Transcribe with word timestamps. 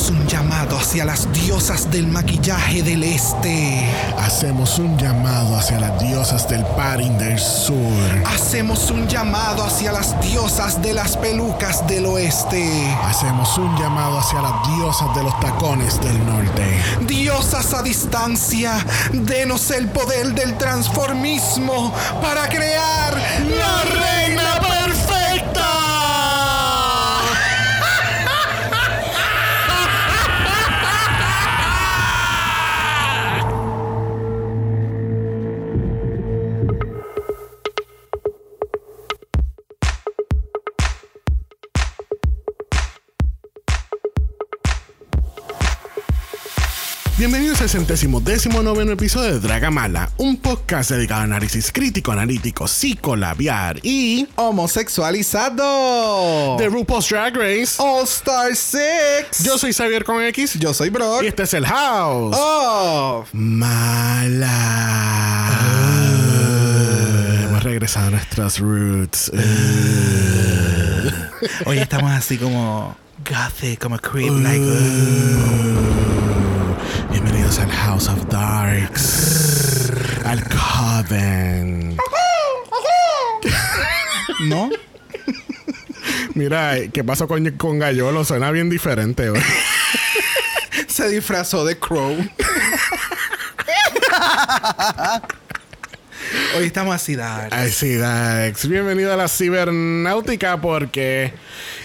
Hacemos 0.00 0.18
un 0.22 0.28
llamado 0.28 0.78
hacia 0.78 1.04
las 1.04 1.30
diosas 1.30 1.90
del 1.90 2.06
maquillaje 2.06 2.82
del 2.82 3.04
este. 3.04 3.86
Hacemos 4.16 4.78
un 4.78 4.96
llamado 4.96 5.54
hacia 5.58 5.78
las 5.78 6.00
diosas 6.00 6.48
del 6.48 6.64
paring 6.64 7.18
del 7.18 7.38
sur. 7.38 7.76
Hacemos 8.24 8.90
un 8.90 9.06
llamado 9.06 9.62
hacia 9.62 9.92
las 9.92 10.18
diosas 10.22 10.80
de 10.80 10.94
las 10.94 11.18
pelucas 11.18 11.86
del 11.86 12.06
oeste. 12.06 12.96
Hacemos 13.04 13.58
un 13.58 13.76
llamado 13.76 14.20
hacia 14.20 14.40
las 14.40 14.74
diosas 14.74 15.14
de 15.14 15.22
los 15.22 15.38
tacones 15.38 16.00
del 16.00 16.24
norte. 16.24 16.82
Diosas 17.02 17.74
a 17.74 17.82
distancia, 17.82 18.82
denos 19.12 19.70
el 19.70 19.86
poder 19.88 20.28
del 20.28 20.56
transformismo 20.56 21.92
para 22.22 22.48
crear 22.48 23.20
la 23.42 23.82
reina 23.84 24.69
Bienvenidos 47.20 47.60
al 47.60 47.68
centésimo 47.68 48.18
décimo 48.22 48.62
noveno 48.62 48.92
episodio 48.92 49.34
de 49.34 49.40
Draga 49.40 49.70
Mala, 49.70 50.08
un 50.16 50.38
podcast 50.38 50.90
dedicado 50.90 51.20
a 51.20 51.24
análisis 51.24 51.70
crítico, 51.70 52.12
analítico, 52.12 52.66
psicolabiar 52.66 53.78
y 53.82 54.26
Homosexualizado. 54.36 56.56
de 56.56 56.66
RuPaul's 56.70 57.10
Drag 57.10 57.36
Race. 57.36 57.74
All 57.76 58.04
Star 58.04 58.56
6. 58.56 59.44
Yo 59.44 59.58
soy 59.58 59.74
Xavier 59.74 60.02
con 60.02 60.22
X 60.22 60.54
Yo 60.54 60.72
soy 60.72 60.88
Brock. 60.88 61.22
y 61.22 61.26
este 61.26 61.42
es 61.42 61.52
el 61.52 61.66
House. 61.66 62.34
Oh. 62.38 63.26
Mala. 63.34 64.48
Hemos 67.44 67.62
regresado 67.62 68.06
a 68.06 68.10
nuestras 68.12 68.58
roots. 68.60 69.30
Hoy 71.66 71.76
estamos 71.76 72.12
así 72.12 72.38
como 72.38 72.96
gothic, 73.28 73.78
como 73.78 73.98
creep, 73.98 74.32
like. 74.42 74.64
Bienvenidos 77.50 77.58
al 77.58 77.84
House 77.84 78.08
of 78.08 78.26
Darks. 78.28 79.90
al 80.24 80.40
Coven. 80.48 81.96
¿No? 84.42 84.70
Mira, 86.34 86.76
¿qué 86.92 87.02
pasó 87.02 87.26
con, 87.26 87.44
con 87.56 87.80
Gallolo? 87.80 88.24
Suena 88.24 88.52
bien 88.52 88.70
diferente 88.70 89.30
hoy. 89.30 89.40
Se 90.86 91.08
disfrazó 91.08 91.64
de 91.64 91.76
Crow. 91.76 92.16
Hoy 96.56 96.64
estamos 96.64 96.94
dark. 97.16 97.48
Ay, 97.50 97.72
sí, 97.72 97.96
Dax. 97.96 98.68
Bienvenido 98.68 99.12
a 99.12 99.16
la 99.16 99.26
cibernáutica 99.26 100.60
porque 100.60 101.32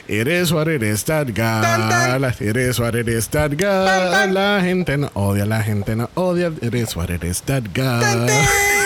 it 0.07 0.27
is 0.27 0.53
what 0.53 0.67
it 0.67 0.83
is, 0.83 1.03
that 1.03 1.33
girl. 1.33 2.23
It 2.23 2.57
is 2.57 2.79
what 2.79 2.95
it 2.95 3.07
is, 3.07 3.27
that 3.29 3.57
girl. 3.57 4.31
La 4.31 4.59
gente 4.61 4.97
no 4.97 5.09
odia, 5.09 5.45
la 5.47 5.61
gente 5.61 5.95
no 5.95 6.07
odia. 6.15 6.51
It 6.61 6.73
is 6.73 6.95
what 6.95 7.09
it 7.09 7.23
is, 7.23 7.41
that 7.41 7.73
girl. 7.73 8.84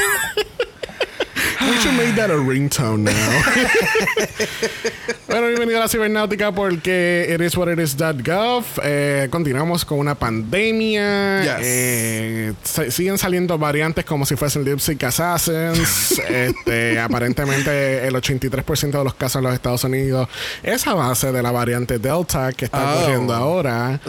We 1.79 1.85
should 1.85 1.95
make 1.97 2.15
that 2.17 2.29
a 2.29 2.35
ringtone 2.35 3.05
now. 3.05 3.13
bueno, 5.29 5.47
bienvenido 5.47 5.77
a 5.77 5.83
la 5.83 5.87
cibernáutica 5.87 6.51
porque 6.51 7.25
it 7.33 7.39
is 7.39 7.55
what 7.55 7.69
it 7.71 7.79
is 7.79 7.95
.gov. 7.95 8.65
Eh, 8.83 9.27
continuamos 9.29 9.85
con 9.85 9.99
una 9.99 10.13
pandemia. 10.15 11.41
Yes. 11.41 11.65
Eh, 11.65 12.53
siguen 12.89 13.17
saliendo 13.17 13.57
variantes 13.57 14.03
como 14.03 14.25
si 14.25 14.35
fuesen 14.35 14.65
Lipstick 14.65 15.01
Assassins. 15.05 16.19
este, 16.29 16.99
aparentemente 16.99 18.05
el 18.05 18.13
83% 18.13 18.97
de 18.97 19.03
los 19.05 19.13
casos 19.13 19.37
en 19.39 19.43
los 19.45 19.53
Estados 19.53 19.81
Unidos 19.85 20.27
es 20.61 20.85
a 20.85 20.93
base 20.95 21.31
de 21.31 21.41
la 21.41 21.51
variante 21.51 21.97
Delta 21.97 22.51
que 22.51 22.65
está 22.65 22.79
Oh. 22.79 22.97
ocurriendo 22.99 23.33
ahora. 23.33 24.01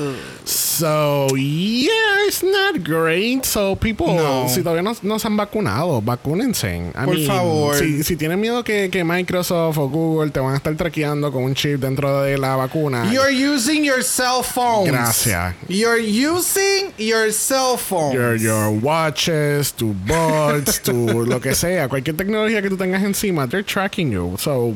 So, 0.45 1.29
yeah, 1.37 2.27
it's 2.27 2.43
not 2.43 2.83
great. 2.85 3.45
So, 3.45 3.77
people, 3.77 4.07
No. 4.17 4.49
si 4.49 4.61
todavía 4.63 4.83
no, 4.83 4.97
no 5.03 5.19
se 5.21 5.29
han 5.29 5.37
vacunado, 5.37 6.03
vacúnense. 6.03 6.91
I 6.95 7.05
Por 7.05 7.15
mean, 7.15 7.27
favor. 7.29 7.60
Si, 7.75 8.03
si 8.03 8.17
tienen 8.17 8.41
miedo 8.41 8.65
que, 8.65 8.91
que 8.91 9.05
Microsoft 9.05 9.79
o 9.79 9.89
Google 9.89 10.31
te 10.31 10.41
van 10.41 10.55
a 10.55 10.57
estar 10.57 10.75
traqueando 10.77 11.31
con 11.31 11.45
un 11.45 11.55
chip 11.55 11.81
dentro 11.81 12.23
de 12.23 12.39
la 12.39 12.57
vacuna. 12.57 13.11
You're 13.13 13.33
using 13.33 13.85
your 13.85 14.03
cell 14.03 14.43
phones. 14.43 14.91
Gracias. 14.91 15.55
You're 15.69 16.01
using 16.01 16.93
your 16.99 17.33
cell 17.33 17.77
phones. 17.77 18.15
Your, 18.15 18.37
your 18.37 18.71
watches, 18.71 19.73
tu 19.73 19.95
bots, 20.07 20.81
tu 20.83 21.25
lo 21.27 21.41
que 21.41 21.55
sea, 21.55 21.89
cualquier 21.89 22.17
tecnología 22.17 22.63
que 22.63 22.71
tú 22.71 22.77
tengas 22.77 23.03
encima, 23.03 23.47
they're 23.49 23.63
tracking 23.65 24.11
you. 24.11 24.37
So, 24.39 24.75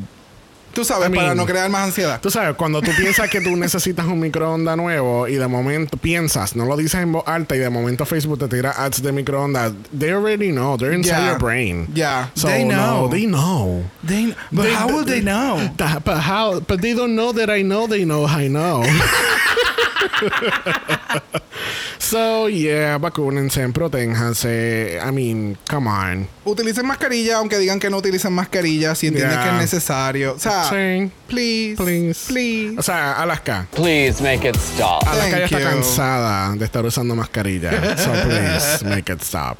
Tú 0.75 0.83
sabes, 0.85 1.07
I 1.07 1.11
mean- 1.11 1.23
para 1.23 1.35
no 1.35 1.45
crear 1.45 1.69
más 1.69 1.85
ansiedad. 1.85 2.19
tú 2.21 2.29
sabes, 2.29 2.55
cuando 2.55 2.81
tú 2.81 2.91
piensas 2.95 3.29
que 3.29 3.41
tú 3.41 3.55
necesitas 3.55 4.05
un 4.05 4.19
microondas 4.19 4.77
nuevo 4.77 5.27
y 5.27 5.35
de 5.35 5.47
momento 5.47 5.97
piensas, 5.97 6.55
no 6.55 6.65
lo 6.65 6.77
dices 6.77 7.01
en 7.01 7.13
voz 7.13 7.23
alta 7.25 7.55
y 7.55 7.59
de 7.59 7.69
momento 7.69 8.05
Facebook 8.05 8.37
te 8.37 8.47
tira 8.47 8.71
ads 8.77 9.01
de 9.01 9.11
microondas, 9.11 9.71
they 9.97 10.11
already 10.11 10.51
know, 10.51 10.77
they're 10.77 10.93
inside 10.93 11.15
Yeah. 11.21 11.29
your 11.31 11.39
brain. 11.39 11.87
Yeah. 11.95 12.29
So, 12.35 12.47
They 12.49 12.63
know. 12.65 13.03
no, 13.03 13.09
they 13.09 13.25
know. 13.25 13.83
They- 14.05 14.35
but 14.51 14.65
They- 14.65 14.75
how 14.75 14.87
will 14.87 15.05
they 15.05 15.21
know? 15.21 15.57
That- 15.77 16.01
but 16.05 16.17
how? 16.19 16.59
But 16.59 16.81
they 16.81 16.93
don't 16.93 17.15
know 17.15 17.31
that 17.33 17.49
I 17.49 17.63
know 17.63 17.87
they 17.87 18.03
know 18.05 18.25
I 18.27 18.47
know. 18.49 18.83
so 21.99 22.47
yeah, 22.49 22.97
vacúnense, 22.97 23.67
protéjanse. 23.69 24.99
I 25.05 25.11
mean, 25.11 25.57
come 25.69 25.87
on. 25.89 26.27
Utilicen 26.45 26.85
mascarilla, 26.85 27.37
aunque 27.37 27.57
digan 27.57 27.79
que 27.79 27.89
no 27.89 27.97
utilicen 27.97 28.31
mascarilla, 28.33 28.93
si 28.95 29.07
entienden 29.07 29.31
Yeah. 29.39 29.43
que 29.43 29.49
es 29.55 29.61
necesario. 29.61 30.33
O 30.35 30.39
sea, 30.39 30.65
Sí. 30.69 31.09
please, 31.27 31.75
Please. 31.77 32.27
please. 32.27 32.75
O 32.77 32.83
sea, 32.83 33.13
Alaska. 33.13 33.67
Please 33.73 34.21
make 34.21 34.47
it 34.47 34.55
stop. 34.57 35.03
Alaska 35.07 35.39
ya 35.39 35.45
está 35.45 35.59
you. 35.59 35.65
cansada 35.65 36.55
de 36.55 36.65
estar 36.65 36.85
usando 36.85 37.15
mascarilla. 37.15 37.71
So 37.97 38.11
please 38.11 38.85
make 38.85 39.11
it 39.11 39.21
stop. 39.21 39.57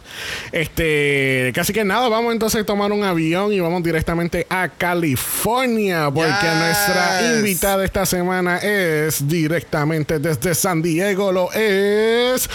Este, 0.52 1.52
casi 1.56 1.74
que 1.74 1.84
nada, 1.84 2.08
vamos 2.10 2.34
entonces 2.34 2.62
a 2.62 2.66
tomar 2.66 2.92
un 2.92 3.04
avión 3.04 3.52
y 3.52 3.60
vamos 3.60 3.82
directamente 3.82 4.46
a 4.50 4.70
California. 4.70 6.12
Porque 6.14 6.30
Yes. 6.30 6.56
nuestra 6.60 7.36
invitada 7.38 7.84
esta 7.86 8.06
semana 8.06 8.58
es 8.58 9.28
directamente 9.28 10.20
desde 10.20 10.45
San 10.54 10.82
Diego, 10.82 11.32
lo 11.32 11.50
es 11.54 12.50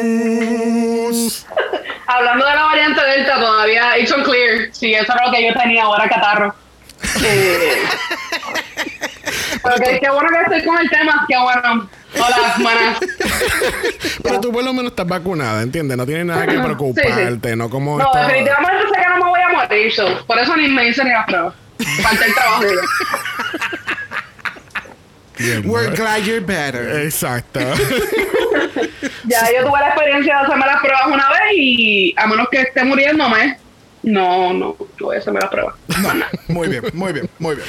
Soliluz. 0.00 1.46
Hablando 2.06 2.44
de 2.44 2.54
la 2.54 2.62
variante 2.64 3.00
Delta, 3.04 3.36
todavía 3.38 3.98
it's 3.98 4.10
unclear 4.10 4.68
si 4.72 4.94
eso 4.94 5.12
era 5.12 5.26
lo 5.26 5.32
que 5.32 5.46
yo 5.46 5.54
tenía 5.60 5.84
ahora 5.84 6.08
catarro. 6.08 6.54
Eh, 7.22 7.76
que- 9.84 10.00
qué 10.00 10.10
bueno 10.10 10.28
que 10.30 10.40
estoy 10.56 10.64
con 10.64 10.78
el 10.78 10.88
tema, 10.90 11.26
qué 11.28 11.36
bueno. 11.38 11.88
Hola, 12.14 12.54
buenas. 12.58 12.98
Pero 14.22 14.40
tú 14.40 14.52
por 14.52 14.64
lo 14.64 14.72
menos 14.72 14.92
estás 14.92 15.06
vacunada, 15.06 15.62
¿entiendes? 15.62 15.96
No 15.96 16.06
tienes 16.06 16.26
nada 16.26 16.46
que 16.46 16.58
preocuparte, 16.58 17.56
no 17.56 17.68
como 17.68 17.98
No, 17.98 18.04
esta- 18.06 18.26
definitivamente 18.26 18.82
sé 18.94 19.00
que 19.00 19.08
no 19.08 19.16
me 19.24 19.30
voy 19.30 19.40
a 19.40 19.48
morir, 19.50 19.92
so, 19.92 20.26
por 20.26 20.38
eso 20.38 20.56
ni 20.56 20.68
me 20.68 20.88
hice 20.88 21.04
ni 21.04 21.10
las 21.10 21.26
pruebas. 21.26 21.54
Falta 22.02 22.24
el 22.26 22.34
trabajo. 22.34 22.62
We're 25.64 25.94
glad 25.94 26.24
you're 26.24 26.40
better. 26.44 27.00
Exacto. 27.04 27.60
Ya 29.24 29.46
yo 29.56 29.66
tuve 29.68 29.78
la 29.80 29.88
experiencia 29.88 30.36
de 30.38 30.42
hacerme 30.42 30.66
las 30.66 30.80
pruebas 30.80 31.06
una 31.06 31.28
vez 31.30 31.52
y 31.56 32.14
a 32.16 32.26
menos 32.26 32.48
que 32.50 32.60
esté 32.62 32.82
muriéndome, 32.84 33.58
no, 34.02 34.52
no, 34.52 34.76
no 34.78 34.86
voy 34.98 35.16
a 35.16 35.18
hacerme 35.20 35.40
las 35.40 35.50
pruebas. 35.50 35.74
Muy 36.48 36.68
bien, 36.68 36.82
muy 36.94 37.12
bien, 37.12 37.28
muy 37.38 37.54
bien. 37.56 37.66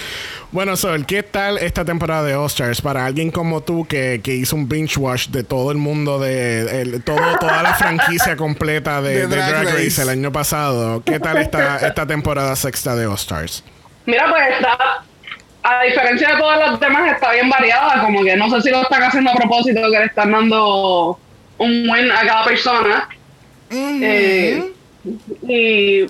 Bueno, 0.51 0.75
Sol, 0.75 1.05
¿qué 1.05 1.23
tal 1.23 1.57
esta 1.59 1.85
temporada 1.85 2.23
de 2.23 2.35
All-Stars 2.35 2.81
para 2.81 3.05
alguien 3.05 3.31
como 3.31 3.61
tú 3.61 3.85
que, 3.85 4.21
que 4.23 4.33
hizo 4.35 4.55
un 4.55 4.67
binge 4.67 4.97
watch 4.99 5.27
de 5.27 5.43
todo 5.43 5.71
el 5.71 5.77
mundo, 5.77 6.19
de 6.19 6.81
el- 6.81 7.03
todo, 7.03 7.37
toda 7.39 7.61
la 7.63 7.73
franquicia 7.75 8.35
completa 8.35 9.01
de, 9.01 9.13
De 9.15 9.27
de 9.27 9.35
Drag 9.35 9.49
Drag, 9.49 9.63
Race. 9.65 9.83
Race. 9.85 10.01
el 10.01 10.09
año 10.09 10.31
pasado? 10.31 11.03
¿Qué 11.05 11.19
tal 11.19 11.37
esta, 11.37 11.77
esta 11.87 12.05
temporada 12.07 12.55
sexta 12.55 12.95
de 12.95 13.05
All-Stars? 13.05 13.63
Mira, 14.05 14.25
pues 14.29 14.43
está, 14.57 15.03
a 15.63 15.83
diferencia 15.83 16.29
de 16.29 16.37
todas 16.37 16.59
las 16.59 16.79
demás, 16.79 17.11
está 17.13 17.31
bien 17.31 17.49
variada. 17.49 18.01
Como 18.01 18.23
que 18.23 18.35
no 18.35 18.49
sé 18.49 18.61
si 18.61 18.69
lo 18.71 18.81
están 18.81 19.03
haciendo 19.03 19.31
a 19.31 19.35
propósito, 19.35 19.81
que 19.91 19.99
le 19.99 20.05
están 20.05 20.31
dando 20.31 21.19
un 21.57 21.89
win 21.89 22.11
a 22.11 22.25
cada 22.25 22.43
persona. 22.45 23.07
Eh, 23.69 24.71
y 25.43 26.05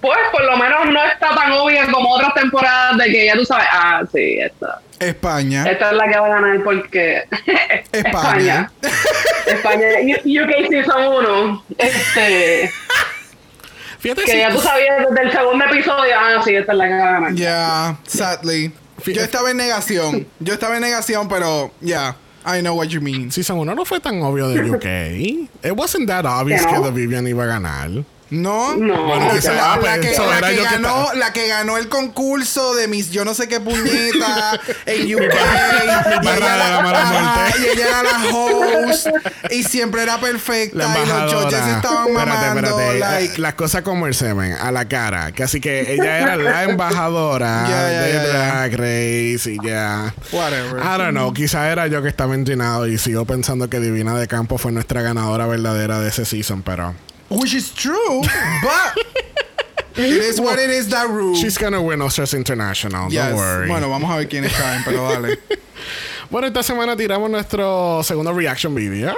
pues 0.00 0.18
por 0.30 0.44
lo 0.44 0.56
menos 0.56 0.86
no 0.86 1.04
está 1.04 1.34
tan 1.34 1.50
obvia 1.52 1.86
como 1.90 2.10
otras 2.14 2.32
temporadas 2.34 2.96
de 2.98 3.04
que 3.06 3.26
ya 3.26 3.34
tú 3.34 3.44
sabes, 3.44 3.66
ah, 3.72 4.02
sí, 4.12 4.38
esta. 4.40 4.80
España. 5.00 5.64
Esta 5.68 5.90
es 5.90 5.96
la 5.96 6.08
que 6.08 6.18
va 6.18 6.26
a 6.26 6.28
ganar 6.40 6.62
porque 6.62 7.24
España. 7.92 8.70
España. 9.46 9.86
U- 10.02 10.42
UK 10.44 10.68
Season 10.68 11.06
1. 11.06 11.64
Este, 11.78 12.70
Fíjate 14.00 14.22
que 14.24 14.32
si- 14.32 14.38
ya 14.38 14.50
tú 14.50 14.60
sabías 14.60 15.06
desde 15.08 15.22
el 15.22 15.32
segundo 15.32 15.64
episodio, 15.66 16.14
ah, 16.18 16.42
sí, 16.44 16.54
esta 16.54 16.72
es 16.72 16.78
la 16.78 16.88
que 16.88 16.94
va 16.94 17.08
a 17.08 17.12
ganar. 17.12 17.34
Yeah, 17.34 17.96
sadly. 18.06 18.72
Yo 19.06 19.22
estaba 19.22 19.50
en 19.50 19.56
negación. 19.58 20.26
Yo 20.40 20.52
estaba 20.54 20.74
en 20.76 20.82
negación, 20.82 21.28
pero 21.28 21.70
yeah, 21.80 22.16
I 22.46 22.60
know 22.60 22.74
what 22.76 22.88
you 22.88 23.00
mean. 23.00 23.30
Season 23.30 23.56
1 23.58 23.74
no 23.74 23.84
fue 23.84 24.00
tan 24.00 24.20
obvio 24.22 24.48
de 24.48 24.70
UK. 24.70 24.84
It 25.64 25.72
wasn't 25.76 26.06
that 26.08 26.24
obvious 26.26 26.62
¿Que 26.62 26.68
que 26.72 26.78
no? 26.78 26.84
The 26.84 26.90
Vivian 26.90 27.26
iba 27.26 27.44
a 27.44 27.46
ganar. 27.46 27.90
No, 28.30 28.76
No. 28.76 29.04
Bueno, 29.06 29.26
la, 29.26 29.52
la- 29.52 29.72
ah, 29.72 29.76
la 29.76 29.80
pues, 29.80 30.00
que, 30.16 30.22
la 30.22 30.40
que 30.48 30.56
yo 30.56 30.62
que 30.62 30.68
ganó, 30.70 31.08
la 31.14 31.32
que 31.32 31.48
ganó 31.48 31.76
el 31.78 31.88
concurso 31.88 32.74
de 32.76 32.86
mis 32.86 33.10
yo 33.10 33.24
no 33.24 33.34
sé 33.34 33.48
qué 33.48 33.58
puñeta 33.60 34.60
en 34.86 35.14
UK. 35.14 35.20
y, 36.22 36.40
la 36.40 36.80
muerte. 36.82 37.60
y 37.60 37.64
ella 37.76 37.86
era 37.88 38.02
la 38.04 38.28
host 38.32 39.08
y 39.50 39.64
siempre 39.64 40.02
era 40.02 40.18
perfecta 40.20 40.78
La 40.78 40.98
y 41.02 41.06
los 41.06 41.34
judges 41.34 41.66
estaban 41.66 42.12
mamando 42.12 42.68
espérate. 42.80 42.98
like 43.00 43.38
Las 43.40 43.54
cosas 43.54 43.82
como 43.82 44.06
el 44.06 44.14
semen, 44.14 44.52
a 44.52 44.70
la 44.70 44.86
cara. 44.88 45.32
Que 45.32 45.42
así 45.42 45.60
que 45.60 45.92
ella 45.94 46.18
era 46.18 46.36
la 46.36 46.62
embajadora 46.70 47.64
de. 47.88 48.20
Drag 48.30 48.72
Race 48.76 49.50
y 49.52 49.58
ya. 49.66 50.14
whatever. 50.32 50.80
I 50.80 50.98
don't 50.98 51.10
know. 51.10 51.32
Quizá 51.32 51.70
era 51.70 51.86
yo 51.88 52.00
que 52.02 52.08
estaba 52.08 52.34
inclinado 52.36 52.86
y 52.86 52.96
sigo 52.98 53.24
pensando 53.24 53.68
que 53.68 53.80
Divina 53.80 54.14
de 54.16 54.28
Campo 54.28 54.58
fue 54.58 54.70
nuestra 54.72 55.02
ganadora 55.02 55.46
verdadera 55.46 55.98
de 56.00 56.08
ese 56.10 56.24
season, 56.24 56.62
pero. 56.62 56.94
Which 57.30 57.54
is 57.54 57.72
true, 57.72 58.22
but 58.62 58.98
it 59.96 60.10
is 60.10 60.40
what 60.40 60.58
it 60.58 60.70
is 60.70 60.88
that 60.88 61.08
rule. 61.08 61.34
She's 61.36 61.56
gonna 61.56 61.80
win 61.80 62.00
Oscars 62.00 62.34
International. 62.36 63.10
Yes. 63.10 63.28
Don't 63.30 63.36
worry. 63.38 63.68
Bueno, 63.68 63.88
vamos 63.88 64.10
a 64.10 64.16
ver 64.16 64.28
quiénes 64.28 64.52
caen, 64.52 64.82
pero 64.84 65.08
dale. 65.08 65.38
Bueno, 66.30 66.46
esta 66.46 66.62
semana 66.62 66.94
tiramos 66.96 67.28
nuestro 67.28 68.02
segundo 68.04 68.32
reaction 68.32 68.72
video. 68.74 69.14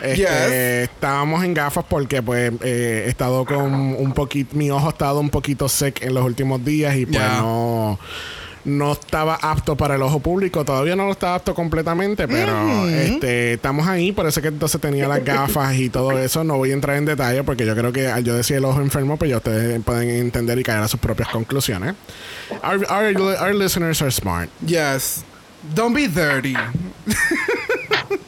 Este, 0.00 0.16
Yes. 0.16 0.88
Estábamos 0.90 1.44
en 1.44 1.54
gafas 1.54 1.84
porque 1.88 2.20
pues 2.22 2.52
eh, 2.62 3.04
he 3.06 3.08
estado 3.08 3.44
con 3.44 3.72
un 3.96 4.12
poquito, 4.12 4.56
mi 4.56 4.68
ojo 4.70 4.86
ha 4.86 4.90
estado 4.90 5.20
un 5.20 5.30
poquito 5.30 5.68
sec 5.68 6.02
en 6.02 6.14
los 6.14 6.24
últimos 6.24 6.64
días 6.64 6.96
y 6.96 7.06
pues 7.06 7.18
Ya. 7.18 7.40
no 7.40 7.98
no 8.68 8.92
estaba 8.92 9.34
apto 9.36 9.76
para 9.76 9.94
el 9.96 10.02
ojo 10.02 10.20
público, 10.20 10.64
todavía 10.64 10.94
no 10.96 11.06
lo 11.06 11.12
estaba 11.12 11.34
apto 11.36 11.54
completamente, 11.54 12.28
pero 12.28 12.52
Mm. 12.58 12.88
este 12.88 13.52
estamos 13.54 13.86
ahí, 13.88 14.12
por 14.12 14.26
eso 14.26 14.40
que 14.42 14.48
entonces 14.48 14.80
tenía 14.80 15.08
las 15.08 15.24
gafas 15.24 15.74
y 15.76 15.88
todo 15.88 16.18
eso, 16.18 16.44
no 16.44 16.56
voy 16.56 16.70
a 16.70 16.74
entrar 16.74 16.96
en 16.96 17.04
detalle 17.04 17.42
porque 17.44 17.64
yo 17.66 17.74
creo 17.74 17.92
que 17.92 18.08
al 18.08 18.22
yo 18.24 18.34
decir 18.34 18.56
el 18.56 18.64
ojo 18.64 18.80
enfermo, 18.80 19.16
pues 19.16 19.30
ya 19.30 19.38
ustedes 19.38 19.82
pueden 19.82 20.08
entender 20.10 20.58
y 20.58 20.62
caer 20.62 20.82
a 20.82 20.88
sus 20.88 21.00
propias 21.00 21.28
conclusiones. 21.30 21.94
Our, 22.62 22.86
our, 22.90 23.16
our 23.40 23.54
listeners 23.54 24.00
are 24.02 24.10
smart. 24.10 24.48
Yes. 24.64 25.24
Don't 25.74 25.94
be 25.94 26.06
dirty. 26.08 26.54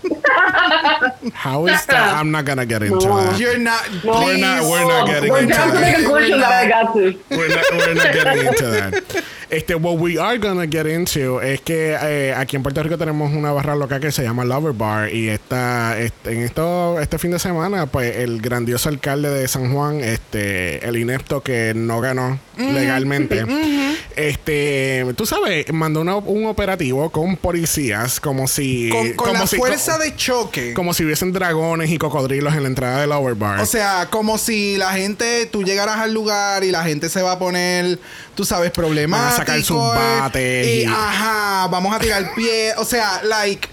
How 1.35 1.67
is 1.67 1.85
that? 1.87 2.15
I'm 2.17 2.31
not 2.31 2.44
gonna 2.44 2.67
get 2.67 2.82
into 2.82 3.06
No. 3.06 3.17
that. 3.17 3.38
You're 3.38 3.59
not. 3.59 3.82
No. 4.05 4.21
We're 4.21 4.38
not- 4.38 4.62
we're 4.65 4.85
not 4.87 5.06
getting 5.06 5.31
We're 5.31 5.43
into 5.43 5.55
that. 5.55 5.73
the 5.73 5.94
conclusion 5.94 6.41
that 6.41 6.53
I 6.53 6.69
got 6.69 6.93
to. 6.94 7.19
We're 7.31 7.49
not, 7.49 7.65
we're 7.73 7.94
not 7.94 8.12
getting 8.12 8.47
into 8.47 8.67
that. 8.71 9.25
Este, 9.50 9.75
what 9.75 9.99
we 9.99 10.17
are 10.17 10.38
gonna 10.38 10.67
get 10.67 10.87
into 10.87 11.41
es 11.41 11.61
que 11.61 11.97
eh, 12.00 12.32
aquí 12.37 12.55
en 12.56 12.62
Puerto 12.62 12.82
Rico 12.85 12.97
tenemos 12.97 13.32
una 13.32 13.50
barra 13.53 13.75
local 13.75 14.00
que 14.00 14.12
se 14.12 14.23
llama 14.23 14.44
Lover 14.44 14.73
Bar 14.73 15.12
y 15.12 15.29
esta, 15.29 15.99
este, 15.99 16.33
en 16.35 16.43
esto, 16.43 17.00
este 17.00 17.19
fin 17.19 17.33
de 17.33 17.41
semana, 17.41 17.87
pues 17.87 18.17
el 18.17 18.41
grandioso 18.41 18.88
alcalde 18.88 19.29
de 19.29 19.49
San 19.49 19.73
Juan, 19.75 20.00
este, 20.00 20.87
el 20.87 20.97
inepto 20.97 21.43
que 21.43 21.73
no 21.75 22.00
ganó 22.00 22.38
legalmente, 22.56 23.44
este, 24.17 25.07
tú 25.17 25.27
sabes, 25.27 25.73
mandó 25.73 26.01
una- 26.01 26.17
un 26.17 26.47
operativo 26.47 27.11
con 27.11 27.37
policías 27.37 28.21
como 28.21 28.47
si, 28.49 28.89
Con, 28.91 29.12
con 29.15 29.29
como 29.29 29.41
la 29.41 29.47
si- 29.47 29.57
fuerza 29.57 29.97
co- 29.97 30.03
de 30.03 30.17
choque. 30.17 30.75
como 30.75 30.93
si 30.95 31.05
hubiesen 31.05 31.33
dragones 31.33 31.91
y 31.91 31.99
cocodrilos 31.99 32.55
en 32.55 32.62
la 32.62 32.69
entrada 32.69 33.01
del 33.01 33.11
Lover 33.11 33.35
Bar. 33.35 33.61
O 33.61 33.67
sea, 33.67 34.09
como 34.11 34.39
si 34.39 34.77
la 34.77 34.93
gente, 34.93 35.47
tú 35.47 35.62
llegaras 35.62 35.99
al 35.99 36.12
lugar 36.12 36.65
y 36.65 36.71
la 36.71 36.83
gente 36.85 37.09
se 37.09 37.23
va 37.23 37.33
a 37.33 37.39
poner, 37.39 37.99
tú 38.35 38.45
sabes, 38.45 38.71
problemático. 38.71 39.25
Van 39.25 39.33
a 39.35 39.37
sacar 39.37 39.62
sus 39.62 39.79
bates 39.79 40.67
Y, 40.67 40.71
y- 40.83 40.85
ajá, 40.85 41.69
vamos 41.71 41.95
a 41.95 41.99
tirar 41.99 42.35
pie. 42.35 42.73
O 42.77 42.85
sea, 42.85 43.21
like, 43.25 43.69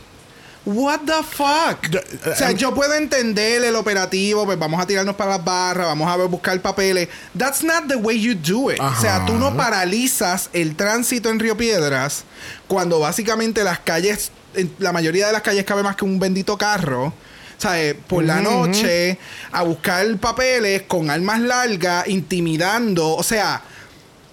what 0.68 1.00
the 1.06 1.24
fuck? 1.24 1.90
Yo- 1.90 2.00
o 2.32 2.36
sea, 2.36 2.52
eh, 2.52 2.56
yo 2.56 2.74
puedo 2.74 2.94
entender 2.94 3.64
el 3.64 3.76
operativo, 3.76 4.46
pues 4.46 4.60
vamos 4.60 4.82
a 4.82 4.86
tirarnos 4.86 5.16
para 5.16 5.32
las 5.38 5.44
barras, 5.46 5.88
vamos 5.88 6.08
a 6.10 6.16
buscar 6.26 6.60
papeles. 6.62 7.08
That's 7.38 7.64
not 7.64 7.88
the 7.88 7.96
way 7.96 8.20
you 8.20 8.34
do 8.36 8.72
it. 8.72 8.80
O 8.80 9.02
sea, 9.02 9.26
tú 9.26 9.34
no 9.36 9.56
paralizas 9.56 10.50
el 10.54 10.76
tránsito 10.76 11.30
en 11.30 11.40
Río 11.40 11.56
Piedras 11.56 12.24
cuando 12.68 13.00
básicamente 13.00 13.64
las 13.64 13.80
calles, 13.80 14.32
en 14.56 14.74
la 14.80 14.92
mayoría 14.92 15.28
de 15.28 15.34
las 15.34 15.42
calles 15.42 15.64
cabe 15.66 15.84
más 15.84 15.96
que 15.96 16.06
un 16.06 16.20
bendito 16.20 16.58
carro. 16.58 17.14
¿Sabes? 17.60 17.96
Por 18.08 18.24
la 18.24 18.40
noche, 18.40 19.18
a 19.52 19.64
buscar 19.64 20.06
papeles 20.18 20.84
con 20.84 21.10
armas 21.10 21.40
largas, 21.40 22.08
intimidando. 22.08 23.16
O 23.16 23.24
sea, 23.24 23.64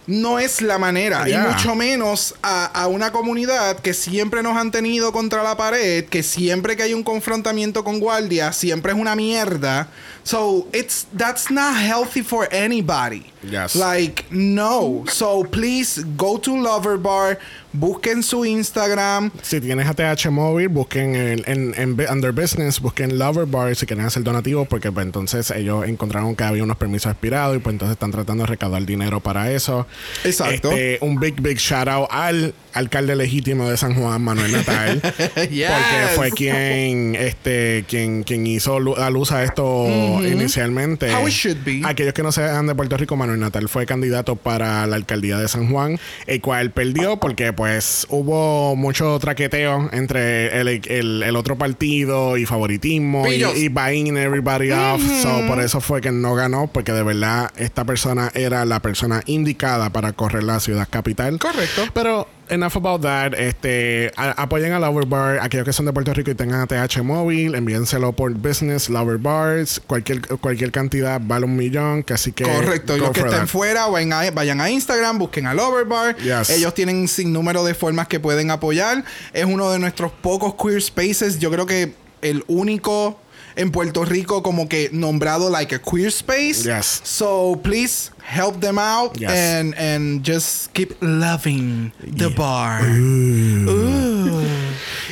no 0.07 0.39
es 0.39 0.63
la 0.63 0.79
manera. 0.79 1.25
Yeah. 1.25 1.45
Y 1.45 1.53
mucho 1.53 1.75
menos 1.75 2.35
a, 2.43 2.67
a 2.67 2.87
una 2.89 3.13
comunidad 3.13 3.79
que 3.79 3.95
siempre 3.95 4.43
nos 4.43 4.57
han 4.57 4.71
tenido 4.71 5.13
contra 5.13 5.43
la 5.43 5.57
pared, 5.57 6.05
que 6.05 6.23
siempre 6.23 6.77
que 6.77 6.83
hay 6.83 6.95
un 6.95 7.03
confrontamiento 7.03 7.85
con 7.85 8.01
guardia, 8.01 8.53
siempre 8.53 8.93
es 8.93 8.99
una 8.99 9.17
mierda. 9.17 9.89
So, 10.25 10.67
it's 10.73 11.07
that's 11.13 11.51
not 11.51 11.77
healthy 11.77 12.23
for 12.23 12.49
anybody. 12.51 13.25
Yes. 13.43 13.77
Like, 13.77 14.25
no. 14.31 15.05
So, 15.07 15.45
please 15.45 16.03
go 16.17 16.39
to 16.39 16.57
Lover 16.57 16.97
Bar, 16.97 17.39
busquen 17.75 18.23
su 18.23 18.47
Instagram. 18.47 19.31
Si 19.43 19.61
tienes 19.61 19.87
ATH 19.87 20.31
móvil, 20.31 20.69
busquen 20.69 21.15
el- 21.15 21.45
en, 21.47 21.75
en, 21.77 22.11
Under 22.11 22.33
Business, 22.33 22.81
busquen 22.81 23.19
Lover 23.19 23.45
Bar 23.45 23.77
si 23.77 23.85
quieren 23.85 24.07
hacer 24.07 24.23
donativos, 24.23 24.67
porque 24.67 24.91
pues, 24.91 25.05
entonces 25.05 25.51
ellos 25.51 25.87
encontraron 25.87 26.35
que 26.35 26.45
había 26.45 26.63
unos 26.63 26.79
permisos 26.79 27.13
expirados 27.13 27.57
y 27.57 27.59
pues 27.59 27.75
entonces 27.75 27.93
están 27.93 28.11
tratando 28.11 28.45
de 28.45 28.49
recaudar 28.49 28.87
dinero 28.87 29.21
para 29.21 29.51
eso. 29.53 29.87
Exacto. 30.25 30.71
Este, 30.73 30.99
un 31.05 31.17
big, 31.21 31.39
big 31.43 31.59
shout 31.59 31.87
out 31.87 32.09
al 32.11 32.55
alcalde 32.73 33.15
legítimo 33.15 33.69
de 33.69 33.77
San 33.77 33.95
Juan, 33.95 34.23
Manuel 34.23 34.53
Natal. 34.53 35.03
Yes. 35.51 35.71
Porque 35.71 36.07
fue 36.17 36.31
quien, 36.31 37.15
este, 37.15 37.85
quien, 37.87 38.23
quien 38.25 38.47
hizo 38.47 38.77
a 38.97 39.11
luz 39.11 39.31
a 39.31 39.45
esto. 39.45 40.14
How 41.13 41.27
it 41.27 41.33
should 41.33 41.59
be. 41.65 41.83
Aquellos 41.85 42.13
que 42.15 42.23
no 42.23 42.33
sean 42.33 42.67
de 42.67 42.75
Puerto 42.75 42.97
Rico, 42.97 43.17
Manuel 43.17 43.41
Natal 43.41 43.69
fue 43.69 43.87
candidato 43.87 44.37
para 44.37 44.87
la 44.87 44.97
alcaldía 44.97 45.39
de 45.39 45.49
San 45.49 45.71
Juan, 45.71 45.99
el 46.27 46.41
cual 46.41 46.71
perdió 46.71 47.19
porque 47.19 47.53
pues 47.53 48.07
hubo 48.11 48.77
mucho 48.77 49.19
traqueteo 49.19 49.89
entre 49.93 50.61
el, 50.61 50.69
el- 50.69 51.23
el 51.23 51.37
otro 51.37 51.57
partido 51.57 52.37
y 52.37 52.47
favoritismo 52.47 53.25
Pillos. 53.25 53.57
y 53.57 53.69
buying 53.69 54.17
everybody 54.17 54.71
off. 54.71 55.03
So, 55.23 55.47
por 55.47 55.61
eso 55.61 55.81
fue 55.81 56.01
que 56.01 56.11
no 56.13 56.35
ganó, 56.35 56.67
porque 56.69 56.93
de 56.93 57.03
verdad 57.03 57.51
esta 57.57 57.85
persona 57.85 58.31
era 58.35 58.65
la 58.65 58.81
persona 58.81 59.23
indicada 59.27 59.91
para 59.91 60.13
correr 60.13 60.43
la 60.45 60.61
ciudad 60.61 60.89
capital. 60.91 61.39
Correcto. 61.39 61.83
Pero 61.93 62.29
enough 62.51 62.77
about 62.77 63.03
that. 63.03 63.35
Este, 63.35 64.13
a- 64.17 64.43
apoyen 64.43 64.73
a 64.73 64.79
Lover 64.79 65.07
Bar. 65.07 65.39
Aquellos 65.41 65.65
que 65.65 65.73
son 65.73 65.87
de 65.87 65.93
Puerto 65.93 66.13
Rico 66.15 66.31
y 66.31 66.35
tengan 66.35 66.61
ATH 66.61 67.03
móvil, 67.03 67.55
envíenselo 67.55 68.13
por 68.13 68.33
business, 68.35 68.89
Lover 68.89 69.19
Bars. 69.19 69.81
Cualquier, 69.87 70.21
cualquier 70.39 70.71
cantidad 70.73 71.21
vale 71.23 71.47
un 71.47 71.57
millón. 71.57 72.03
Que 72.03 72.15
así 72.15 72.33
que. 72.33 72.45
Correcto, 72.45 72.97
los 72.97 73.11
que 73.11 73.21
estén 73.21 73.41
that. 73.41 73.47
fuera 73.47 73.87
vayan 73.87 74.13
a, 74.13 74.31
vayan 74.31 74.61
a 74.61 74.71
Instagram, 74.71 75.19
busquen 75.19 75.47
a 75.47 75.55
Loverbar. 75.55 76.17
Yes. 76.17 76.51
Ellos 76.51 76.75
tienen 76.75 76.97
un 76.97 77.09
sinnúmero 77.09 77.65
de 77.65 77.75
formas 77.75 78.09
que 78.09 78.21
pueden 78.21 78.51
apoyar. 78.51 79.05
Es 79.33 79.45
uno 79.45 79.71
de 79.71 79.79
nuestros 79.79 80.13
pocos 80.13 80.55
queer 80.55 80.81
spaces. 80.83 81.39
Yo 81.39 81.51
creo 81.51 81.67
que 81.67 81.95
el 82.25 82.43
único 82.49 83.19
en 83.57 83.71
Puerto 83.71 84.05
Rico 84.05 84.43
como 84.43 84.69
que 84.69 84.91
nombrado 84.93 85.49
like 85.49 85.75
a 85.77 85.79
queer 85.79 86.09
space. 86.09 86.65
Yes. 86.65 87.01
So 87.05 87.61
please 87.63 88.11
help 88.25 88.61
them 88.61 88.79
out 88.79 89.17
Yes. 89.17 89.31
and 89.31 89.75
and 89.79 90.25
just 90.27 90.73
keep 90.75 90.97
loving 91.01 91.93
the 92.01 92.31
bar. 92.31 92.81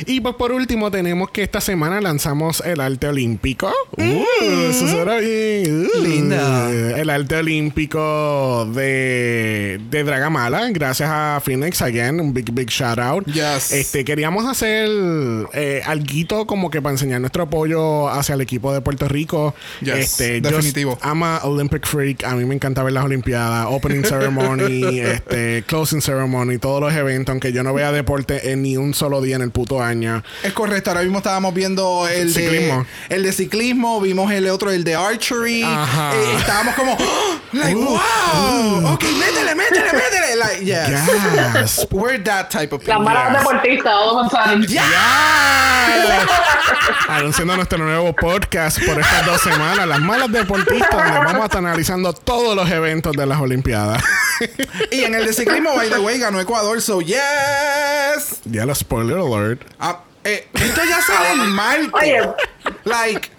Y 0.05 0.21
pues 0.21 0.35
por 0.35 0.51
último 0.51 0.91
tenemos 0.91 1.29
que 1.31 1.43
esta 1.43 1.61
semana 1.61 2.01
lanzamos 2.01 2.61
el 2.65 2.79
arte 2.79 3.07
olímpico. 3.07 3.71
Uh, 3.97 4.23
eso 4.69 4.87
suena 4.87 5.17
bien. 5.17 5.87
Uh. 5.87 6.03
Linda. 6.03 6.71
El 6.71 7.09
arte 7.09 7.37
olímpico 7.37 8.65
de, 8.73 9.79
de 9.89 10.03
Dragamala. 10.03 10.69
Gracias 10.71 11.09
a 11.11 11.41
Phoenix 11.43 11.81
again. 11.81 12.19
Un 12.19 12.33
big, 12.33 12.51
big 12.51 12.69
shout 12.69 12.99
out. 12.99 13.25
Yes. 13.25 13.71
Este, 13.71 14.03
queríamos 14.03 14.45
hacer 14.45 14.89
eh, 15.53 15.81
alguito 15.85 16.45
como 16.45 16.69
que 16.69 16.81
para 16.81 16.93
enseñar 16.93 17.21
nuestro 17.21 17.43
apoyo 17.43 18.09
hacia 18.09 18.35
el 18.35 18.41
equipo 18.41 18.73
de 18.73 18.81
Puerto 18.81 19.07
Rico. 19.07 19.53
Yes, 19.81 20.19
este, 20.19 20.41
definitivo. 20.41 20.97
Yo, 21.01 21.07
I'm 21.07 21.23
a 21.23 21.39
Olympic 21.43 21.85
freak. 21.85 22.23
A 22.23 22.35
mí 22.35 22.45
me 22.45 22.55
encanta 22.55 22.83
ver 22.83 22.93
las 22.93 23.03
Olimpiadas, 23.03 23.67
opening 23.69 24.03
ceremony, 24.03 24.99
este, 24.99 25.63
closing 25.67 26.01
ceremony, 26.01 26.57
todos 26.57 26.81
los 26.81 26.93
eventos, 26.93 27.31
aunque 27.31 27.51
yo 27.51 27.63
no 27.63 27.73
vea 27.73 27.91
deporte 27.91 28.51
en 28.51 28.63
ni 28.63 28.77
un 28.77 28.93
solo 28.93 29.21
día 29.21 29.35
en 29.35 29.41
el 29.41 29.51
puto 29.51 29.82
año. 29.83 30.23
Es 30.43 30.53
correcto, 30.53 30.89
ahora 30.91 31.01
mismo 31.03 31.17
estábamos 31.19 31.53
viendo 31.53 32.07
el 32.07 32.33
Ciclismo. 32.33 32.85
de 33.09 33.15
el 33.15 33.23
de 33.23 33.31
ciclismo, 33.33 34.01
vimos 34.01 34.31
el 34.31 34.47
otro, 34.49 34.71
el 34.71 34.83
de 34.83 34.95
archery. 34.95 35.63
Ajá. 35.63 36.15
Eh, 36.15 36.35
estábamos 36.37 36.73
como, 36.75 36.97
como, 36.97 37.07
like, 37.53 37.75
wow, 37.75 38.93
ok, 38.93 39.03
métele, 39.03 39.55
métele, 39.55 39.91
métele. 39.93 40.35
Like, 40.35 40.65
yes. 40.65 40.89
Yes. 41.53 41.87
We're 41.91 42.17
that 42.23 42.49
type 42.49 42.73
of 42.73 42.81
Las 42.87 42.97
people. 42.97 43.03
malas 43.13 43.31
Yes. 43.33 43.39
deportistas, 43.39 43.83
todos 43.93 44.31
pensaron. 44.31 44.65
Anunciando 47.07 47.55
nuestro 47.55 47.77
nuevo 47.77 48.13
podcast 48.13 48.79
por 48.85 48.99
estas 48.99 49.25
dos 49.25 49.41
semanas, 49.41 49.87
las 49.87 49.99
malas 49.99 50.31
deportistas, 50.31 50.89
donde 50.91 51.19
vamos 51.19 51.41
a 51.41 51.45
estar 51.45 51.59
analizando 51.59 52.13
todos 52.13 52.55
los 52.55 52.69
eventos 52.69 53.13
de 53.15 53.25
las 53.25 53.39
Olimpiadas. 53.39 54.03
Y 54.91 55.03
en 55.03 55.13
el 55.15 55.25
de 55.25 55.33
ciclismo, 55.33 55.75
by 55.75 55.89
the 55.89 55.99
way, 55.99 56.17
ganó 56.19 56.39
Ecuador, 56.39 56.81
so 56.81 57.01
yes. 57.01 57.17
ya 58.45 58.65
lo 58.65 58.73
spoiler 58.75 59.17
alert. 59.17 59.61
Ah, 59.85 60.01
eh, 60.23 60.47
esto 60.53 60.81
ya 60.85 61.01
sale 61.01 61.31
el 61.33 61.49
martes. 61.49 61.91
Oye. 61.93 62.21
Like, 62.85 63.29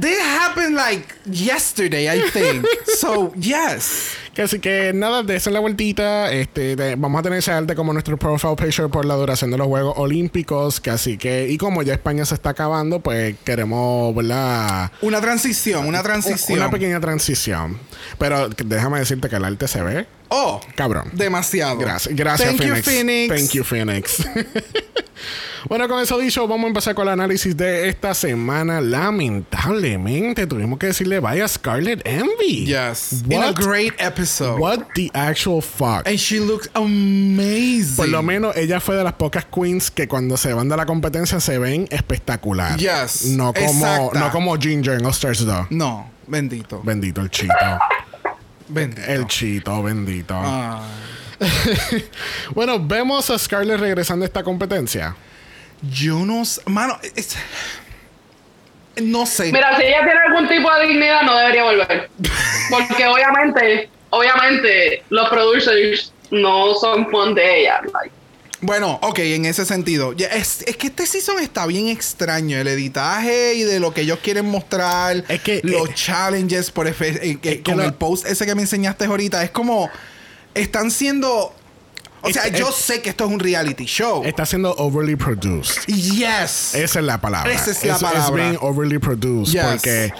this 0.00 0.20
happened 0.20 0.76
like 0.76 1.04
yesterday, 1.26 2.06
I 2.08 2.30
think. 2.30 2.64
So, 2.96 3.32
yes. 3.34 4.12
Que 4.32 4.42
así 4.42 4.60
que 4.60 4.92
nada, 4.94 5.24
de 5.24 5.40
la 5.50 5.58
vueltita. 5.58 6.30
Este, 6.30 6.76
de- 6.76 6.94
vamos 6.94 7.18
a 7.18 7.22
tener 7.24 7.40
ese 7.40 7.50
arte 7.50 7.74
como 7.74 7.92
nuestro 7.92 8.16
profile 8.16 8.54
picture 8.54 8.88
por 8.88 9.04
la 9.04 9.14
duración 9.16 9.50
de 9.50 9.58
los 9.58 9.66
Juegos 9.66 9.94
Olímpicos. 9.96 10.80
Que 10.80 10.90
así 10.90 11.18
que, 11.18 11.48
y 11.48 11.58
como 11.58 11.82
ya 11.82 11.94
España 11.94 12.24
se 12.24 12.34
está 12.36 12.50
acabando, 12.50 13.00
pues 13.00 13.34
queremos, 13.44 14.14
¿verdad? 14.14 14.92
Una 15.02 15.20
transición, 15.20 15.88
una 15.88 16.04
transición. 16.04 16.60
Una 16.60 16.70
pequeña 16.70 17.00
transición. 17.00 17.76
Pero 18.18 18.48
déjame 18.50 19.00
decirte 19.00 19.28
que 19.28 19.34
el 19.34 19.44
arte 19.44 19.66
se 19.66 19.82
ve 19.82 20.06
Oh, 20.30 20.60
cabrón. 20.76 21.10
demasiado. 21.12 21.76
Gracias, 21.78 22.14
gracias 22.14 22.48
Thank 22.48 22.60
Phoenix. 22.60 22.76
you, 22.86 22.92
Phoenix. 22.92 23.34
Thank 23.34 23.50
you, 23.52 23.64
Phoenix. 23.64 24.24
bueno, 25.68 25.88
con 25.88 26.00
eso 26.00 26.16
dicho, 26.18 26.46
vamos 26.46 26.64
a 26.64 26.68
empezar 26.68 26.94
con 26.94 27.06
el 27.08 27.12
análisis 27.12 27.56
de 27.56 27.88
esta 27.88 28.14
semana. 28.14 28.80
Lamentablemente, 28.80 30.46
tuvimos 30.46 30.78
que 30.78 30.86
decirle 30.86 31.18
vaya 31.20 31.46
Scarlet 31.48 32.00
Envy. 32.06 32.66
Yes. 32.66 33.24
In 33.28 33.34
a 33.42 33.46
What? 33.50 33.54
great 33.56 33.94
episode. 34.00 34.58
What 34.60 34.78
the 34.94 35.10
actual 35.14 35.60
fuck? 35.62 36.06
And 36.06 36.16
she 36.16 36.38
looks 36.40 36.70
amazing. 36.74 37.96
Por 37.96 38.08
lo 38.08 38.22
menos 38.22 38.56
ella 38.56 38.80
fue 38.80 38.96
de 38.96 39.04
las 39.04 39.14
pocas 39.14 39.44
queens 39.46 39.90
que 39.90 40.06
cuando 40.08 40.36
se 40.36 40.52
van 40.54 40.68
de 40.68 40.76
la 40.76 40.86
competencia 40.86 41.40
se 41.40 41.58
ven 41.58 41.86
espectacular. 41.90 42.78
Yes, 42.78 43.24
No 43.26 43.52
como, 43.52 43.68
exacta. 43.68 44.18
no 44.20 44.30
como 44.30 44.56
Ginger 44.56 44.94
en 45.00 45.04
All 45.06 45.12
Stars 45.12 45.44
2. 45.44 45.66
No, 45.70 46.08
bendito. 46.26 46.80
Bendito 46.84 47.20
el 47.20 47.30
chito. 47.30 47.52
Bendito. 48.70 49.02
El 49.10 49.26
chito, 49.26 49.82
bendito. 49.82 50.34
Ah. 50.36 50.82
Bueno, 52.54 52.78
vemos 52.78 53.30
a 53.30 53.38
Scarlett 53.38 53.80
regresando 53.80 54.24
a 54.24 54.26
esta 54.26 54.42
competencia. 54.42 55.16
yo 55.82 56.18
no 56.26 56.44
sé. 56.44 56.60
Mano, 56.66 56.98
es- 57.16 57.36
no 59.02 59.24
sé. 59.24 59.50
Mira, 59.52 59.76
si 59.78 59.84
ella 59.84 60.02
tiene 60.04 60.20
algún 60.28 60.48
tipo 60.48 60.70
de 60.74 60.86
dignidad, 60.88 61.22
no 61.22 61.34
debería 61.36 61.64
volver. 61.64 62.10
Porque 62.70 63.06
obviamente, 63.06 63.88
obviamente, 64.10 65.02
los 65.08 65.28
producers 65.30 66.12
no 66.30 66.74
son 66.74 67.10
fan 67.10 67.34
de 67.34 67.60
ella. 67.62 67.80
like. 67.94 68.14
Bueno, 68.62 68.98
ok, 69.02 69.18
en 69.20 69.46
ese 69.46 69.64
sentido. 69.64 70.12
Es, 70.18 70.62
es 70.66 70.76
que 70.76 70.88
este 70.88 71.06
season 71.06 71.38
está 71.40 71.64
bien 71.66 71.88
extraño. 71.88 72.58
El 72.58 72.68
editaje 72.68 73.54
y 73.54 73.62
de 73.62 73.80
lo 73.80 73.94
que 73.94 74.02
ellos 74.02 74.18
quieren 74.22 74.46
mostrar. 74.46 75.24
Es 75.28 75.40
que, 75.40 75.60
los 75.64 75.88
eh, 75.88 75.92
challenges 75.94 76.70
por 76.70 76.86
efe- 76.86 77.18
eh, 77.22 77.38
que- 77.40 77.48
es 77.50 77.56
que 77.56 77.62
con 77.62 77.78
lo- 77.78 77.84
el 77.84 77.94
post 77.94 78.26
ese 78.26 78.44
que 78.44 78.54
me 78.54 78.62
enseñaste 78.62 79.04
ahorita. 79.06 79.42
Es 79.42 79.50
como. 79.50 79.88
Están 80.54 80.90
siendo. 80.90 81.54
O 82.22 82.28
Es- 82.28 82.34
sea, 82.34 82.44
es- 82.48 82.58
yo 82.58 82.70
sé 82.70 83.00
que 83.00 83.08
esto 83.10 83.24
es 83.24 83.30
un 83.30 83.40
reality 83.40 83.86
show. 83.86 84.22
Está 84.26 84.44
siendo 84.44 84.74
overly 84.76 85.16
produced. 85.16 85.86
yes. 85.86 86.74
Esa 86.74 86.98
es 86.98 87.04
la 87.04 87.18
palabra. 87.18 87.50
Esa 87.50 87.70
es 87.70 87.82
la 87.84 87.94
Es 87.96 88.02
palabra. 88.02 88.44
being 88.44 88.58
overly 88.60 88.98
produced. 88.98 89.54
Yes. 89.54 89.64
Porque 89.64 90.12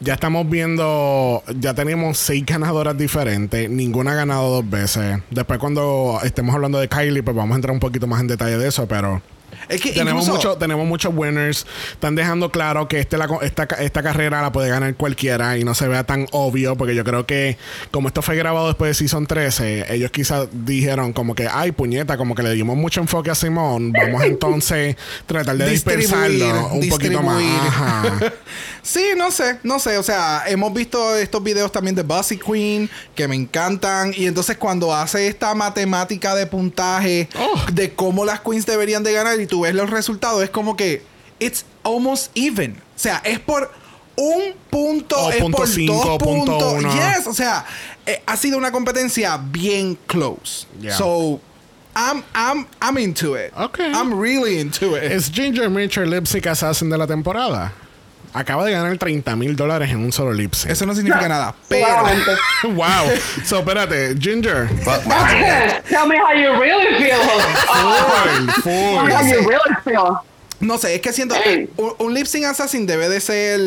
ya 0.00 0.14
estamos 0.14 0.48
viendo, 0.48 1.42
ya 1.58 1.74
tenemos 1.74 2.18
seis 2.18 2.44
ganadoras 2.46 2.96
diferentes. 2.96 3.68
Ninguna 3.68 4.12
ha 4.12 4.14
ganado 4.14 4.50
dos 4.50 4.68
veces. 4.68 5.20
Después 5.30 5.58
cuando 5.58 6.18
estemos 6.24 6.54
hablando 6.54 6.78
de 6.78 6.88
Kylie, 6.88 7.22
pues 7.22 7.36
vamos 7.36 7.52
a 7.52 7.56
entrar 7.56 7.72
un 7.72 7.80
poquito 7.80 8.06
más 8.06 8.20
en 8.20 8.28
detalle 8.28 8.58
de 8.58 8.68
eso, 8.68 8.86
pero... 8.86 9.22
es 9.70 9.80
que 9.80 9.92
Tenemos, 9.92 10.24
incluso- 10.24 10.48
mucho, 10.48 10.58
tenemos 10.58 10.86
muchos 10.86 11.12
winners. 11.14 11.66
Están 11.92 12.14
dejando 12.14 12.50
claro 12.50 12.88
que 12.88 12.98
este 13.00 13.16
la 13.16 13.28
esta, 13.42 13.64
esta 13.64 14.02
carrera 14.02 14.42
la 14.42 14.52
puede 14.52 14.68
ganar 14.68 14.94
cualquiera 14.94 15.56
y 15.56 15.64
no 15.64 15.74
se 15.74 15.88
vea 15.88 16.04
tan 16.04 16.26
obvio. 16.32 16.76
Porque 16.76 16.94
yo 16.94 17.04
creo 17.04 17.26
que, 17.26 17.56
como 17.90 18.08
esto 18.08 18.22
fue 18.22 18.36
grabado 18.36 18.66
después 18.68 18.90
de 18.90 18.94
Season 18.94 19.26
13, 19.26 19.94
ellos 19.94 20.10
quizás 20.10 20.48
dijeron 20.52 21.12
como 21.12 21.34
que, 21.34 21.48
ay, 21.50 21.72
puñeta, 21.72 22.16
como 22.16 22.34
que 22.34 22.42
le 22.42 22.52
dimos 22.52 22.76
mucho 22.76 23.00
enfoque 23.00 23.30
a 23.30 23.34
Simón. 23.34 23.92
Vamos 23.92 24.22
entonces 24.24 24.96
tratar 25.26 25.56
de 25.56 25.70
dispersarlo 25.70 26.68
un 26.72 26.88
poquito 26.88 27.22
más. 27.22 27.42
Ajá. 27.68 28.02
Sí, 28.82 29.04
no 29.16 29.30
sé, 29.30 29.58
no 29.62 29.78
sé. 29.78 29.98
O 29.98 30.02
sea, 30.02 30.44
hemos 30.46 30.72
visto 30.72 31.14
estos 31.16 31.42
videos 31.42 31.70
también 31.70 31.94
de 31.94 32.02
Bossy 32.02 32.38
Queen 32.38 32.88
que 33.14 33.28
me 33.28 33.36
encantan. 33.36 34.12
Y 34.16 34.26
entonces 34.26 34.56
cuando 34.56 34.94
hace 34.94 35.26
esta 35.28 35.54
matemática 35.54 36.34
de 36.34 36.46
puntaje 36.46 37.28
Oh. 37.38 37.60
de 37.72 37.92
cómo 37.94 38.24
las 38.24 38.40
queens 38.40 38.64
deberían 38.66 39.02
de 39.02 39.12
ganar 39.12 39.38
y 39.40 39.46
tú 39.46 39.59
ves 39.60 39.74
los 39.74 39.90
resultados, 39.90 40.42
es 40.42 40.50
como 40.50 40.76
que 40.76 41.02
it's 41.38 41.64
almost 41.84 42.30
even. 42.36 42.72
O 42.72 42.98
sea, 42.98 43.20
es 43.24 43.38
por 43.40 43.72
un 44.16 44.54
punto, 44.68 45.16
O 45.16 45.30
es 45.30 45.40
punto 45.40 45.56
por 45.58 45.68
cinco, 45.68 45.94
dos 45.94 46.18
punto 46.18 46.58
puntos. 46.58 46.72
uno. 46.74 46.92
Yes, 46.94 47.26
o 47.26 47.32
sea, 47.32 47.64
eh, 48.06 48.22
ha 48.26 48.36
sido 48.36 48.58
una 48.58 48.70
competencia 48.70 49.36
bien 49.38 49.96
close. 50.06 50.66
Yeah. 50.80 50.96
So, 50.96 51.40
I'm, 51.96 52.22
I'm, 52.34 52.66
I'm 52.82 52.98
into 52.98 53.34
it. 53.36 53.52
Okay. 53.56 53.90
I'm 53.92 54.12
really 54.20 54.58
into 54.60 54.96
it. 54.96 55.04
¿Es 55.10 55.30
Ginger 55.30 55.68
Mitchell 55.70 56.08
lip 56.08 56.26
sync 56.26 56.46
assassin 56.46 56.90
de 56.90 56.98
la 56.98 57.06
temporada? 57.06 57.72
Acaba 58.32 58.64
de 58.64 58.72
ganar 58.72 58.96
30 58.96 59.34
mil 59.36 59.56
dólares 59.56 59.90
en 59.90 59.98
un 59.98 60.12
solo 60.12 60.32
lip 60.32 60.54
sync. 60.54 60.70
Eso 60.72 60.86
no 60.86 60.94
significa 60.94 61.28
nada. 61.28 61.54
Pero. 61.68 61.86
Wow. 62.74 63.10
So, 63.44 63.58
espérate, 63.60 64.14
Ginger. 64.18 64.68
Tell 65.88 66.06
me 66.06 66.16
how 66.16 66.32
you 66.34 66.52
really 66.60 67.02
feel. 67.02 67.18
Full, 67.18 68.62
full. 68.62 68.96
how 69.10 69.22
you 69.22 69.48
really 69.48 69.74
feel. 69.84 70.18
No 70.60 70.76
sé, 70.76 70.94
es 70.94 71.00
que 71.00 71.12
siento 71.12 71.34
un, 71.78 71.94
un 71.98 72.14
lip 72.14 72.26
sync 72.26 72.44
assassin 72.44 72.86
debe 72.86 73.08
de 73.08 73.20
ser 73.20 73.60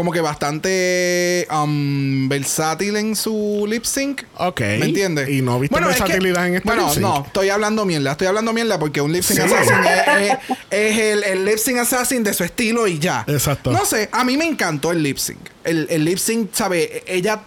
como 0.00 0.12
que 0.12 0.22
bastante 0.22 1.46
um, 1.52 2.26
versátil 2.26 2.96
en 2.96 3.14
su 3.14 3.66
lip 3.68 3.84
sync. 3.84 4.22
Ok. 4.38 4.60
¿Me 4.60 4.86
entiendes? 4.86 5.28
Y 5.28 5.42
no 5.42 5.60
viste 5.60 5.76
es 5.76 5.82
que- 5.82 5.88
versatilidad 5.88 6.46
en 6.48 6.54
este 6.54 6.66
Bueno, 6.66 6.84
lip 6.84 6.92
sync. 6.94 7.02
no, 7.02 7.24
estoy 7.26 7.50
hablando 7.50 7.84
mierda. 7.84 8.12
Estoy 8.12 8.26
hablando 8.28 8.54
mierda 8.54 8.78
porque 8.78 9.02
un 9.02 9.12
lip 9.12 9.22
sync 9.22 9.40
Sí. 9.40 9.44
assassin 9.44 9.74
es, 9.84 10.30
es- 10.30 10.56
es 10.70 10.98
el, 10.98 11.22
el 11.24 11.44
lip 11.44 11.58
sync 11.58 11.80
assassin 11.80 12.24
de 12.24 12.32
su 12.32 12.44
estilo 12.44 12.86
y 12.86 12.98
ya. 12.98 13.26
Exacto. 13.28 13.72
No 13.72 13.84
sé, 13.84 14.08
a 14.10 14.24
mí 14.24 14.38
me 14.38 14.46
encantó 14.46 14.90
el 14.90 15.02
lip 15.02 15.18
sync. 15.18 15.38
El, 15.64 15.86
el 15.90 16.02
lip 16.06 16.16
sync, 16.16 16.54
¿sabe? 16.54 17.04
Ella 17.06 17.40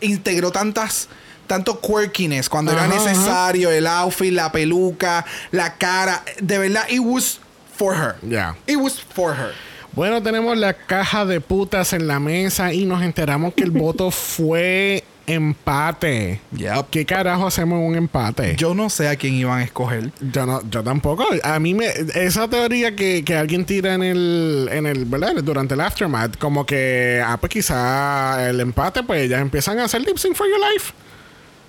integró 0.00 0.50
tantas 0.50 1.06
tanto 1.46 1.80
quirkiness 1.80 2.48
cuando 2.48 2.72
era 2.72 2.86
ajá. 2.86 2.94
necesario, 3.04 3.70
el 3.70 3.86
outfit, 3.86 4.32
la 4.32 4.50
peluca, 4.50 5.24
la 5.52 5.74
cara. 5.74 6.24
De 6.40 6.58
verdad, 6.58 6.88
it 6.88 6.98
was 7.00 7.38
for 7.76 7.94
her. 7.94 8.16
Yeah. 8.28 8.56
It 8.66 8.78
was 8.78 9.00
for 9.14 9.32
her. 9.36 9.52
Bueno, 9.92 10.22
tenemos 10.22 10.56
la 10.56 10.74
caja 10.74 11.24
de 11.24 11.40
putas 11.40 11.92
en 11.92 12.06
la 12.06 12.20
mesa 12.20 12.72
y 12.72 12.84
nos 12.84 13.02
enteramos 13.02 13.54
que 13.54 13.64
el 13.64 13.70
voto 13.72 14.10
fue 14.10 15.04
empate. 15.26 16.40
Yep. 16.56 16.90
¿Qué 16.90 17.06
carajo 17.06 17.46
hacemos 17.46 17.78
en 17.78 17.86
un 17.86 17.94
empate? 17.96 18.56
Yo 18.56 18.74
no 18.74 18.90
sé 18.90 19.08
a 19.08 19.16
quién 19.16 19.34
iban 19.34 19.60
a 19.60 19.64
escoger. 19.64 20.10
Yo 20.20 20.46
no, 20.46 20.60
yo 20.68 20.82
tampoco. 20.82 21.24
A 21.42 21.58
mí 21.58 21.74
me 21.74 21.86
esa 22.14 22.48
teoría 22.48 22.96
que, 22.96 23.24
que 23.24 23.36
alguien 23.36 23.64
tira 23.64 23.94
en 23.94 24.02
el 24.02 24.68
en 24.72 24.86
el, 24.86 25.04
¿verdad? 25.04 25.34
Durante 25.42 25.74
el 25.74 25.80
aftermath 25.80 26.36
como 26.38 26.66
que 26.66 27.22
ah 27.24 27.36
pues 27.38 27.52
quizá 27.52 28.48
el 28.48 28.60
empate 28.60 29.02
pues 29.02 29.28
ya 29.28 29.38
empiezan 29.38 29.78
a 29.78 29.84
hacer 29.84 30.00
lip 30.02 30.18
sync 30.18 30.34
for 30.34 30.48
your 30.48 30.60
life. 30.72 30.92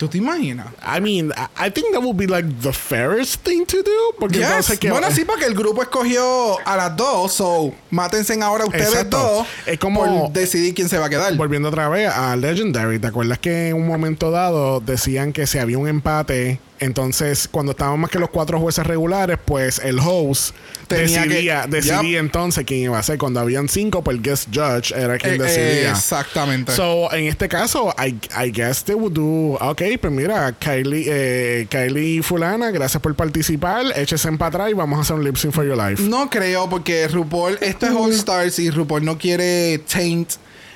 ¿Tú 0.01 0.07
te 0.07 0.17
imaginas? 0.17 0.65
I 0.81 0.99
mean, 0.99 1.31
I, 1.55 1.69
think 1.69 1.91
that 1.91 2.01
would 2.01 2.17
be 2.17 2.25
like 2.25 2.49
the 2.63 2.73
fairest 2.73 3.43
thing 3.43 3.67
to 3.67 3.83
do 3.83 4.15
porque 4.19 4.39
Yes. 4.39 4.47
entonces 4.47 4.79
que 4.79 4.89
Bueno, 4.89 5.11
sí, 5.11 5.25
porque 5.25 5.45
el 5.45 5.53
grupo 5.53 5.83
escogió 5.83 6.57
a 6.67 6.75
las 6.75 6.97
dos, 6.97 7.33
so 7.33 7.71
mátense 7.91 8.33
ahora 8.41 8.65
ustedes 8.65 8.87
Exacto. 8.87 9.19
dos 9.19 9.47
Es 9.67 9.77
como- 9.77 10.23
por 10.23 10.33
decidir 10.33 10.73
quién 10.73 10.89
se 10.89 10.97
va 10.97 11.05
a 11.05 11.09
quedar. 11.11 11.35
Volviendo 11.35 11.69
otra 11.69 11.87
vez 11.87 12.09
a 12.11 12.35
Legendary, 12.35 12.97
¿te 12.97 13.05
acuerdas 13.05 13.37
que 13.37 13.67
en 13.67 13.75
un 13.75 13.85
momento 13.85 14.31
dado 14.31 14.79
decían 14.79 15.33
que 15.33 15.45
si 15.45 15.59
había 15.59 15.77
un 15.77 15.87
empate, 15.87 16.59
entonces 16.81 17.47
cuando 17.49 17.71
estaban 17.71 17.99
más 17.99 18.11
que 18.11 18.19
los 18.19 18.29
cuatro 18.29 18.59
jueces 18.59 18.85
regulares, 18.85 19.37
pues 19.45 19.79
el 19.83 19.99
host 19.99 20.53
Tenía 20.87 21.21
decidía, 21.25 21.61
que- 21.63 21.69
decidía 21.69 22.01
Yep. 22.01 22.19
entonces 22.19 22.65
quién 22.65 22.81
iba 22.81 22.99
a 22.99 23.03
ser. 23.03 23.17
Cuando 23.17 23.39
habían 23.39 23.69
cinco, 23.69 24.03
pues 24.03 24.17
el 24.17 24.23
guest 24.23 24.49
judge 24.53 24.91
era 24.93 25.17
quien 25.17 25.35
Eh, 25.35 25.37
decidía. 25.37 25.91
exactamente. 25.91 26.73
So, 26.73 27.11
en 27.13 27.25
este 27.25 27.47
caso, 27.47 27.93
I, 27.97 28.15
I 28.45 28.51
guess 28.51 28.83
they 28.83 28.95
would 28.95 29.13
do, 29.13 29.57
ok, 29.61 29.81
pues 30.01 30.11
mira, 30.11 30.51
Kylie, 30.59 31.05
eh, 31.07 31.67
Kylie 31.69 32.21
Fulana, 32.21 32.71
gracias 32.71 33.01
por 33.01 33.15
participar, 33.15 33.85
échese 33.95 34.29
para 34.33 34.47
atrás 34.49 34.69
y 34.71 34.73
vamos 34.73 34.97
a 34.99 35.01
hacer 35.03 35.15
un 35.15 35.23
lip 35.23 35.37
sync 35.37 35.53
for 35.53 35.65
your 35.65 35.77
life. 35.77 36.01
No 36.03 36.29
creo, 36.29 36.69
porque 36.69 37.07
RuPaul, 37.07 37.57
esto 37.61 37.85
es 37.85 37.91
All 37.93 38.11
Stars 38.11 38.59
y 38.59 38.69
RuPaul 38.69 39.05
no 39.05 39.17
quiere 39.17 39.79
taint 39.91 40.31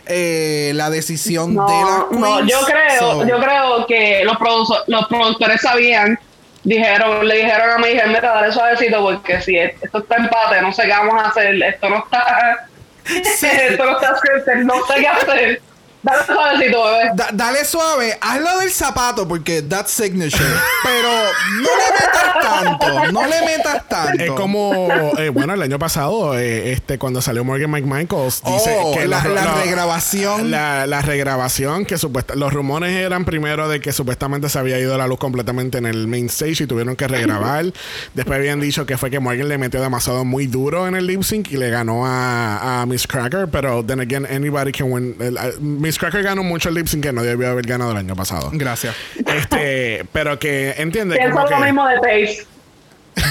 eh, 0.08 0.72
la 0.76 0.90
decisión 0.90 1.54
No, 1.56 1.66
de 1.68 1.74
queens. 1.74 2.22
no, 2.22 2.46
yo 2.46 2.60
creo, 2.66 3.00
So, 3.00 3.28
yo 3.28 3.40
creo 3.40 3.86
que 3.88 4.24
los, 4.24 4.36
produso- 4.38 4.84
los 4.88 5.08
productores 5.08 5.62
sabían, 5.62 6.20
dijeron, 6.64 7.28
le 7.28 7.36
dijeron 7.38 7.70
a 7.72 7.78
mi 7.78 7.88
hija, 7.90 8.06
mira, 8.08 8.22
dale 8.22 8.52
suavecito 8.52 9.02
porque 9.02 9.42
si 9.42 9.58
esto 9.58 10.00
está 10.00 10.16
empate, 10.18 10.62
no 10.62 10.72
sé 10.74 10.84
qué 10.84 10.90
vamos 10.90 11.22
a 11.22 11.28
hacer, 11.28 11.62
esto 11.64 11.90
no 11.90 11.98
está, 11.98 12.68
esto 13.06 13.86
no 13.86 13.92
está 14.00 14.12
no 14.64 14.86
sé 14.88 14.94
qué 15.00 15.08
hacer. 15.08 15.62
Dale 16.06 16.26
suavecito, 16.26 16.84
bebé. 16.84 17.12
Da- 17.16 17.30
dale 17.34 17.66
suave, 17.66 18.18
hazlo 18.22 18.60
del 18.60 18.72
zapato 18.72 19.28
porque 19.28 19.62
that's 19.64 19.92
signature. 19.92 20.44
Pero 20.84 21.10
no 21.62 21.70
le 21.70 21.92
metas 22.00 22.34
tanto, 22.42 23.12
no 23.12 23.26
le 23.28 23.42
metas 23.46 23.88
tanto. 23.90 24.24
Es 24.24 24.32
como, 24.32 24.88
eh, 25.18 25.30
bueno, 25.30 25.54
el 25.54 25.62
año 25.64 25.80
pasado, 25.80 26.38
eh, 26.38 26.72
este, 26.74 26.98
cuando 27.00 27.22
salió 27.22 27.44
Morgan 27.44 27.72
Mike 27.72 27.88
Michaels, 27.88 28.42
dice 28.46 28.78
Oh, 28.82 28.94
que 28.94 29.08
la- 29.08 29.24
la 29.24 29.46
los- 29.46 29.64
regrabación. 29.64 30.52
La, 30.52 30.86
la 30.86 31.02
regrabación, 31.02 31.86
que 31.86 31.98
supuesta, 31.98 32.36
los 32.36 32.54
rumores 32.54 32.92
eran 32.92 33.26
primero 33.26 33.68
de 33.68 33.80
que 33.80 33.92
supuestamente 33.92 34.48
se 34.50 34.60
había 34.60 34.78
ido 34.80 34.98
la 34.98 35.08
luz 35.08 35.18
completamente 35.18 35.78
en 35.78 35.86
el 35.86 36.08
main 36.08 36.28
stage 36.28 36.64
y 36.64 36.68
tuvieron 36.68 36.96
que 36.96 37.08
regrabar. 37.08 37.66
Después 38.14 38.38
habían 38.38 38.60
dicho 38.60 38.86
que 38.86 38.98
fue 38.98 39.10
que 39.10 39.20
Morgan 39.20 39.48
le 39.48 39.58
metió 39.58 39.82
demasiado 39.82 40.24
muy 40.26 40.46
duro 40.48 40.88
en 40.88 40.96
el 40.96 41.08
lip 41.08 41.24
sync 41.24 41.52
y 41.52 41.58
le 41.58 41.70
ganó 41.70 42.06
a, 42.06 42.82
a 42.82 42.86
Miss 42.86 43.08
Cracker, 43.08 43.48
pero 43.48 43.84
then 43.84 44.00
again, 44.02 44.26
anybody 44.30 44.72
can 44.72 44.92
win. 44.92 45.16
Miss 45.60 45.95
Cracker 45.98 46.24
ganó 46.24 46.44
mucho 46.44 46.70
el 46.70 46.76
lip 46.76 46.88
sync 46.88 47.04
que 47.04 47.14
no 47.14 47.24
debió 47.24 47.50
haber 47.50 47.66
ganado 47.66 47.92
el 47.92 47.98
año 47.98 48.16
pasado. 48.16 48.50
Gracias. 48.54 48.96
Este, 49.26 50.06
pero 50.12 50.40
que 50.40 50.74
entiende 50.78 51.16
Pienso 51.16 51.36
como 51.36 51.50
lo 51.50 51.58
que, 51.58 51.64
mismo 51.64 51.88
de 51.88 51.96
Pace. 51.98 52.46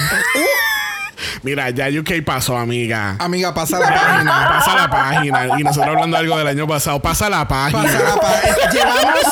mira, 1.43 1.69
ya 1.69 1.87
UK 1.87 2.23
pasó, 2.25 2.57
amiga. 2.57 3.15
Amiga, 3.19 3.53
pasa 3.53 3.79
la 3.79 3.87
página. 3.87 4.47
Pasa 4.49 4.75
la 4.75 4.89
página. 4.89 5.59
Y 5.59 5.63
nosotros 5.63 5.93
hablando 5.95 6.17
algo 6.17 6.37
del 6.37 6.47
año 6.47 6.67
pasado. 6.67 6.99
Pasa 7.01 7.29
la 7.29 7.47
página. 7.47 7.83
Pasa 7.83 8.03
la 8.03 8.15
página. 8.15 8.71
Llevamos 8.71 9.23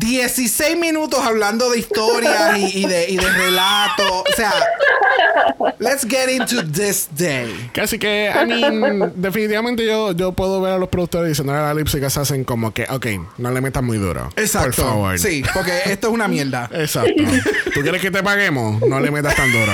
16 0.00 0.76
minutos 0.78 1.20
hablando 1.24 1.70
de 1.70 1.78
historias 1.78 2.58
y, 2.58 2.80
y 2.80 2.86
de, 2.86 3.10
y 3.10 3.16
de 3.16 3.30
relatos. 3.30 4.10
O 4.10 4.36
sea, 4.36 4.52
let's 5.78 6.06
get 6.08 6.28
into 6.30 6.62
this 6.70 7.08
day. 7.16 7.70
Casi 7.72 7.98
que, 7.98 8.30
I 8.32 8.46
mean, 8.46 9.12
definitivamente 9.16 9.84
yo, 9.84 10.12
yo 10.12 10.32
puedo 10.32 10.60
ver 10.60 10.74
a 10.74 10.78
los 10.78 10.88
productores 10.88 11.28
diciendo 11.28 11.52
a 11.52 11.60
la 11.60 11.74
Lipsy 11.74 12.00
que 12.00 12.10
se 12.10 12.20
hacen 12.20 12.44
como 12.44 12.72
que, 12.72 12.86
ok, 12.88 13.06
no 13.38 13.50
le 13.50 13.60
metas 13.60 13.82
muy 13.82 13.98
duro. 13.98 14.30
Exacto. 14.36 14.82
Por 14.82 14.84
favor. 14.90 15.18
Sí, 15.18 15.42
porque 15.52 15.72
esto 15.86 16.08
es 16.08 16.14
una 16.14 16.28
mierda. 16.28 16.68
Exacto. 16.72 17.22
¿Tú 17.74 17.80
quieres 17.82 18.00
que 18.00 18.10
te 18.10 18.22
paguemos? 18.22 18.80
No 18.82 19.00
le 19.00 19.10
metas 19.10 19.34
tan 19.34 19.50
duro. 19.52 19.72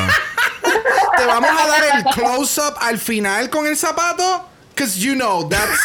Te 1.16 1.26
vamos 1.26 1.50
a 1.50 1.66
dar 1.66 1.84
el 1.96 2.04
close-up 2.04 2.76
al 2.80 2.98
final 2.98 3.50
con 3.50 3.66
el 3.66 3.76
zapato. 3.76 4.44
Because 4.74 4.98
you 4.98 5.14
know, 5.14 5.48
that's. 5.48 5.80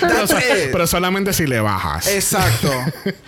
Pero, 0.00 0.26
pero 0.72 0.86
solamente 0.86 1.32
si 1.32 1.46
le 1.46 1.60
bajas. 1.60 2.08
Exacto. 2.08 2.70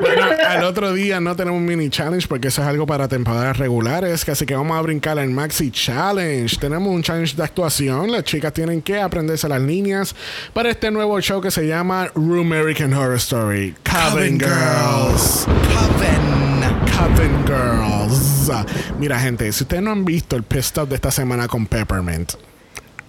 Bueno, 0.00 0.24
al 0.48 0.64
otro 0.64 0.94
día 0.94 1.20
no 1.20 1.36
tenemos 1.36 1.58
un 1.58 1.66
mini 1.66 1.90
challenge 1.90 2.26
porque 2.26 2.48
eso 2.48 2.62
es 2.62 2.68
algo 2.68 2.86
para 2.86 3.08
temporadas 3.08 3.58
regulares. 3.58 4.26
Así 4.26 4.46
que 4.46 4.54
vamos 4.54 4.76
a 4.76 4.80
brincar 4.80 5.18
al 5.18 5.28
Maxi 5.28 5.70
Challenge. 5.70 6.56
Tenemos 6.56 6.88
un 6.92 7.02
challenge 7.02 7.36
de 7.36 7.44
actuación. 7.44 8.10
Las 8.10 8.24
chicas 8.24 8.52
tienen 8.52 8.80
que 8.80 9.00
aprenderse 9.00 9.48
las 9.48 9.60
líneas 9.60 10.14
para 10.54 10.70
este 10.70 10.90
nuevo 10.90 11.20
show 11.20 11.40
que 11.40 11.50
se 11.50 11.66
llama 11.66 12.08
Room 12.14 12.52
American 12.52 12.94
Horror 12.94 13.16
Story. 13.16 13.74
Coven 13.84 14.40
Girls. 14.40 15.46
Coven. 15.46 16.62
Coven 16.96 17.46
Girls. 17.46 18.66
Mira, 18.98 19.20
gente, 19.20 19.52
si 19.52 19.64
ustedes 19.64 19.82
no 19.82 19.92
han 19.92 20.04
visto 20.04 20.36
el 20.36 20.42
pit 20.42 20.60
stop 20.60 20.88
de 20.88 20.96
esta 20.96 21.10
semana 21.10 21.48
con 21.48 21.66
Peppermint, 21.66 22.32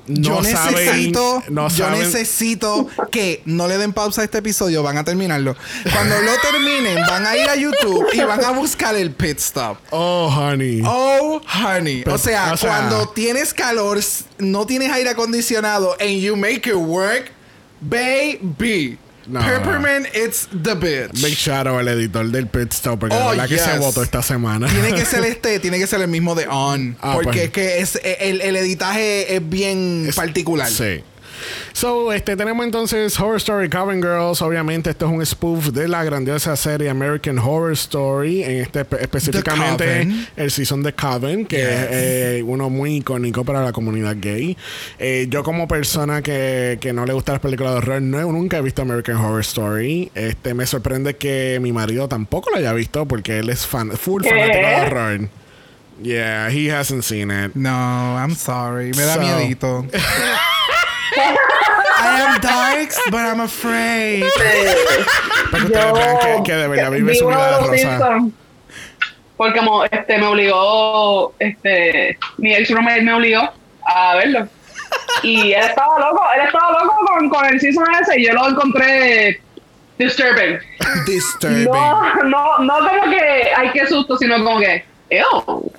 no 0.07 0.41
yo 0.41 0.43
saben- 0.43 0.75
necesito, 0.75 1.43
no 1.50 1.69
yo 1.69 1.86
saben- 1.86 2.00
necesito 2.00 2.88
que 3.12 3.41
no 3.45 3.67
le 3.67 3.77
den 3.77 3.93
pausa 3.93 4.22
a 4.22 4.24
este 4.25 4.39
episodio, 4.39 4.83
van 4.83 4.98
a 4.98 5.03
terminarlo. 5.03 5.55
Cuando 5.91 6.15
lo 6.22 6.31
terminen, 6.41 6.98
van 7.07 7.25
a 7.25 7.38
ir 7.38 7.48
a 7.50 7.55
YouTube 7.55 8.05
y 8.13 8.19
van 8.22 8.43
a 8.43 8.51
buscar 8.51 8.95
el 8.95 9.12
pit 9.12 9.38
stop. 9.39 9.77
Oh, 9.91 10.27
honey. 10.27 10.81
Oh, 10.86 11.41
honey. 11.63 12.03
Pero, 12.03 12.15
o, 12.15 12.19
sea, 12.19 12.53
o 12.53 12.57
sea- 12.57 12.69
cuando 12.69 13.10
tienes 13.10 13.53
calor, 13.53 14.00
no 14.39 14.65
tienes 14.65 14.91
aire 14.91 15.10
acondicionado 15.12 15.95
and 16.00 16.19
you 16.19 16.36
make 16.36 16.67
it 16.69 16.75
work, 16.75 17.31
baby. 17.81 18.98
No. 19.27 19.39
Peppermint, 19.39 20.07
it's 20.13 20.47
the 20.51 20.75
bitch. 20.75 21.13
Big 21.21 21.35
shout 21.35 21.67
out 21.67 21.79
al 21.79 21.87
editor 21.87 22.25
del 22.29 22.47
pit 22.47 22.73
stop 22.73 22.99
porque 22.99 23.15
Oh, 23.15 23.33
la 23.33 23.43
verdad 23.43 23.47
que 23.47 23.57
se 23.57 23.79
votó 23.79 24.03
esta 24.03 24.21
semana. 24.21 24.67
Tiene 24.67 24.93
que 24.93 25.05
ser 25.05 25.23
este, 25.25 25.59
tiene 25.59 25.79
que 25.79 25.87
ser 25.87 26.01
el 26.01 26.07
mismo 26.09 26.35
de 26.35 26.47
On. 26.47 26.97
Ah, 27.01 27.13
porque 27.13 27.29
pues. 27.29 27.43
es 27.45 27.51
que 27.51 27.79
es, 27.79 28.19
el, 28.21 28.41
el 28.41 28.55
editaje 28.55 29.35
es 29.35 29.49
bien 29.49 30.09
particular. 30.15 30.69
Sí. 30.69 31.03
So, 31.73 32.13
este, 32.13 32.35
tenemos 32.38 32.65
entonces 32.65 33.19
Horror 33.19 33.38
Story 33.38 33.69
Coven 33.69 34.01
Girls. 34.01 34.41
Obviamente, 34.41 34.89
esto 34.91 35.05
es 35.07 35.12
un 35.12 35.25
spoof 35.25 35.67
de 35.69 35.88
la 35.88 36.03
grandiosa 36.03 36.55
serie 36.55 36.89
American 36.89 37.39
Horror 37.39 37.73
Story. 37.73 38.43
En 38.43 38.51
este 38.62 38.82
espe- 38.88 38.99
específicamente 39.01 40.08
el 40.36 40.51
season 40.51 40.84
de 40.84 40.93
Coven, 40.93 41.45
que 41.45 41.58
Yes. 41.58 41.65
es 41.67 41.88
eh, 41.91 42.43
uno 42.45 42.69
muy 42.69 42.97
icónico 42.97 43.43
para 43.43 43.62
la 43.63 43.71
comunidad 43.71 44.15
gay. 44.19 44.56
Eh, 44.99 45.27
yo, 45.29 45.43
como 45.43 45.67
persona 45.67 46.21
que, 46.21 46.77
que 46.79 46.93
no 46.93 47.06
le 47.06 47.13
gusta 47.13 47.34
las 47.34 47.41
películas 47.41 47.73
de 47.73 47.77
horror, 47.79 48.01
no, 48.01 48.32
nunca 48.32 48.58
he 48.58 48.62
visto 48.62 48.82
American 48.84 49.17
Horror 49.17 49.41
Story. 49.41 50.12
Este, 50.15 50.53
me 50.53 50.65
sorprende 50.65 51.15
que 51.15 51.60
mi 51.62 51.71
marido 51.71 52.08
tampoco 52.08 52.49
lo 52.51 52.58
haya 52.58 52.73
visto 52.73 53.06
porque 53.08 53.39
él 53.39 53.49
es 53.49 53.65
fan, 53.65 53.91
full 53.97 54.21
¿Qué? 54.23 54.29
fanático 54.29 54.58
de 54.67 54.75
horror. 54.82 55.29
Yeah, 56.01 56.49
he 56.49 56.71
hasn't 56.71 57.03
seen 57.03 57.29
it. 57.29 57.53
No, 57.56 57.69
I'm 58.17 58.36
sorry. 58.36 58.91
Me 58.95 59.03
da 59.03 59.13
So- 59.15 59.21
miedito. 59.21 59.86
I 61.15 62.21
am 62.21 62.41
darks, 62.41 62.99
but 63.10 63.19
I'm 63.19 63.41
afraid. 63.41 64.23
Para 65.52 65.65
que 65.65 65.71
ustedes 65.71 65.93
vean 65.93 66.17
que, 66.17 66.43
que 66.43 66.56
de 66.56 66.67
verdad 66.67 66.91
vive 66.91 67.15
su 67.15 67.28
vida 67.28 67.60
rosa. 67.60 68.19
Porque 69.38 69.60
como 69.60 69.84
este 69.86 70.17
me 70.17 70.28
obligó, 70.28 71.34
este, 71.39 72.17
mi 72.38 72.54
ex 72.54 72.69
roommate 72.69 73.02
me 73.02 73.13
obligó 73.13 73.52
a 73.86 74.15
verlo. 74.15 74.47
Y 75.23 75.54
él 75.54 75.63
estaba 75.63 75.99
loco, 75.99 76.21
él 76.36 76.41
estaba 76.45 76.71
loco 76.84 76.95
con, 77.08 77.30
con 77.30 77.45
el 77.45 77.60
season 77.60 77.84
ese 78.02 78.19
y 78.19 78.28
yo 78.28 78.34
lo 78.34 78.49
encontré 78.49 79.41
disturbing. 79.97 80.60
Disturbing. 81.06 81.65
No, 81.65 82.23
no, 82.23 82.60
no 82.60 82.78
como 82.78 83.04
que 83.10 83.52
ay 83.56 83.71
qué 83.73 83.88
susto, 83.88 84.17
sino 84.17 84.43
como 84.43 84.60
que 84.60 84.86
ew. 85.10 85.71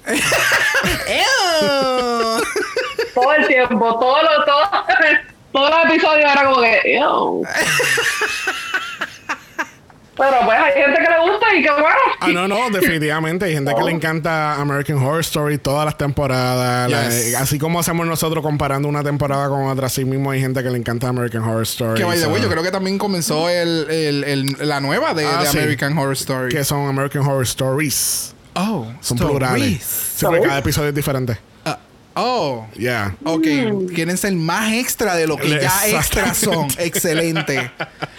Ew. 1.09 1.84
El 3.38 3.47
tiempo, 3.47 3.99
todo 3.99 4.16
lo, 4.23 4.44
todo, 4.44 4.62
todos 5.53 5.70
los 5.70 5.85
episodios 5.90 6.31
era 6.33 6.44
como 6.44 6.61
que 6.62 6.81
ew. 6.99 7.42
Pero 10.16 10.37
pues 10.44 10.57
hay 10.57 10.73
gente 10.81 11.01
que 11.03 11.11
le 11.11 11.29
gusta 11.29 11.55
y 11.57 11.62
que 11.62 11.70
bueno. 11.73 11.88
Ah, 12.20 12.29
no, 12.29 12.47
no, 12.47 12.70
definitivamente. 12.70 13.47
Hay 13.47 13.55
gente 13.55 13.75
que 13.75 13.83
le 13.83 13.90
encanta 13.90 14.55
American 14.61 14.99
Horror 14.99 15.18
Story 15.23 15.59
todas 15.59 15.85
las 15.85 15.99
temporadas. 15.99 16.88
La- 16.88 17.09
Yes. 17.09 17.35
así 17.35 17.59
como 17.59 17.81
hacemos 17.81 18.07
nosotros 18.07 18.40
comparando 18.44 18.87
una 18.87 19.03
temporada 19.03 19.49
con 19.49 19.64
otra, 19.66 19.88
así 19.88 20.05
mismo 20.05 20.31
hay 20.31 20.40
gente 20.40 20.62
que 20.62 20.70
le 20.70 20.79
encanta 20.79 21.09
American 21.09 21.42
Horror 21.42 21.62
Story. 21.64 22.01
Que 22.01 22.07
the 22.09 22.16
so- 22.18 22.37
yo 22.38 22.49
creo 22.49 22.62
que 22.62 22.70
también 22.70 22.97
comenzó 22.97 23.49
el, 23.49 23.90
el- 23.90 24.23
el- 24.25 24.68
la 24.68 24.79
nueva 24.81 25.14
de, 25.14 25.27
Ah, 25.27 25.40
de 25.40 25.47
sí. 25.49 25.59
American 25.59 25.99
Horror 25.99 26.12
Story. 26.12 26.49
que 26.55 26.62
son 26.62 26.87
American 26.88 27.23
Horror 27.23 27.42
Stories. 27.42 28.37
Oh, 28.55 28.87
Son 29.01 29.16
stories. 29.18 29.31
plurales. 29.37 29.83
Sí, 29.83 30.27
cada 30.44 30.59
episodio 30.59 30.90
es 30.90 30.94
diferente. 30.94 31.38
Oh. 32.16 32.66
Yeah. 32.77 33.16
Ok, 33.24 33.46
quieren 33.92 34.16
ser 34.16 34.33
más 34.35 34.72
extra 34.72 35.16
de 35.16 35.27
lo 35.27 35.37
que 35.37 35.48
ya 35.48 35.88
extra 35.88 36.33
son. 36.35 36.68
Excelente. 36.79 37.70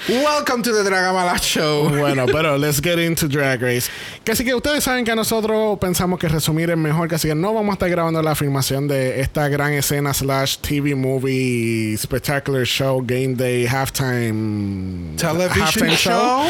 Welcome 0.09 0.63
to 0.63 0.71
the 0.71 0.83
Dragamala 0.83 1.37
Show. 1.37 1.89
Bueno, 1.89 2.25
pero 2.25 2.57
let's 2.57 2.81
get 2.81 2.99
into 2.99 3.27
Drag 3.27 3.61
Race. 3.61 3.89
Que 4.23 4.33
así 4.33 4.43
que 4.43 4.53
ustedes 4.53 4.83
saben 4.83 5.05
que 5.05 5.15
nosotros 5.15 5.79
pensamos 5.79 6.19
que 6.19 6.27
resumir 6.27 6.69
es 6.69 6.77
mejor, 6.77 7.07
que 7.07 7.15
así 7.15 7.27
que 7.27 7.35
no 7.35 7.53
vamos 7.53 7.71
a 7.71 7.73
estar 7.73 7.89
grabando 7.89 8.21
la 8.21 8.35
filmación 8.35 8.87
de 8.87 9.21
esta 9.21 9.47
gran 9.47 9.73
escena 9.73 10.13
slash 10.13 10.57
TV 10.57 10.93
movie, 10.93 11.97
spectacular 11.97 12.65
show, 12.65 13.01
game 13.05 13.35
day, 13.35 13.65
halftime, 13.65 15.15
Television 15.15 15.61
halftime 15.61 15.95
show. 15.95 16.45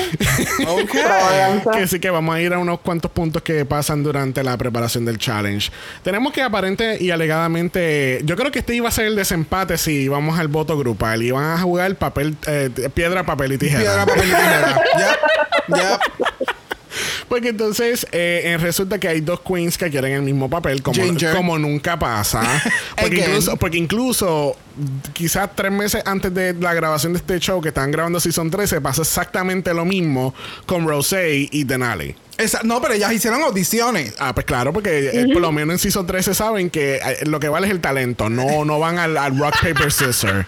ok. 0.67 1.73
que 1.73 1.87
sí 1.87 1.99
que 1.99 2.09
vamos 2.09 2.35
a 2.35 2.41
ir 2.41 2.53
a 2.53 2.59
unos 2.59 2.79
cuantos 2.79 3.11
puntos 3.11 3.41
que 3.43 3.65
pasan 3.65 4.03
durante 4.03 4.43
la 4.43 4.57
preparación 4.57 5.05
del 5.05 5.17
challenge. 5.17 5.71
Tenemos 6.03 6.33
que 6.33 6.41
aparente 6.41 6.97
y 6.99 7.11
yo 8.23 8.35
creo 8.35 8.51
que 8.51 8.59
este 8.59 8.75
iba 8.75 8.89
a 8.89 8.91
ser 8.91 9.05
el 9.05 9.15
desempate 9.15 9.77
si 9.77 10.07
vamos 10.07 10.39
al 10.39 10.47
voto 10.47 10.77
grupal 10.77 11.23
y 11.23 11.31
van 11.31 11.51
a 11.51 11.59
jugar 11.59 11.95
papel, 11.95 12.35
eh, 12.47 12.69
piedra, 12.93 13.25
papel 13.25 13.53
y 13.53 13.57
tijera. 13.57 13.79
Piedra, 13.79 14.05
papel 14.05 14.23
y 14.23 14.31
tijera. 14.31 14.81
Yep. 15.67 15.99
Porque 17.27 17.49
entonces 17.49 18.05
eh, 18.11 18.43
eh, 18.45 18.57
resulta 18.57 18.99
que 18.99 19.07
hay 19.07 19.21
dos 19.21 19.41
queens 19.41 19.77
que 19.77 19.89
quieren 19.89 20.13
el 20.13 20.21
mismo 20.21 20.49
papel, 20.49 20.81
como, 20.81 21.01
Ginger. 21.01 21.35
como 21.35 21.57
nunca 21.57 21.97
pasa. 21.97 22.41
porque, 23.01 23.17
incluso, 23.17 23.57
porque 23.57 23.77
incluso 23.77 24.57
quizás 25.13 25.49
tres 25.55 25.71
meses 25.71 26.03
antes 26.05 26.33
de 26.33 26.53
la 26.53 26.73
grabación 26.73 27.13
de 27.13 27.19
este 27.19 27.39
show 27.39 27.61
que 27.61 27.69
están 27.69 27.91
grabando 27.91 28.19
Season 28.19 28.49
13 28.49 28.81
pasa 28.81 29.01
exactamente 29.01 29.73
lo 29.73 29.85
mismo 29.85 30.33
con 30.65 30.87
Rosé 30.87 31.49
y 31.51 31.63
Denali. 31.63 32.15
Esa- 32.37 32.61
no, 32.63 32.81
pero 32.81 32.93
ellas 32.93 33.11
hicieron 33.13 33.41
audiciones. 33.43 34.13
Ah, 34.19 34.33
pues 34.33 34.45
claro, 34.45 34.73
porque 34.73 35.09
eh, 35.13 35.27
por 35.31 35.41
lo 35.41 35.51
menos 35.51 35.73
en 35.73 35.79
Season 35.79 36.05
13 36.05 36.33
saben 36.33 36.69
que 36.69 36.95
eh, 36.97 37.19
lo 37.25 37.39
que 37.39 37.47
vale 37.49 37.67
es 37.67 37.71
el 37.71 37.79
talento, 37.81 38.29
no, 38.29 38.65
no 38.65 38.79
van 38.79 38.97
al, 38.99 39.15
al 39.17 39.37
rock, 39.39 39.55
paper, 39.61 39.91
scissors. 39.91 40.45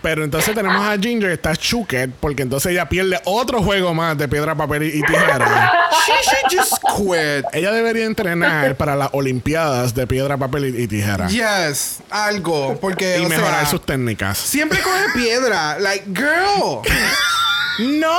Pero 0.00 0.22
entonces 0.22 0.54
tenemos 0.54 0.80
a 0.86 0.96
Ginger, 0.96 1.30
está 1.30 1.56
Chuket, 1.56 2.10
porque 2.20 2.42
entonces 2.42 2.70
ella 2.70 2.88
pierde 2.88 3.18
otro 3.24 3.60
juego 3.64 3.94
más 3.94 4.16
de 4.16 4.28
piedra, 4.28 4.54
papel 4.54 4.84
y, 4.84 4.98
y 4.98 5.02
tijera. 5.02 5.72
She 6.06 6.12
should 6.22 6.60
just 6.60 6.78
quit. 6.96 7.44
ella 7.52 7.72
debería 7.72 8.04
entrenar 8.04 8.76
para 8.76 8.94
las 8.94 9.08
Olimpiadas 9.10 9.96
de 9.96 10.06
piedra, 10.06 10.36
papel 10.36 10.66
y, 10.76 10.82
y 10.84 10.86
tijera. 10.86 11.26
Yes, 11.26 11.98
algo. 12.10 12.78
Porque, 12.80 13.18
y 13.20 13.24
o 13.26 13.28
mejorar 13.28 13.62
sea, 13.62 13.66
sus 13.70 13.84
técnicas. 13.84 14.38
siempre 14.38 14.78
coge 14.80 15.02
piedra. 15.14 15.78
Like, 15.80 16.04
girl. 16.14 16.80
No. 17.80 18.18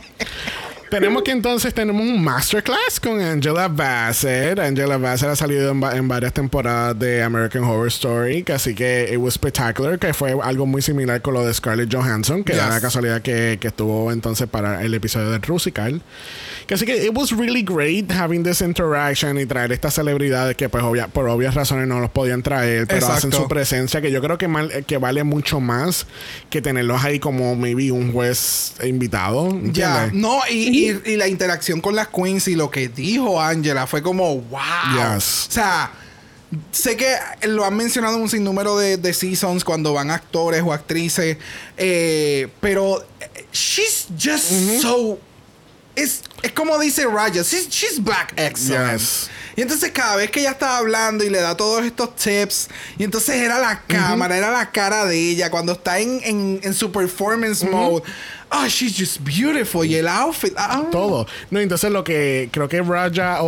Tenemos 0.95 1.23
que 1.23 1.31
entonces 1.31 1.73
tenemos 1.73 2.01
un 2.03 2.23
masterclass 2.23 3.01
con 3.03 3.19
Angela 3.19 3.67
Bassett. 3.67 4.57
Angela 4.59 4.95
Bassett 4.97 5.27
ha 5.29 5.35
salido 5.35 5.71
en, 5.71 5.83
en 5.83 6.07
varias 6.07 6.31
temporadas 6.31 6.97
de 6.97 7.21
American 7.21 7.65
Horror 7.65 7.87
Story, 7.89 8.45
así 8.53 8.73
que 8.73 9.09
it 9.11 9.17
was 9.17 9.33
spectacular, 9.33 9.99
que 9.99 10.13
fue 10.13 10.37
algo 10.41 10.65
muy 10.65 10.81
similar 10.81 11.21
con 11.21 11.33
lo 11.33 11.45
de 11.45 11.53
Scarlett 11.53 11.93
Johansson, 11.93 12.45
que 12.45 12.55
da 12.55 12.67
Yes. 12.67 12.73
la 12.75 12.79
casualidad 12.79 13.21
que, 13.21 13.57
que 13.59 13.67
estuvo 13.67 14.09
entonces 14.09 14.47
para 14.47 14.83
el 14.85 14.93
episodio 14.93 15.31
de 15.31 15.39
Rusical. 15.39 16.01
Que 16.67 16.73
así 16.73 16.85
que 16.85 17.05
it 17.05 17.11
was 17.15 17.31
really 17.31 17.61
great 17.61 18.11
having 18.11 18.41
this 18.43 18.61
interaction 18.61 19.37
y 19.39 19.45
traer 19.45 19.71
estas 19.71 19.93
celebridades 19.93 20.55
que 20.57 20.67
pues 20.67 20.83
obvia- 20.83 21.07
por 21.07 21.27
obvias 21.29 21.53
razones 21.53 21.87
no 21.87 21.99
los 21.99 22.09
podían 22.09 22.41
traer, 22.41 22.87
pero 22.87 23.05
hacen 23.07 23.31
su 23.31 23.47
presencia, 23.47 24.01
que 24.01 24.11
yo 24.11 24.19
creo 24.21 24.37
que, 24.39 24.47
mal- 24.47 24.83
que 24.85 24.97
vale 24.97 25.23
mucho 25.23 25.59
más 25.59 26.07
que 26.49 26.61
tenerlos 26.63 27.03
ahí 27.03 27.19
como 27.19 27.55
maybe 27.55 27.91
un 27.91 28.11
juez 28.11 28.73
invitado. 28.83 29.55
Ya, 29.71 30.09
no, 30.11 30.39
y, 30.49 30.89
y- 30.89 31.01
y 31.11 31.15
la 31.17 31.27
interacción 31.27 31.81
con 31.81 31.95
las 31.95 32.07
queens 32.07 32.47
y 32.47 32.55
lo 32.55 32.71
que 32.71 32.87
dijo 32.87 33.39
Angela 33.39 33.85
fue 33.85 34.01
como, 34.01 34.39
wow. 34.41 34.59
Yes. 35.15 35.47
O 35.49 35.51
sea, 35.51 35.91
sé 36.71 36.97
que 36.97 37.13
lo 37.47 37.63
han 37.63 37.75
mencionado 37.75 38.15
en 38.15 38.23
un 38.23 38.29
sinnúmero 38.29 38.75
de, 38.77 38.97
de 38.97 39.13
seasons 39.13 39.63
cuando 39.63 39.93
van 39.93 40.09
actores 40.09 40.63
o 40.65 40.73
actrices, 40.73 41.37
eh, 41.77 42.47
pero 42.59 43.05
she's 43.53 44.07
just 44.19 44.51
so... 44.81 45.19
Es, 45.95 46.23
es 46.45 46.51
como 46.53 46.77
dice 46.79 47.05
Raya, 47.05 47.41
she's, 47.43 47.69
she's 47.69 48.03
black 48.03 48.33
excellent. 48.37 48.99
Yes. 48.99 49.29
Y 49.55 49.61
entonces 49.61 49.91
cada 49.91 50.17
vez 50.17 50.29
que 50.31 50.41
ella 50.41 50.51
estaba 50.51 50.77
hablando 50.77 51.23
y 51.23 51.29
le 51.29 51.39
da 51.39 51.55
todos 51.55 51.85
estos 51.85 52.15
tips, 52.15 52.67
y 52.97 53.03
entonces 53.05 53.35
era 53.37 53.57
la 53.59 53.81
cámara, 53.87 54.37
era 54.37 54.51
la 54.51 54.69
cara 54.69 55.05
de 55.05 55.17
ella 55.17 55.49
cuando 55.49 55.73
está 55.73 55.99
en, 55.99 56.19
en, 56.23 56.59
en 56.61 56.73
su 56.73 56.91
performance 56.91 57.63
mode. 57.63 58.03
Oh, 58.51 58.67
she's 58.67 58.93
just 58.97 59.19
beautiful. 59.23 59.83
Y 59.85 59.95
el 59.95 60.07
outfit. 60.07 60.53
ah, 60.57 60.83
Todo. 60.91 61.25
No, 61.49 61.59
entonces 61.59 61.91
lo 61.91 62.03
que 62.03 62.49
creo 62.51 62.67
que 62.69 62.81
Raja 62.81 63.41
o, 63.41 63.47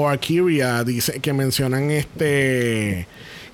o 0.00 0.08
Akiria 0.08 0.82
dice 0.84 1.20
que 1.20 1.32
mencionan 1.32 1.90
este 1.90 3.06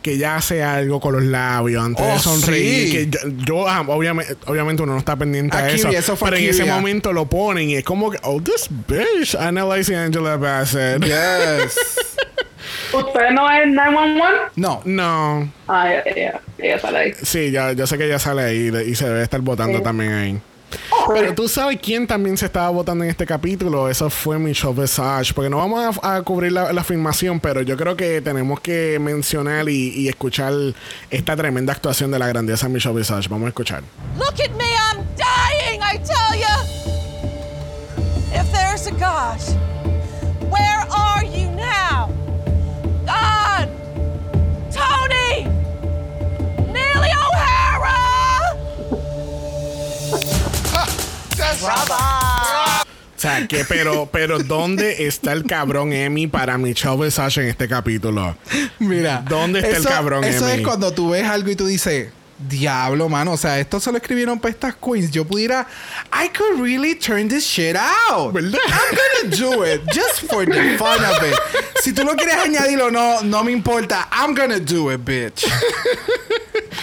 que 0.02 0.12
ella 0.12 0.36
hace 0.36 0.62
algo 0.62 1.00
con 1.00 1.14
los 1.14 1.22
labios 1.24 1.84
antes 1.84 2.04
de 2.06 2.12
Oh, 2.12 2.18
sonreír. 2.18 2.86
sí. 2.88 2.92
Que 2.92 3.06
yo, 3.10 3.18
yo, 3.44 3.68
ah, 3.68 3.84
obviamente, 3.88 4.36
obviamente 4.46 4.82
uno 4.82 4.92
no 4.92 4.98
está 4.98 5.16
pendiente 5.16 5.56
a 5.56 5.68
eso. 5.68 5.86
Akiria, 5.88 5.98
eso 5.98 6.16
fue 6.16 6.30
pero 6.30 6.40
en 6.42 6.48
ese 6.50 6.64
momento 6.64 7.12
lo 7.12 7.26
ponen 7.26 7.68
y 7.70 7.74
es 7.74 7.84
como 7.84 8.10
que, 8.10 8.18
oh, 8.22 8.40
this 8.40 8.68
bitch, 8.86 9.34
analyzing 9.34 9.96
Angela 9.96 10.36
Bassett. 10.36 11.02
Yes. 11.04 11.76
¿Usted 12.92 13.30
no 13.32 13.50
es 13.50 13.66
911? 13.68 14.22
No. 14.56 14.80
No. 14.84 15.52
Ah, 15.68 15.92
ella, 16.06 16.40
ella, 16.58 16.78
sale 16.78 16.98
ahí. 16.98 17.12
Sí, 17.22 17.50
ya, 17.50 17.72
yo 17.72 17.86
sé 17.86 17.98
que 17.98 18.06
ella 18.06 18.18
sale 18.18 18.42
ahí 18.42 18.70
y 18.86 18.94
se 18.94 19.06
debe 19.06 19.22
estar 19.22 19.40
votando 19.40 19.78
Sí. 19.78 19.84
también 19.84 20.12
ahí. 20.12 20.40
Pero 21.14 21.34
tú 21.34 21.48
sabes 21.48 21.78
quién 21.82 22.06
también 22.06 22.36
se 22.36 22.46
estaba 22.46 22.68
votando 22.68 23.04
en 23.04 23.10
este 23.10 23.24
capítulo. 23.24 23.88
Eso 23.88 24.10
fue 24.10 24.38
Michelle 24.38 24.74
Visage. 24.74 25.32
Porque 25.32 25.48
no 25.48 25.56
vamos 25.56 25.98
a, 26.02 26.16
a 26.16 26.22
cubrir 26.22 26.52
la, 26.52 26.72
la 26.72 26.84
filmación, 26.84 27.40
pero 27.40 27.62
yo 27.62 27.76
creo 27.76 27.96
que 27.96 28.20
tenemos 28.20 28.60
que 28.60 28.98
mencionar 29.00 29.68
y, 29.68 29.90
y 29.90 30.08
escuchar 30.08 30.52
esta 31.10 31.36
tremenda 31.36 31.72
actuación 31.72 32.10
de 32.10 32.18
la 32.18 32.28
grandiosa 32.28 32.68
Michelle 32.68 32.94
Visage. 32.96 33.28
Vamos 33.28 33.46
a 33.46 33.48
escuchar. 33.48 33.82
Look 34.18 34.40
at 34.40 34.50
me, 34.56 34.64
I'm 34.64 35.04
dying, 35.16 35.80
I 35.82 35.98
tell 35.98 36.38
ya! 36.38 36.64
If 38.34 38.52
there's 38.52 38.86
a 38.86 38.92
God, 38.92 39.40
O 51.60 53.20
sea, 53.20 53.48
que, 53.48 53.64
pero, 53.64 54.08
pero 54.12 54.38
¿dónde 54.38 55.06
está 55.06 55.32
el 55.32 55.44
cabrón 55.44 55.92
Emmy 55.92 56.28
para 56.28 56.56
Michelle 56.56 56.96
Visage 56.96 57.40
en 57.42 57.48
este 57.48 57.66
capítulo? 57.68 58.36
Mira. 58.78 59.24
¿Dónde 59.28 59.58
está 59.60 59.76
el 59.76 59.84
cabrón, 59.84 60.22
Eso 60.24 60.48
Emmy? 60.48 60.60
es 60.60 60.66
cuando 60.66 60.92
tú 60.92 61.10
ves 61.10 61.26
algo 61.26 61.50
y 61.50 61.56
tú 61.56 61.66
dices. 61.66 62.12
Diablo, 62.38 63.08
mano. 63.08 63.32
O 63.32 63.36
sea, 63.36 63.58
esto 63.58 63.80
se 63.80 63.90
lo 63.90 63.96
escribieron 63.98 64.38
para 64.38 64.50
estas 64.52 64.76
queens. 64.76 65.10
Yo 65.10 65.24
pudiera. 65.24 65.66
I 66.12 66.28
could 66.28 66.60
really 66.62 66.94
turn 66.94 67.26
this 67.28 67.42
shit 67.44 67.74
out. 67.74 68.32
¿Verdad? 68.32 68.60
I'm 68.68 68.96
gonna 68.96 69.36
do 69.36 69.64
it. 69.66 69.82
Just 69.92 70.30
for 70.30 70.46
the 70.46 70.78
fun 70.78 71.04
of 71.04 71.20
it. 71.24 71.34
Si 71.82 71.92
tú 71.92 72.04
lo 72.04 72.14
quieres 72.14 72.36
añadir 72.36 72.80
o 72.80 72.92
no, 72.92 73.22
no 73.22 73.42
me 73.42 73.50
importa. 73.50 74.06
I'm 74.12 74.36
gonna 74.36 74.60
do 74.60 74.92
it, 74.92 75.00
bitch. 75.04 75.44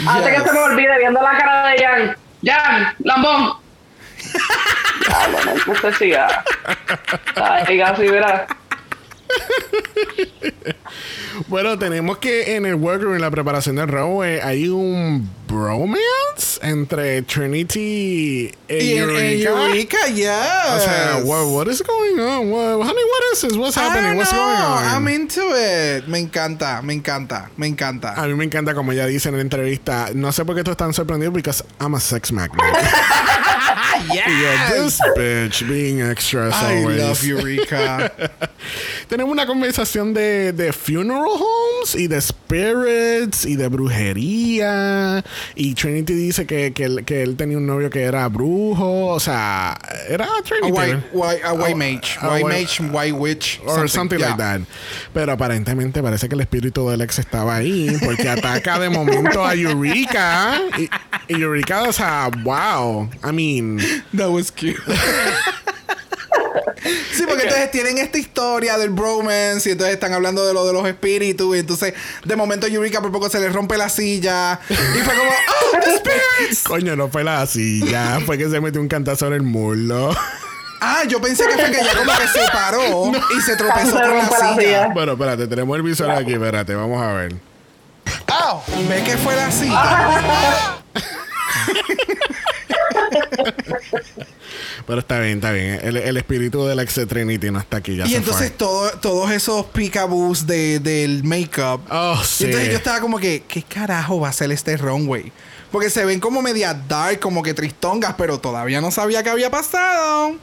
Antes 0.05 0.33
Yes. 0.33 0.41
que 0.41 0.47
se 0.49 0.51
me 0.53 0.59
olvide, 0.59 0.97
viendo 0.99 1.21
la 1.21 1.37
cara 1.37 1.69
de 1.69 1.77
Jan. 1.81 2.17
Jan, 2.43 2.93
lambón. 2.99 3.53
Ya, 5.07 5.27
bueno, 5.31 5.53
no 5.67 5.75
sé 5.75 5.93
si 5.93 6.09
ya. 6.09 6.43
Ay, 7.35 7.81
así, 7.81 8.07
verá. 8.07 8.47
Bueno, 11.47 11.77
tenemos 11.77 12.17
que 12.17 12.55
en 12.55 12.65
el 12.65 12.75
workroom, 12.75 13.15
en 13.15 13.21
la 13.21 13.29
preparación 13.29 13.75
del 13.75 13.87
runway, 13.89 14.39
hay 14.39 14.69
un 14.69 15.29
bromance 15.47 16.59
entre 16.61 17.21
Trinity 17.23 18.51
e 18.67 18.83
Y 18.83 18.97
Eureka. 18.97 19.49
Eureka, 19.49 19.97
yes. 20.07 20.29
O 20.75 20.79
sea, 20.79 21.21
what, 21.23 21.45
what 21.47 21.67
is 21.67 21.83
going 21.83 22.19
on? 22.19 22.49
What, 22.49 22.87
honey, 22.87 23.03
what 23.03 23.33
is 23.33 23.41
this? 23.41 23.57
What's 23.57 23.75
happening? 23.75 24.17
What's 24.17 24.31
going 24.31 24.43
on? 24.43 24.83
I'm 24.85 25.07
into 25.07 25.41
it. 25.53 26.07
Me 26.07 26.19
encanta, 26.19 26.81
me 26.81 26.93
encanta, 26.93 27.49
me 27.57 27.67
encanta. 27.67 28.13
a 28.15 28.27
mí 28.27 28.33
me 28.33 28.45
encanta 28.45 28.73
como 28.73 28.93
ella 28.93 29.05
dice 29.05 29.29
en 29.29 29.35
la 29.35 29.41
entrevista. 29.41 30.09
No 30.13 30.31
sé 30.31 30.45
por 30.45 30.55
qué 30.55 30.63
tú 30.63 30.71
estás 30.71 30.87
tan 30.87 30.93
sorprendido 30.93 31.31
because 31.31 31.63
I'm 31.79 31.95
a 31.95 31.99
sex 31.99 32.31
magnet. 32.31 32.63
Y 33.99 34.15
yo, 34.17 34.83
this 34.85 34.99
bitch 35.15 35.67
being 35.67 36.01
extra 36.01 36.47
as 36.47 36.53
I 36.55 36.77
always. 36.79 36.97
love 36.99 37.23
Eureka. 37.23 38.11
Tenemos 39.09 39.31
una 39.31 39.45
conversación 39.45 40.13
de, 40.13 40.51
de 40.53 40.73
funeral 40.73 41.23
homes 41.27 41.95
y 41.95 42.07
de 42.07 42.19
spirits 42.21 43.45
y 43.45 43.55
de 43.55 43.67
brujería. 43.67 45.23
Y 45.55 45.73
Trinity 45.75 46.13
dice 46.13 46.45
que, 46.45 46.73
que, 46.73 46.83
él, 46.85 47.05
que 47.05 47.21
él 47.23 47.35
tenía 47.35 47.57
un 47.57 47.65
novio 47.67 47.89
que 47.89 48.01
era 48.03 48.27
brujo. 48.27 49.07
O 49.07 49.19
sea, 49.19 49.77
era 50.09 50.25
a 50.25 50.41
Trinity. 50.41 50.71
white, 50.71 50.93
¿no? 50.95 51.03
white, 51.13 51.43
a 51.43 51.53
white 51.53 51.73
A- 51.73 51.75
mage, 51.75 52.17
a 52.19 52.29
white 52.29 52.43
white- 52.45 52.61
mage, 52.61 52.81
white 52.91 53.13
witch, 53.13 53.61
Or 53.65 53.87
something, 53.87 54.17
yeah. 54.19 54.27
like 54.29 54.37
that. 54.37 54.61
Pero 55.13 55.31
aparentemente 55.31 56.01
parece 56.01 56.27
que 56.27 56.35
el 56.35 56.41
espíritu 56.41 56.89
del 56.89 57.01
ex 57.01 57.19
estaba 57.19 57.55
ahí 57.57 57.95
porque 58.03 58.27
ataca 58.29 58.79
de 58.79 58.89
momento 58.89 59.45
a 59.45 59.53
Eureka. 59.53 60.59
Y, 60.77 60.89
y 61.33 61.41
Eureka, 61.41 61.83
o 61.83 61.93
sea, 61.93 62.29
wow. 62.43 63.09
I 63.23 63.31
mean, 63.31 63.79
That 64.17 64.29
was 64.29 64.51
cute. 64.51 64.79
Sí, 67.13 67.23
porque 67.27 67.43
entonces 67.43 67.71
tienen 67.71 67.97
esta 67.97 68.17
historia 68.17 68.77
del 68.77 68.89
bromance 68.89 69.69
y 69.69 69.71
entonces 69.71 69.95
están 69.95 70.13
hablando 70.13 70.45
de 70.45 70.53
lo 70.53 70.65
de 70.67 70.73
los 70.73 70.85
espíritus 70.87 71.55
y 71.55 71.59
entonces 71.59 71.93
de 72.23 72.35
momento 72.35 72.67
Eureka 72.67 73.01
por 73.01 73.11
poco 73.11 73.29
se 73.29 73.39
le 73.39 73.49
rompe 73.49 73.77
la 73.77 73.89
silla 73.89 74.59
y 74.69 74.99
fue 74.99 75.15
como 75.15 75.31
¡Oh, 75.31 75.79
the 75.83 75.97
spirits! 75.97 76.63
coño, 76.63 76.95
no 76.95 77.07
fue 77.07 77.23
la 77.23 77.45
silla. 77.47 78.19
Fue 78.25 78.37
que 78.37 78.49
se 78.49 78.59
metió 78.61 78.81
un 78.81 78.87
cantazo 78.87 79.27
en 79.27 79.33
el 79.33 79.41
muslo. 79.41 80.15
Ah, 80.81 81.03
yo 81.07 81.19
pensé 81.21 81.47
que 81.47 81.53
fue 81.53 81.71
que 81.71 81.79
ella 81.81 81.97
como 81.97 82.11
que 82.11 82.27
se 82.27 82.45
paró 82.51 83.11
y 83.37 83.41
se 83.41 83.55
tropezó 83.55 83.95
con 83.95 84.17
la 84.17 84.55
silla. 84.55 84.87
Bueno, 84.93 85.13
espérate, 85.13 85.47
tenemos 85.47 85.75
el 85.77 85.83
visor 85.83 86.11
aquí. 86.11 86.33
Espérate, 86.33 86.75
vamos 86.75 87.01
a 87.01 87.13
ver. 87.13 87.35
¿Ve 88.89 89.03
que 89.03 89.17
fue 89.17 89.35
la 89.35 89.51
silla? 89.51 90.77
Pero 94.87 94.99
está 94.99 95.19
bien, 95.19 95.35
está 95.37 95.51
bien. 95.51 95.79
El, 95.81 95.97
el 95.97 96.17
espíritu 96.17 96.65
de 96.65 97.05
Trinity 97.07 97.51
no 97.51 97.59
está 97.59 97.77
aquí. 97.77 97.95
Ya 97.95 98.05
Y 98.05 98.11
se 98.11 98.17
entonces 98.17 98.49
fue. 98.49 98.57
todo, 98.57 98.91
todos 98.99 99.31
esos 99.31 99.65
peekaboos 99.67 100.45
de, 100.45 100.79
del 100.79 101.23
makeup. 101.23 101.81
Oh, 101.89 102.21
Y 102.39 102.43
entonces 102.45 102.69
yo 102.69 102.77
estaba 102.77 102.99
como 102.99 103.17
que, 103.17 103.43
¿qué 103.47 103.63
carajo 103.63 104.19
va 104.19 104.29
a 104.29 104.33
ser 104.33 104.51
este 104.51 104.77
runway? 104.77 105.31
Porque 105.75 105.89
se 105.89 106.05
ven 106.05 106.21
como 106.21 106.41
media 106.41 106.73
dark, 106.73 107.19
como 107.19 107.43
que 107.43 107.53
tristongas, 107.53 108.15
pero 108.17 108.39
todavía 108.39 108.79
no 108.79 108.91
sabía 108.91 109.23
qué 109.23 109.29
había 109.29 109.51
pasado. 109.51 110.35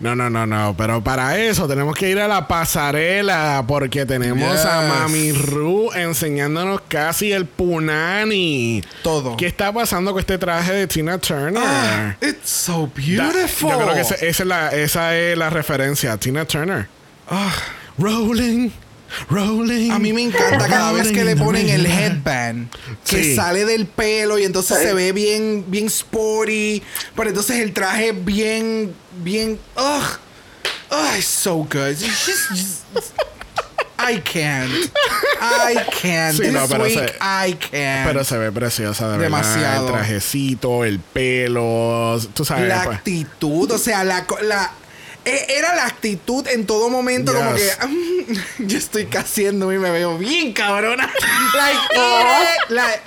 No, 0.00 0.16
no, 0.16 0.30
no, 0.30 0.46
no. 0.46 0.74
Pero 0.78 1.04
para 1.04 1.38
eso 1.38 1.68
tenemos 1.68 1.94
que 1.94 2.08
ir 2.08 2.18
a 2.18 2.26
la 2.26 2.48
pasarela 2.48 3.62
porque 3.68 4.06
tenemos 4.06 4.64
a. 4.64 4.88
Mami 4.88 5.32
Ru 5.32 5.92
enseñándonos 5.92 6.80
casi 6.88 7.32
el 7.32 7.44
punani. 7.44 8.82
Todo. 9.02 9.36
¿Qué 9.36 9.46
está 9.46 9.74
pasando 9.74 10.12
con 10.12 10.20
este 10.20 10.38
traje 10.38 10.72
de 10.72 10.86
Tina 10.86 11.18
Turner? 11.18 11.62
Ah, 11.62 12.16
it's 12.22 12.48
so 12.48 12.86
Da- 12.86 12.92
beautiful. 12.96 13.70
Yo 13.70 13.78
creo 13.80 13.94
que 13.94 14.00
esa, 14.00 14.14
es 14.14 14.40
la, 14.46 14.68
esa 14.70 15.14
es 15.18 15.36
la 15.36 15.50
referencia. 15.50 16.16
Tina 16.16 16.46
Turner. 16.46 16.88
Ah, 17.28 17.52
Rolling, 17.98 18.70
rolling. 19.30 19.90
a 19.90 19.98
mí 19.98 20.12
me 20.12 20.22
encanta 20.22 20.66
cada 20.68 20.92
vez 20.92 21.08
que 21.12 21.24
le 21.24 21.36
ponen 21.36 21.68
el 21.68 21.86
headband 21.86 22.68
que 23.04 23.22
Sí. 23.24 23.36
sale 23.36 23.64
del 23.64 23.86
pelo 23.86 24.38
y 24.38 24.44
entonces 24.44 24.78
se 24.78 24.92
ve 24.94 25.12
bien 25.12 25.64
bien 25.68 25.86
sporty, 25.86 26.82
pero 27.16 27.28
entonces 27.30 27.56
el 27.58 27.72
traje 27.72 28.12
bien 28.12 28.94
bien 29.22 29.58
ugh. 29.76 30.18
Oh, 30.90 31.14
it's 31.16 31.26
so 31.26 31.56
good. 31.56 31.90
It's 31.90 32.02
just- 32.26 32.50
just- 32.50 33.12
I 34.00 34.20
can't. 34.20 34.70
I 35.42 35.74
can't. 36.00 36.36
Sí, 36.36 36.42
This 36.44 36.52
no, 36.52 36.66
pero 36.68 36.84
week, 36.84 36.94
se- 36.98 37.16
I 37.18 37.52
can't. 37.54 38.06
Pero 38.06 38.24
se 38.24 38.38
ve 38.38 38.52
preciosa, 38.52 39.08
de 39.10 39.18
Demasiado. 39.18 39.60
verdad. 39.60 39.86
El 39.86 39.92
trajecito, 39.92 40.84
el 40.84 41.00
pelo. 41.00 42.18
Tú 42.32 42.44
sabes. 42.44 42.68
la 42.68 42.84
pues. 42.84 42.96
actitud, 42.98 43.70
o 43.72 43.76
sea, 43.78 44.04
la, 44.04 44.24
co- 44.24 44.38
la 44.40 44.70
era 45.48 45.74
la 45.74 45.86
actitud 45.86 46.46
en 46.48 46.66
todo 46.66 46.88
momento, 46.90 47.32
como 47.34 47.54
que. 47.54 47.70
"Mm, 47.86 48.32
yo 48.66 48.78
estoy 48.78 49.06
casiendo 49.06 49.72
y 49.72 49.78
me 49.78 49.90
veo 49.90 50.18
bien 50.18 50.52
cabrona. 50.52 51.04
like, 51.54 51.80
eh, 51.94 52.56
like 52.68 53.00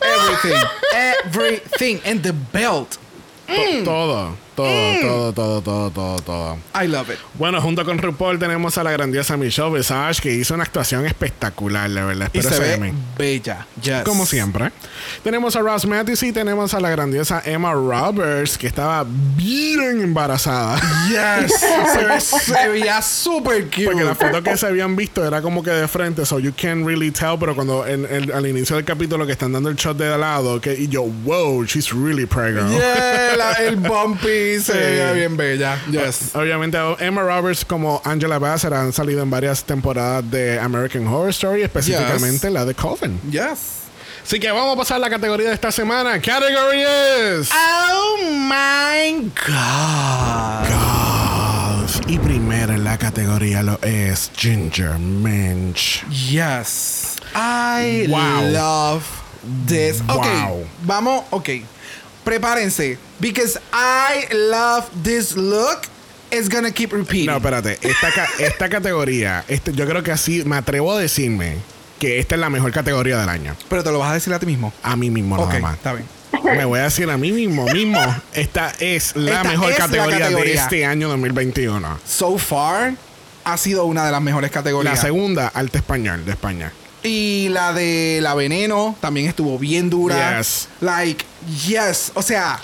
everything, 0.00 0.60
everything, 0.92 2.00
and 2.04 2.22
the 2.22 2.32
belt. 2.52 2.98
To- 3.46 3.84
Todo, 3.84 4.36
todo, 4.54 4.68
Mm. 4.94 5.00
todo, 5.00 5.32
todo, 5.32 5.60
todo, 5.62 5.90
todo, 5.90 6.16
todo. 6.20 6.58
I 6.82 6.86
love 6.86 7.10
it. 7.10 7.18
Bueno, 7.34 7.60
junto 7.60 7.84
con 7.84 7.98
RuPaul 7.98 8.38
tenemos 8.38 8.78
a 8.78 8.84
la 8.84 8.90
grandiosa 8.92 9.36
Michelle 9.36 9.70
Visage 9.76 10.20
que 10.22 10.32
hizo 10.32 10.54
una 10.54 10.64
actuación 10.64 11.06
espectacular, 11.06 11.90
de 11.90 12.02
verdad. 12.02 12.30
Y 12.32 12.38
Espero 12.38 12.56
se 12.56 12.72
ese 12.74 12.80
ve 12.80 12.92
bella, 13.18 13.66
yes. 13.82 14.02
Como 14.04 14.26
siempre. 14.26 14.70
Tenemos 15.22 15.56
a 15.56 15.60
Ross 15.60 15.86
Matthews 15.86 16.22
y 16.22 16.32
tenemos 16.32 16.72
a 16.74 16.80
la 16.80 16.90
grandiosa 16.90 17.42
Emma 17.44 17.72
Roberts 17.72 18.56
que 18.58 18.66
estaba 18.66 19.04
bien 19.36 20.00
embarazada. 20.00 20.80
Yes, 21.08 21.52
se, 21.92 22.04
ve, 22.04 22.20
se 22.20 22.68
veía 22.68 23.02
super 23.02 23.64
cute. 23.66 23.84
Porque 23.86 24.04
la 24.04 24.14
foto 24.14 24.42
que 24.42 24.56
se 24.56 24.66
habían 24.66 24.94
visto 24.96 25.26
era 25.26 25.42
como 25.42 25.62
que 25.62 25.70
de 25.70 25.88
frente, 25.88 26.24
so 26.24 26.38
you 26.38 26.52
can't 26.56 26.86
really 26.86 27.10
tell, 27.10 27.36
pero 27.38 27.54
cuando 27.54 27.86
en, 27.86 28.06
en- 28.08 28.32
al 28.32 28.46
inicio 28.46 28.76
del 28.76 28.84
capítulo 28.84 29.26
que 29.26 29.32
están 29.32 29.52
dando 29.52 29.68
el 29.68 29.76
shot 29.76 29.96
de 29.96 30.16
lado, 30.16 30.60
que 30.60 30.74
y 30.74 30.88
yo, 30.88 31.02
wow, 31.02 31.64
she's 31.64 31.90
really 31.92 32.26
pregnant. 32.26 32.70
Yeah, 32.70 33.36
la- 33.36 33.52
el 33.54 33.76
bumpy 33.76 34.43
se 34.60 34.72
veía 34.72 35.12
bien 35.12 35.36
bella. 35.36 35.78
Yes. 35.90 36.34
Obviamente 36.34 36.78
Emma 37.00 37.22
Roberts 37.22 37.64
como 37.64 38.00
Angela 38.04 38.38
Bassett 38.38 38.72
han 38.72 38.92
salido 38.92 39.22
en 39.22 39.30
varias 39.30 39.64
temporadas 39.64 40.28
de 40.30 40.58
American 40.58 41.06
Horror 41.06 41.30
Story, 41.30 41.62
específicamente 41.62 42.50
la 42.50 42.64
de 42.64 42.74
Coven. 42.74 43.20
Yes. 43.30 43.82
Así 44.24 44.40
que 44.40 44.50
vamos 44.50 44.74
a 44.74 44.78
pasar 44.78 44.96
a 44.96 45.00
la 45.00 45.10
categoría 45.10 45.48
de 45.48 45.54
esta 45.54 45.70
semana. 45.70 46.18
Category 46.20 46.80
es 46.82 47.50
Oh 47.52 48.16
my 48.22 49.30
god. 49.46 50.68
Golf. 50.70 52.00
Y 52.08 52.18
primera 52.18 52.74
en 52.74 52.84
la 52.84 52.96
categoría 52.96 53.62
lo 53.62 53.78
es 53.82 54.30
Ginger 54.36 54.98
Minch. 54.98 56.04
Yes. 56.08 57.16
I 57.34 58.06
Wow. 58.08 58.50
love 58.52 59.02
this. 59.66 60.00
Ok. 60.08 60.24
Wow. 60.24 60.66
Vamos, 60.84 61.24
ok. 61.30 61.48
Prepárense. 62.24 62.98
Because 63.20 63.58
I 63.72 64.26
love 64.34 64.84
this 65.02 65.36
look. 65.36 65.82
It's 66.30 66.48
gonna 66.48 66.72
keep 66.72 66.92
repeating. 66.92 67.26
No, 67.26 67.36
espérate. 67.36 67.78
Esta, 67.82 68.10
ca- 68.10 68.28
esta 68.38 68.68
categoría, 68.68 69.44
este, 69.46 69.72
yo 69.72 69.86
creo 69.86 70.02
que 70.02 70.10
así 70.10 70.42
me 70.44 70.56
atrevo 70.56 70.92
a 70.92 70.98
decirme 70.98 71.56
que 72.00 72.18
esta 72.18 72.34
es 72.34 72.40
la 72.40 72.50
mejor 72.50 72.72
categoría 72.72 73.18
del 73.18 73.28
año. 73.28 73.54
Pero 73.68 73.84
te 73.84 73.92
lo 73.92 73.98
vas 74.00 74.10
a 74.10 74.14
decir 74.14 74.32
a 74.32 74.38
ti 74.40 74.46
mismo. 74.46 74.72
A 74.82 74.96
mí 74.96 75.10
mismo 75.10 75.36
ok, 75.36 75.46
nada 75.48 75.60
más. 75.60 75.74
está 75.76 75.92
bien. 75.92 76.06
Me 76.42 76.64
voy 76.64 76.80
a 76.80 76.84
decir 76.84 77.08
a 77.08 77.16
mí 77.16 77.30
mismo, 77.32 77.66
mismo. 77.68 78.00
Esta 78.34 78.72
es 78.80 79.14
la 79.16 79.36
Esta 79.36 79.44
mejor 79.44 79.70
es 79.70 79.78
la 79.78 79.84
categoría, 79.86 80.14
de 80.16 80.20
categoría. 80.22 80.62
este 80.62 80.84
año 80.84 81.08
2021. 81.08 82.00
So 82.04 82.36
far, 82.38 82.94
ha 83.44 83.56
sido 83.56 83.84
una 83.84 84.04
de 84.04 84.12
las 84.12 84.20
mejores 84.20 84.50
La 84.50 84.54
categorías. 84.54 85.00
segunda, 85.00 85.48
arte 85.54 85.78
español 85.78 86.24
de 86.24 86.32
España. 86.32 86.72
Y 87.04 87.48
la 87.50 87.72
de 87.74 88.18
la 88.22 88.34
veneno 88.34 88.96
también 89.00 89.28
estuvo 89.28 89.58
bien 89.58 89.90
dura. 89.90 90.38
Yes. 90.38 90.68
Like, 90.80 91.24
yes. 91.66 92.10
O 92.14 92.22
sea, 92.22 92.58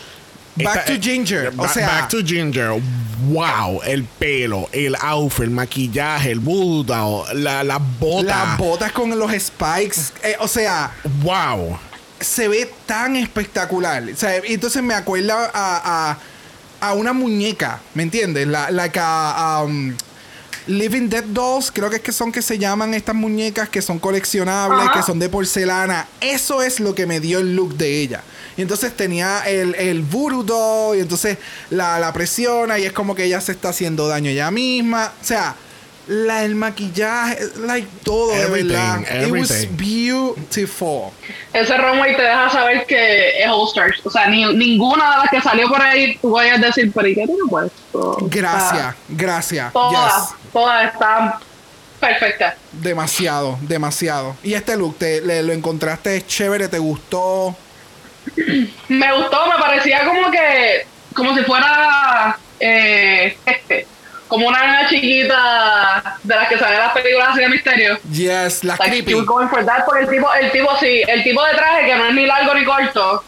back 0.57 0.77
Esta- 0.89 0.95
to 0.95 1.01
Ginger. 1.01 1.51
ba- 1.53 1.65
o 1.65 1.69
sea, 1.69 1.87
Back 1.87 2.09
to 2.09 2.19
Ginger. 2.25 2.81
Wow. 3.29 3.83
El 3.85 4.05
pelo, 4.05 4.69
el 4.73 4.97
outfit, 4.99 5.45
el 5.45 5.51
maquillaje, 5.51 6.31
el 6.31 6.41
bulldog, 6.41 7.27
la, 7.35 7.63
la 7.63 7.77
bota. 7.79 8.23
las 8.47 8.59
botas 8.59 8.93
con 8.93 9.17
los 9.19 9.31
spikes. 9.39 10.13
eh, 10.23 10.37
o 10.41 10.49
sea, 10.49 10.91
Wow. 11.23 11.79
se 12.19 12.49
ve 12.49 12.73
tan 12.87 13.17
espectacular. 13.17 14.03
O 14.11 14.17
sea, 14.17 14.37
entonces 14.37 14.83
me 14.83 14.95
acuerda 14.95 15.51
a, 15.53 16.11
a, 16.13 16.19
a 16.89 16.95
una 16.95 17.13
muñeca, 17.13 17.81
¿me 17.93 18.03
entiendes? 18.05 18.47
La, 18.49 18.71
like 18.71 18.99
a, 19.01 19.63
um, 19.65 19.95
Living 20.67 21.09
Dead 21.09 21.25
Dolls, 21.25 21.71
creo 21.73 21.91
que 21.91 21.97
es 21.97 22.03
que 22.03 22.13
son 22.13 22.31
que 22.33 22.43
se 22.43 22.59
llaman 22.59 22.95
estas 22.95 23.15
muñecas 23.15 23.69
que 23.69 23.83
son 23.83 23.99
coleccionables, 23.99 24.87
Ajá. 24.89 24.93
que 25.01 25.03
son 25.03 25.19
de 25.19 25.29
porcelana. 25.29 26.07
Eso 26.21 26.63
es 26.63 26.81
lo 26.81 26.95
que 26.95 27.07
me 27.07 27.21
dio 27.21 27.39
el 27.39 27.57
look 27.57 27.75
de 27.77 28.01
ella. 28.01 28.23
Y 28.57 28.63
entonces 28.63 28.95
tenía 28.97 29.41
el, 29.47 29.75
el 29.77 30.03
voodoo 30.03 30.43
doll, 30.43 30.97
y 30.99 31.01
entonces 31.01 31.39
la, 31.71 31.99
la 31.99 32.13
presiona 32.13 32.79
y 32.79 32.85
es 32.85 32.93
como 32.93 33.15
que 33.15 33.25
ella 33.25 33.41
se 33.41 33.53
está 33.53 33.71
haciendo 33.71 34.07
daño 34.09 34.31
ella 34.31 34.51
misma. 34.51 35.13
O 35.21 35.25
sea, 35.25 35.55
la, 36.09 36.45
el 36.45 36.57
maquillaje, 36.57 37.39
like 37.61 37.87
todo, 38.03 38.33
de 38.33 38.43
Everything, 38.43 38.69
verdad. 38.69 39.23
It 39.27 39.31
was 39.33 39.51
everything. 39.51 39.77
beautiful. 39.77 41.13
Ese 41.53 41.77
runway 41.77 42.17
te 42.17 42.23
deja 42.23 42.51
saber 42.51 42.85
que 42.87 43.43
es 43.43 43.49
All 43.49 43.69
Stars. 43.69 44.01
O 44.05 44.11
sea, 44.11 44.27
ni, 44.29 44.45
ninguna 44.55 45.11
de 45.11 45.17
las 45.19 45.31
que 45.31 45.41
salió 45.41 45.69
por 45.69 45.81
ahí 45.81 46.17
tú 46.19 46.31
vayas 46.33 46.59
a 46.63 46.67
decir, 46.67 46.91
pero 46.95 47.07
¿y 47.09 47.15
qué 47.15 47.27
tiene 47.27 47.41
puesto? 47.49 48.17
Gracias, 48.23 48.95
gracias. 49.09 49.73
Todas, 49.73 50.31
Yes. 50.31 50.37
Todas 50.53 50.93
están 50.93 51.35
perfectas. 52.01 52.55
Demasiado, 52.73 53.59
demasiado. 53.63 54.37
Y 54.43 54.55
este 54.55 54.77
look, 54.77 54.99
te, 54.99 55.21
le- 55.21 55.43
lo 55.43 55.53
encontraste 55.53 56.25
chévere, 56.27 56.69
te 56.69 56.79
gustó. 56.79 57.57
Me 58.89 59.13
gustó, 59.17 59.47
me 59.47 59.59
parecía 59.59 60.05
como 60.05 60.31
que, 60.31 60.87
como 61.15 61.35
si 61.37 61.43
fuera, 61.45 62.37
eh, 62.59 63.37
este, 63.47 63.87
como 64.29 64.47
una 64.49 64.61
nena 64.67 64.89
chiquita 64.89 66.17
de 66.23 66.35
las 66.37 66.49
que 66.49 66.59
salen 66.59 66.75
en 66.75 66.81
las 66.87 66.93
películas 66.93 67.29
así 67.31 67.41
de 67.41 67.49
misterio. 67.49 67.99
Yes, 68.11 68.63
la 68.65 68.77
Like, 68.79 69.03
creepy. 69.05 69.25
going 69.25 69.49
for 69.49 69.65
that, 69.65 69.85
porque 69.85 70.05
el 70.05 70.11
tipo, 70.11 70.33
el 70.35 70.53
tipo 70.53 70.69
sí, 70.79 71.03
el 71.07 71.23
tipo 71.23 71.43
de 71.45 71.55
traje 71.55 71.87
que 71.87 71.95
no 71.97 72.07
es 72.07 72.15
ni 72.15 72.27
largo 72.27 72.55
ni 72.55 72.65
corto, 72.65 73.25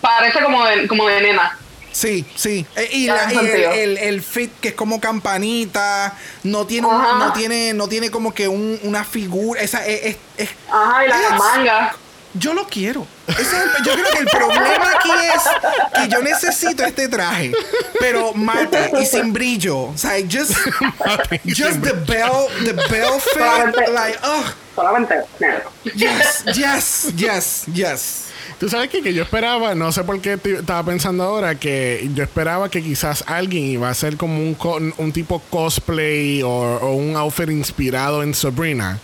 parece 0.00 0.40
como 0.42 0.64
de, 0.66 0.86
como 0.88 1.06
de 1.08 1.20
nena. 1.22 1.58
Sí, 1.96 2.26
sí. 2.34 2.66
Eh, 2.76 2.88
y 2.92 3.06
la- 3.06 3.32
y 3.32 3.38
el, 3.38 3.46
el- 3.62 3.98
el 3.98 4.22
fit 4.22 4.52
que 4.60 4.68
es 4.68 4.74
como 4.74 5.00
campanita, 5.00 6.14
no 6.42 6.66
tiene, 6.66 6.88
un- 6.88 7.18
no 7.18 7.32
tiene, 7.32 7.72
no 7.72 7.88
tiene 7.88 8.10
como 8.10 8.34
que 8.34 8.48
un- 8.48 8.78
una 8.82 9.02
figura. 9.02 9.62
Esa 9.62 9.86
es, 9.86 10.04
es- 10.04 10.16
es- 10.36 10.50
Ajá, 10.70 11.06
y 11.06 11.08
las 11.08 11.20
Yes. 11.22 11.30
mangas. 11.38 11.96
yo 12.34 12.52
lo 12.52 12.66
quiero. 12.66 13.06
Ese 13.28 13.40
es 13.40 13.52
el- 13.54 13.84
yo 13.86 13.92
creo 13.94 14.04
que 14.12 14.18
el 14.18 14.26
problema 14.26 14.90
aquí 14.94 15.10
es 15.34 16.02
que 16.02 16.08
yo 16.08 16.20
necesito 16.22 16.84
este 16.84 17.08
traje, 17.08 17.52
pero 17.98 18.34
mate 18.34 18.90
y 19.00 19.06
sin 19.06 19.32
brillo. 19.32 19.84
O 19.84 19.96
sea, 19.96 20.16
just, 20.30 20.52
just 21.46 21.80
the 21.82 21.94
bell, 22.06 22.46
the 22.62 22.74
bell 22.90 23.18
fit, 23.20 23.38
Solamente- 23.42 23.86
like, 23.90 24.18
ugh. 24.22 24.54
Solamente 24.74 25.14
negro. 25.40 25.72
Yes, 25.94 26.44
yes, 26.54 27.06
yes, 27.16 27.62
yes. 27.72 28.25
Tú 28.58 28.70
sabes 28.70 28.88
qué? 28.88 29.02
que 29.02 29.12
yo 29.12 29.22
esperaba, 29.22 29.74
no 29.74 29.92
sé 29.92 30.02
por 30.04 30.18
qué 30.20 30.38
estaba 30.44 30.82
pensando 30.82 31.24
ahora, 31.24 31.56
que 31.56 32.08
yo 32.14 32.22
esperaba 32.24 32.70
que 32.70 32.82
quizás 32.82 33.22
alguien 33.26 33.64
iba 33.64 33.88
a 33.88 33.90
hacer 33.90 34.16
como 34.16 34.38
un, 34.38 34.54
co- 34.54 34.80
un 34.96 35.12
tipo 35.12 35.40
cosplay 35.50 36.42
o, 36.42 36.48
o 36.48 36.94
un 36.94 37.16
outfit 37.16 37.50
inspirado 37.50 38.22
en 38.22 38.32
Sabrina. 38.34 38.98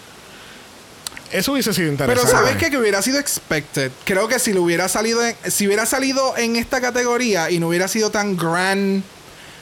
Eso 1.33 1.53
hubiese 1.53 1.73
sido 1.75 1.91
Pero 1.97 2.12
interesante. 2.12 2.33
sabes 2.33 2.57
qué? 2.57 2.71
que 2.71 2.79
hubiera 2.79 3.03
sido 3.03 3.19
expected. 3.19 3.91
Creo 4.05 4.27
que 4.29 4.38
si 4.38 4.53
lo 4.55 4.62
hubiera 4.62 4.88
salido 4.88 5.23
en, 5.25 5.35
si 5.51 5.67
hubiera 5.67 5.85
salido 5.87 6.37
en 6.38 6.57
esta 6.57 6.81
categoría 6.81 7.51
y 7.51 7.59
no 7.59 7.69
hubiera 7.69 7.88
sido 7.88 8.11
tan 8.11 8.37
grand, 8.37 9.03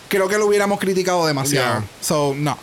creo 0.08 0.28
que 0.28 0.38
lo 0.38 0.46
hubiéramos 0.46 0.78
criticado 0.80 1.26
demasiado. 1.26 1.80
Yeah. 1.80 1.88
So 2.00 2.34
no. 2.36 2.56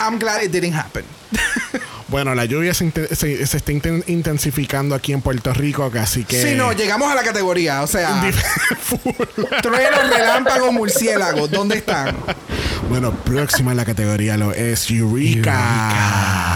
I'm 0.00 0.18
glad 0.18 0.42
it 0.42 0.50
didn't 0.52 0.74
happen. 0.74 1.04
Bueno, 2.10 2.34
la 2.34 2.44
lluvia 2.44 2.74
se, 2.74 2.90
se- 3.14 3.46
se 3.46 3.56
está 3.56 3.72
inten- 3.72 4.02
intensificando 4.08 4.94
aquí 4.96 5.12
en 5.12 5.20
Puerto 5.22 5.52
Rico, 5.54 5.90
así 6.00 6.24
que... 6.24 6.42
Sí, 6.42 6.54
no, 6.56 6.72
llegamos 6.72 7.10
a 7.10 7.14
la 7.14 7.22
categoría. 7.22 7.82
O 7.82 7.86
sea, 7.86 8.20
truenos, 9.62 10.10
relámpagos, 10.10 10.72
murciélagos. 10.72 11.50
¿Dónde 11.50 11.76
están? 11.78 12.16
bueno, 12.90 13.12
próxima 13.14 13.70
en 13.70 13.76
la 13.76 13.84
categoría 13.84 14.36
lo 14.36 14.52
es 14.52 14.90
Eureka. 14.90 16.49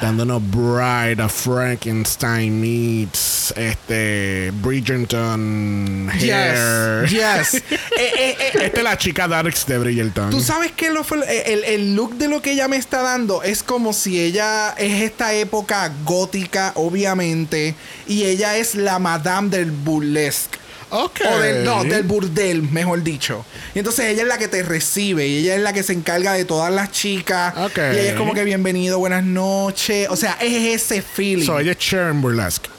Dándonos 0.00 0.42
Bride 0.50 1.22
of 1.22 1.32
Frankenstein 1.32 2.60
meets 2.60 3.52
este 3.56 4.52
Bridgerton 4.62 6.10
Hair. 6.12 7.08
Yes. 7.08 7.10
Yes. 7.10 7.62
Eh, 7.98 8.12
eh, 8.16 8.36
eh, 8.38 8.66
Esta 8.66 8.78
es 8.78 8.84
la 8.84 8.96
chica 8.96 9.26
Darks 9.26 9.66
de 9.66 9.76
Bridgerton. 9.76 10.30
Tú 10.30 10.40
sabes 10.40 10.70
que 10.70 10.90
lo 10.90 11.04
el 11.26 11.96
look 11.96 12.14
de 12.14 12.28
lo 12.28 12.40
que 12.40 12.52
ella 12.52 12.68
me 12.68 12.76
está 12.76 13.02
dando 13.02 13.42
es 13.42 13.64
como 13.64 13.92
si 13.92 14.20
ella 14.20 14.70
es 14.78 15.02
esta 15.02 15.32
época 15.32 15.92
gótica, 16.04 16.70
obviamente, 16.76 17.74
y 18.06 18.22
ella 18.22 18.56
es 18.56 18.76
la 18.76 19.00
madame 19.00 19.48
del 19.48 19.72
burlesque. 19.72 20.57
O 20.90 21.10
del, 21.40 21.64
no, 21.64 21.84
del 21.84 22.02
burdel, 22.02 22.62
mejor 22.62 23.02
dicho. 23.02 23.44
Y 23.74 23.78
entonces 23.80 24.06
ella 24.06 24.22
es 24.22 24.28
la 24.28 24.38
que 24.38 24.48
te 24.48 24.62
recibe 24.62 25.26
y 25.26 25.38
ella 25.38 25.54
es 25.56 25.60
la 25.60 25.72
que 25.72 25.82
se 25.82 25.92
encarga 25.92 26.32
de 26.32 26.44
todas 26.44 26.72
las 26.72 26.90
chicas. 26.92 27.54
Y 27.76 27.80
ella 27.80 28.10
es 28.10 28.14
como 28.14 28.32
que 28.34 28.44
bienvenido, 28.44 28.98
buenas 28.98 29.22
noches. 29.24 30.08
O 30.10 30.16
sea, 30.16 30.38
es 30.40 30.82
ese 30.82 31.02
feeling. 31.02 31.44
So, 31.46 31.58
ella 31.58 31.72
es 31.72 31.78
Sharon 31.78 32.20
Burlesque. 32.22 32.70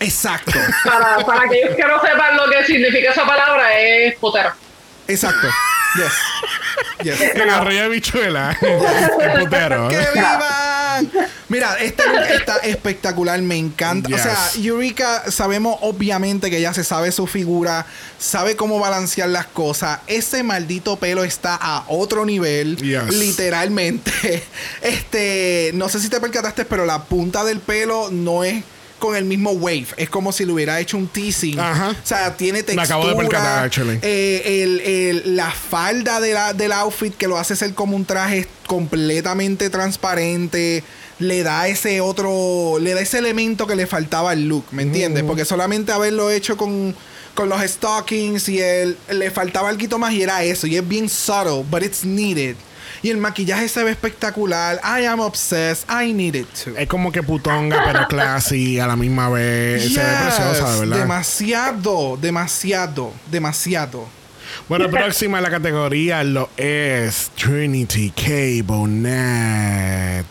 Exacto, 0.00 0.52
Para, 0.84 1.18
para 1.24 1.44
aquellos 1.44 1.76
que 1.76 1.82
no 1.82 2.00
sepan 2.00 2.36
lo 2.36 2.50
que 2.50 2.64
significa 2.64 3.12
esa 3.12 3.24
palabra, 3.24 3.78
es 3.78 4.16
putero. 4.16 4.50
exacto. 5.06 5.48
Yes. 5.96 6.12
Yes. 7.02 7.20
En 7.34 7.50
arroyo 7.50 7.82
de 7.82 7.88
bichuela. 7.88 8.56
el 9.20 9.40
putero. 9.40 9.88
¡Que 9.88 9.98
vivan! 11.00 11.28
Mira, 11.48 11.76
look 11.80 12.30
está 12.30 12.56
espectacular, 12.58 13.40
me 13.42 13.56
encanta. 13.56 14.14
O 14.14 14.18
sea. 14.18 14.36
Eureka, 14.62 15.30
sabemos 15.30 15.78
obviamente 15.82 16.50
que 16.50 16.58
ella 16.58 16.72
se 16.74 16.84
sabe 16.84 17.12
su 17.12 17.26
figura, 17.26 17.86
sabe 18.18 18.56
cómo 18.56 18.78
balancear 18.78 19.28
las 19.28 19.46
cosas. 19.46 20.00
Ese 20.06 20.42
maldito 20.42 20.96
pelo 20.96 21.24
está 21.24 21.54
a 21.60 21.84
otro 21.88 22.24
nivel, 22.24 22.76
Yes. 22.76 23.14
literalmente. 23.14 24.12
Este, 24.82 25.70
no 25.74 25.88
sé 25.88 26.00
si 26.00 26.08
te 26.08 26.20
percataste, 26.20 26.64
pero 26.64 26.84
la 26.84 27.04
punta 27.04 27.44
del 27.44 27.60
pelo 27.60 28.10
no 28.10 28.44
es 28.44 28.62
con 28.98 29.16
el 29.16 29.24
mismo 29.24 29.50
wave. 29.52 29.86
Es 29.96 30.08
como 30.08 30.32
si 30.32 30.44
le 30.46 30.52
hubiera 30.52 30.80
hecho 30.80 30.96
un 30.96 31.08
teasing. 31.08 31.60
Ajá. 31.60 31.90
O 31.90 32.06
sea, 32.06 32.34
tiene 32.36 32.58
Me 32.60 32.62
textura. 32.64 32.84
acabo 32.84 33.08
de 33.08 33.14
percatar, 33.16 33.64
actually. 33.64 33.98
Eh, 34.02 34.62
el- 34.62 34.80
el- 34.80 35.36
la 35.36 35.50
falda 35.50 36.20
de 36.20 36.32
la, 36.32 36.52
del 36.54 36.72
outfit 36.72 37.14
que 37.14 37.28
lo 37.28 37.36
hace 37.38 37.54
ser 37.56 37.74
como 37.74 37.96
un 37.96 38.04
traje 38.04 38.46
completamente 38.66 39.68
transparente. 39.70 40.82
Le 41.18 41.42
da 41.42 41.68
ese 41.68 42.00
otro. 42.00 42.78
Le 42.80 42.94
da 42.94 43.00
ese 43.00 43.18
elemento 43.18 43.66
que 43.66 43.76
le 43.76 43.86
faltaba 43.86 44.30
al 44.32 44.44
look, 44.48 44.64
¿me 44.72 44.82
entiendes? 44.82 45.22
Porque 45.24 45.44
solamente 45.44 45.92
haberlo 45.92 46.30
hecho 46.30 46.56
con, 46.56 46.94
con 47.34 47.48
los 47.48 47.60
stockings 47.62 48.48
y 48.48 48.60
el, 48.60 48.96
le 49.10 49.30
faltaba 49.30 49.68
algo 49.68 49.98
más 49.98 50.12
y 50.12 50.22
era 50.22 50.42
eso. 50.42 50.66
Y 50.66 50.76
es 50.76 50.86
bien 50.88 51.08
subtle, 51.08 51.62
but 51.70 51.82
it's 51.82 52.04
needed. 52.04 52.56
Y 53.04 53.10
el 53.10 53.18
maquillaje 53.18 53.68
se 53.68 53.84
ve 53.84 53.90
espectacular. 53.90 54.80
I 54.82 55.04
am 55.04 55.20
obsessed. 55.20 55.86
I 55.90 56.14
need 56.14 56.34
it 56.36 56.48
too. 56.54 56.74
Es 56.74 56.88
como 56.88 57.12
que 57.12 57.22
putonga, 57.22 57.84
pero 57.84 58.06
classy 58.08 58.80
a 58.80 58.86
la 58.86 58.96
misma 58.96 59.28
vez. 59.28 59.92
Se 59.92 60.00
ve 60.00 60.06
preciosa, 60.22 60.72
de 60.72 60.80
verdad. 60.80 60.98
Demasiado, 61.00 62.16
demasiado, 62.16 63.12
demasiado. 63.30 64.08
Bueno, 64.70 64.88
próxima 64.88 65.36
a 65.36 65.40
la 65.42 65.50
categoría 65.50 66.24
lo 66.24 66.48
es 66.56 67.30
Trinity 67.36 68.10
K. 68.10 68.64
Bonnet. 68.64 70.26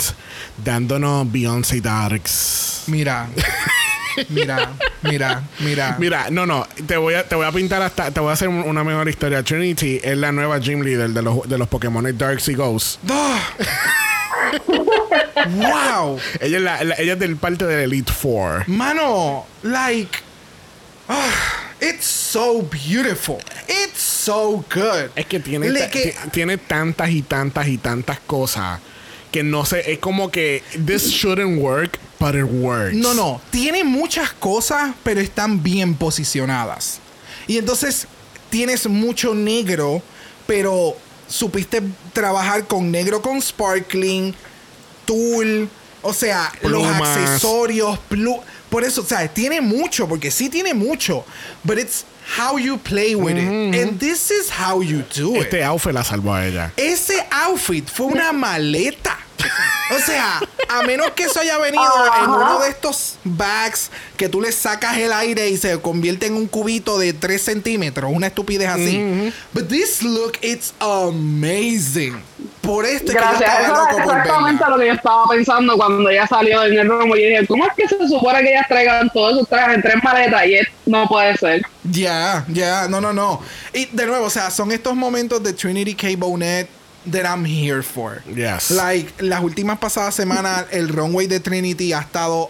Dándonos 0.66 1.32
Beyoncé 1.32 1.80
Darks. 1.80 2.86
Mira. 2.88 3.30
Mira, 4.30 4.72
mira, 5.02 5.44
mira. 5.60 5.96
Mira, 6.00 6.30
no, 6.30 6.46
no, 6.46 6.68
te 6.86 6.98
voy 6.98 7.14
a, 7.16 7.28
te 7.28 7.36
voy 7.36 7.46
a 7.46 7.52
pintar 7.52 7.82
hasta, 7.82 8.12
te 8.12 8.20
voy 8.20 8.30
a 8.30 8.34
hacer 8.34 8.48
un- 8.48 8.64
una 8.64 8.84
mejor 8.84 9.08
historia. 9.10 9.44
Trinity 9.44 10.00
es 10.04 10.18
la 10.18 10.32
nueva 10.32 10.60
gym 10.60 10.82
leader 10.82 11.10
de 11.10 11.22
los, 11.22 11.48
de 11.48 11.58
los 11.58 11.68
Pokémon 11.68 12.06
Darks 12.18 12.48
y 12.50 12.54
Ghosts. 12.56 13.00
Ah. 13.10 13.40
wow. 15.48 16.20
Ella 16.40 16.58
es, 16.58 16.64
la, 16.64 16.84
la- 16.84 16.96
ella 16.96 17.14
es 17.14 17.20
del 17.20 17.36
parte 17.38 17.66
del 17.66 17.80
Elite 17.92 18.12
Four. 18.12 18.64
Mano, 18.68 19.46
like. 19.64 20.20
ah, 21.10 21.30
it's 21.82 22.06
so 22.06 22.62
beautiful. 22.64 23.40
It's 23.68 24.00
so 24.02 24.64
good. 24.74 25.12
Es 25.16 25.26
que 25.26 25.40
tiene, 25.40 25.70
Le 25.70 25.90
que- 25.90 26.12
ti- 26.12 26.30
tiene 26.32 26.58
tantas 26.58 27.10
y 27.10 27.22
tantas 27.22 27.68
y 27.68 27.78
tantas 27.78 28.20
cosas 28.22 28.80
que 29.32 29.42
no 29.44 29.66
sé, 29.66 29.92
es 29.92 29.98
como 30.00 30.30
que 30.30 30.62
this 30.86 31.10
shouldn't 31.10 31.60
work, 31.60 31.98
but 32.24 32.36
it 32.36 32.46
works. 32.46 32.96
No, 32.96 33.14
no. 33.14 33.42
Tiene 33.52 33.84
muchas 33.84 34.32
cosas, 34.32 34.94
pero 35.04 35.20
están 35.20 35.62
bien 35.62 35.94
posicionadas. 35.96 37.00
Y 37.48 37.58
entonces 37.58 38.08
tienes 38.50 38.88
mucho 38.88 39.34
negro, 39.36 40.02
pero 40.48 40.96
supiste 41.28 41.82
trabajar 42.14 42.66
con 42.66 42.90
negro 42.92 43.22
con 43.22 43.42
sparkling, 43.42 44.34
tul, 45.06 45.68
o 46.02 46.14
sea, 46.14 46.52
los 46.62 46.86
accesorios, 46.86 48.00
plu- 48.10 48.42
por 48.70 48.84
eso, 48.84 49.02
o 49.02 49.06
sea, 49.06 49.28
tiene 49.28 49.60
mucho, 49.62 50.08
porque 50.08 50.32
sí 50.32 50.50
tiene 50.50 50.74
mucho, 50.74 51.26
but 51.64 51.78
it's 51.78 52.06
how 52.40 52.58
you 52.58 52.78
play 52.78 53.16
with 53.16 53.36
it. 53.38 53.76
And 53.76 54.00
this 54.00 54.32
is 54.32 54.50
how 54.50 54.82
you 54.82 55.04
do 55.16 55.36
it. 55.36 55.44
Este 55.44 55.64
outfit 55.64 55.94
la 55.94 56.04
salvó 56.04 56.34
a 56.34 56.46
ella. 56.48 56.72
Ese 56.78 57.26
outfit 57.32 57.88
fue 57.90 58.08
una 58.08 58.32
maleta. 58.32 59.20
O 59.92 60.00
sea, 60.00 60.40
a 60.70 60.82
menos 60.84 61.12
que 61.12 61.24
eso 61.24 61.40
haya 61.40 61.58
venido 61.58 61.84
en 62.24 62.30
uno 62.30 62.60
de 62.62 62.70
estos 62.70 63.18
bags 63.24 63.92
que 64.18 64.30
tú 64.30 64.42
le 64.42 64.52
sacas 64.52 64.98
el 64.98 65.12
aire 65.12 65.50
y 65.50 65.58
se 65.58 65.80
convierte 65.82 66.28
en 66.28 66.36
un 66.36 66.48
cubito 66.48 66.98
de 66.98 67.14
3 67.14 67.42
centímetros, 67.42 68.12
una 68.14 68.28
estupidez 68.28 68.70
así. 68.70 69.32
But 69.54 69.68
this 69.68 70.02
look, 70.02 70.34
it's 70.42 70.74
amazing. 70.80 72.22
Por 72.62 72.86
esto 72.86 73.12
es 73.12 73.18
que 73.18 73.24
yo 73.24 73.30
Gracias. 73.30 73.50
estaba 73.50 73.64
Eso 73.66 73.74
loco 73.74 73.92
por 73.92 74.18
exactamente 74.18 74.64
verla. 74.64 74.76
lo 74.78 74.82
que 74.82 74.88
yo 74.88 74.94
estaba 74.94 75.28
pensando 75.30 75.76
cuando 75.78 76.10
ella 76.10 76.28
salió 76.28 76.64
en 76.64 76.80
el 76.80 76.88
romo. 76.88 77.16
Y 77.18 77.26
dije, 77.26 77.46
¿cómo 77.46 77.66
es 77.66 77.74
que 77.76 77.88
se 77.88 78.08
supone 78.08 78.42
que 78.42 78.50
ellas 78.52 78.68
traigan 78.70 79.10
todos 79.10 79.34
esos 79.34 79.50
trajes 79.50 79.76
en 79.76 79.82
tres 79.82 79.96
maletas? 80.02 80.46
Y 80.46 80.60
no 80.90 81.06
puede 81.08 81.36
ser. 81.38 81.62
Ya, 81.84 82.46
ya, 82.48 82.88
no, 82.88 83.02
no, 83.02 83.12
no. 83.12 83.42
Y 83.74 83.86
de 83.88 84.06
nuevo, 84.06 84.26
o 84.26 84.30
sea, 84.30 84.50
son 84.50 84.72
estos 84.72 84.96
momentos 84.96 85.44
de 85.44 85.52
Trinity 85.54 85.94
K. 85.94 86.08
Bonet 86.18 86.70
that 87.12 87.26
I'm 87.26 87.46
here 87.46 87.82
for. 87.84 88.22
Yes. 88.36 88.72
Like, 88.72 89.12
las 89.22 89.42
últimas 89.44 89.80
pasadas 89.80 90.16
semanas, 90.16 90.66
el 90.72 90.90
runway 90.90 91.28
de 91.28 91.40
Trinity 91.40 91.94
ha 91.94 92.00
estado 92.02 92.50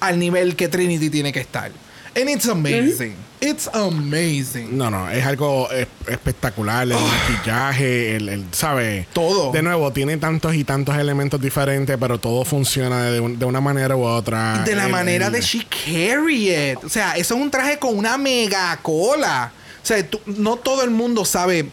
al 0.00 0.18
nivel 0.18 0.54
que 0.56 0.68
Trinity 0.68 1.10
tiene 1.10 1.32
que 1.32 1.40
estar. 1.40 1.70
And 2.16 2.28
it's 2.28 2.48
amazing. 2.48 3.14
It's 3.40 3.68
amazing. 3.72 4.76
No, 4.76 4.90
no, 4.90 5.08
es 5.08 5.24
algo 5.24 5.70
es- 5.70 5.86
espectacular. 6.08 6.82
El 6.88 6.94
maquillaje, 6.94 8.16
el, 8.16 8.28
el, 8.28 8.44
¿sabe? 8.50 9.06
Todo. 9.12 9.52
De 9.52 9.62
nuevo, 9.62 9.92
tiene 9.92 10.16
tantos 10.16 10.54
y 10.56 10.64
tantos 10.64 10.96
elementos 10.96 11.40
diferentes, 11.40 11.96
pero 12.00 12.18
todo 12.18 12.44
funciona 12.44 13.04
de, 13.04 13.20
un- 13.20 13.38
de 13.38 13.44
una 13.44 13.60
manera 13.60 13.94
u 13.94 14.02
otra. 14.04 14.64
De 14.64 14.74
la 14.74 14.86
El- 14.86 14.90
manera 14.92 15.26
el- 15.26 15.32
de 15.34 15.40
she 15.42 15.64
carry 15.66 16.50
it. 16.52 16.78
O 16.82 16.88
sea, 16.88 17.12
eso 17.16 17.36
es 17.36 17.40
un 17.40 17.50
traje 17.50 17.78
con 17.78 17.96
una 17.96 18.18
mega 18.18 18.76
cola. 18.82 19.52
O 19.80 19.86
sea, 19.86 20.04
tú- 20.08 20.20
no 20.26 20.56
todo 20.56 20.82
el 20.82 20.90
mundo 20.90 21.24
sabe 21.24 21.68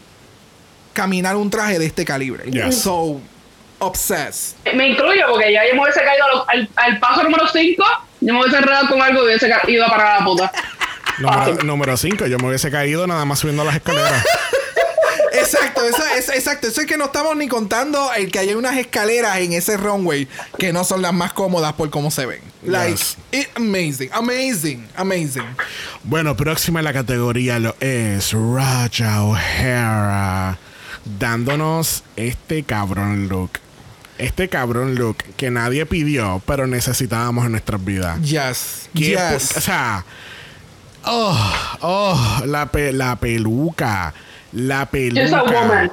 caminar 0.96 1.36
un 1.36 1.52
traje 1.52 1.78
de 1.78 1.86
este 1.86 2.04
calibre. 2.06 2.50
Yes. 2.50 2.82
So, 2.82 3.22
obsessed. 3.78 4.56
Me 4.74 4.90
incluyo 4.90 5.22
porque 5.30 5.54
ya 5.54 5.62
yo 5.68 5.76
me 5.76 5.82
hubiese 5.84 6.00
caído 6.02 6.26
al, 6.50 6.68
al 6.76 7.00
paso 7.00 7.22
número 7.24 7.46
5. 7.48 7.84
Yo 8.22 8.34
me 8.34 8.40
hubiese 8.42 8.58
enredado 8.58 8.88
con 8.88 9.00
algo 9.02 9.22
y 9.22 9.26
hubiese 9.26 9.48
ido 9.68 9.86
a 9.86 9.90
parar 9.90 10.08
a 10.16 10.20
la 10.20 10.26
puta. 10.26 10.52
Número, 11.18 11.64
número 11.64 11.96
5, 11.96 12.26
yo 12.28 12.38
me 12.40 12.48
hubiese 12.50 12.70
caído 12.70 13.08
nada 13.08 13.24
más 13.24 13.40
subiendo 13.40 13.64
las 13.64 13.76
escaleras. 13.76 14.22
Exacto, 15.32 15.86
eso 15.88 16.04
es, 16.18 16.30
exacto. 16.30 16.68
Eso 16.68 16.82
es 16.82 16.88
que 16.88 16.98
no 16.98 17.06
estamos 17.06 17.36
ni 17.36 17.48
contando 17.48 18.12
el 18.14 18.32
que 18.32 18.40
hay 18.40 18.54
unas 18.54 18.78
escaleras 18.78 19.38
en 19.38 19.54
ese 19.54 19.76
runway 19.78 20.28
que 20.58 20.72
no 20.74 20.84
son 20.84 21.02
las 21.02 21.14
más 21.14 21.34
cómodas 21.34 21.74
por 21.74 21.90
cómo 21.90 22.10
se 22.12 22.26
ven. 22.26 22.40
Like, 22.64 22.92
Yes. 22.92 23.18
it- 23.32 23.50
amazing, 23.56 24.10
amazing, 24.14 24.88
amazing. 24.96 25.46
Bueno, 26.04 26.36
próxima 26.36 26.80
en 26.80 26.86
la 26.86 26.94
categoría 26.94 27.60
lo 27.60 27.76
es 27.80 28.32
Raja 28.34 29.24
O'Hara, 29.24 30.58
dándonos 31.06 32.04
este 32.16 32.64
cabrón 32.64 33.28
look. 33.28 33.52
Este 34.18 34.48
cabrón 34.50 34.96
look 34.96 35.18
que 35.38 35.52
nadie 35.52 35.86
pidió, 35.86 36.42
pero 36.46 36.68
necesitábamos 36.68 37.46
en 37.46 37.52
nuestras 37.52 37.84
vidas. 37.84 38.22
Yes, 38.22 38.90
¿Qué 38.96 39.10
yes. 39.12 39.58
O 39.58 39.62
sea, 39.62 40.06
oh, 41.04 41.54
oh, 41.82 42.42
la, 42.46 42.66
pe- 42.68 42.94
la 42.94 43.16
peluca, 43.18 44.14
la 44.54 44.86
peluca. 44.86 45.44
woman. 45.44 45.92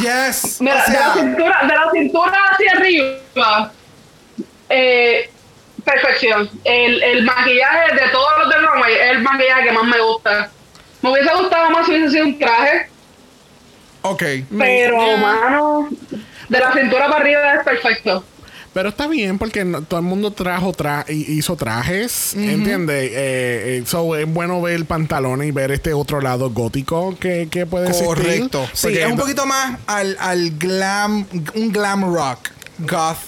yes. 0.00 0.60
Mira, 0.60 0.84
o 0.86 0.90
de, 0.90 0.98
la 0.98 1.14
cintura, 1.14 1.58
de 1.62 1.74
la 1.74 1.90
cintura 1.92 2.38
hacia 2.52 2.72
arriba, 2.72 3.72
eh, 4.68 5.30
perfección. 5.82 6.50
El, 6.64 7.02
el 7.02 7.22
maquillaje 7.24 7.94
de 7.94 8.08
todos 8.12 8.28
los 8.40 8.50
del 8.50 8.66
runway 8.66 8.94
es 8.94 9.10
el 9.12 9.22
maquillaje 9.22 9.64
que 9.64 9.72
más 9.72 9.84
me 9.84 9.98
gusta. 10.00 10.50
Me 11.00 11.10
hubiese 11.10 11.34
gustado 11.34 11.70
más 11.70 11.86
si 11.86 11.92
hubiese 11.92 12.10
sido 12.10 12.26
un 12.26 12.38
traje, 12.38 12.89
ok. 14.02 14.22
pero, 14.58 15.16
mano, 15.18 15.88
de 16.48 16.58
la 16.58 16.72
cintura 16.72 17.06
para 17.08 17.20
arriba 17.20 17.54
es 17.54 17.64
perfecto. 17.64 18.24
Pero 18.72 18.90
está 18.90 19.08
bien 19.08 19.36
porque 19.36 19.64
no- 19.64 19.82
todo 19.82 19.98
el 19.98 20.06
mundo 20.06 20.30
trajo 20.30 20.72
tra 20.72 21.04
y- 21.08 21.32
hizo 21.38 21.56
trajes, 21.56 22.34
¿entiendes? 22.34 23.10
Eh, 23.10 23.78
eh, 23.78 23.82
so, 23.84 24.14
es 24.14 24.32
bueno 24.32 24.62
ver 24.62 24.84
pantalones 24.84 25.48
y 25.48 25.50
ver 25.50 25.72
este 25.72 25.92
otro 25.92 26.20
lado 26.20 26.50
gótico 26.50 27.16
que, 27.18 27.48
que 27.50 27.66
puede 27.66 27.86
existir. 27.88 28.06
Correcto. 28.06 28.64
Sí, 28.72 28.82
Porque 28.82 29.00
es 29.00 29.06
un 29.06 29.16
no- 29.16 29.22
poquito 29.22 29.44
más 29.44 29.76
al, 29.88 30.16
al 30.20 30.50
glam, 30.52 31.26
un 31.56 31.72
glam 31.72 32.14
rock, 32.14 32.50
goth. 32.78 33.18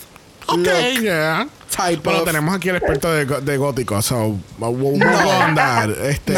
Ok, 0.47 0.59
look 0.59 1.01
yeah. 1.01 1.47
type 1.77 2.01
Bueno, 2.05 2.21
of- 2.21 2.25
tenemos 2.25 2.55
aquí 2.55 2.69
el 2.69 2.77
experto 2.77 3.13
de, 3.13 3.25
de 3.25 3.57
gótico, 3.57 4.01
so 4.01 4.39
we'll, 4.59 4.99
go 5.01 5.29
on 5.45 5.55
that. 5.57 5.89
Este, 6.05 6.35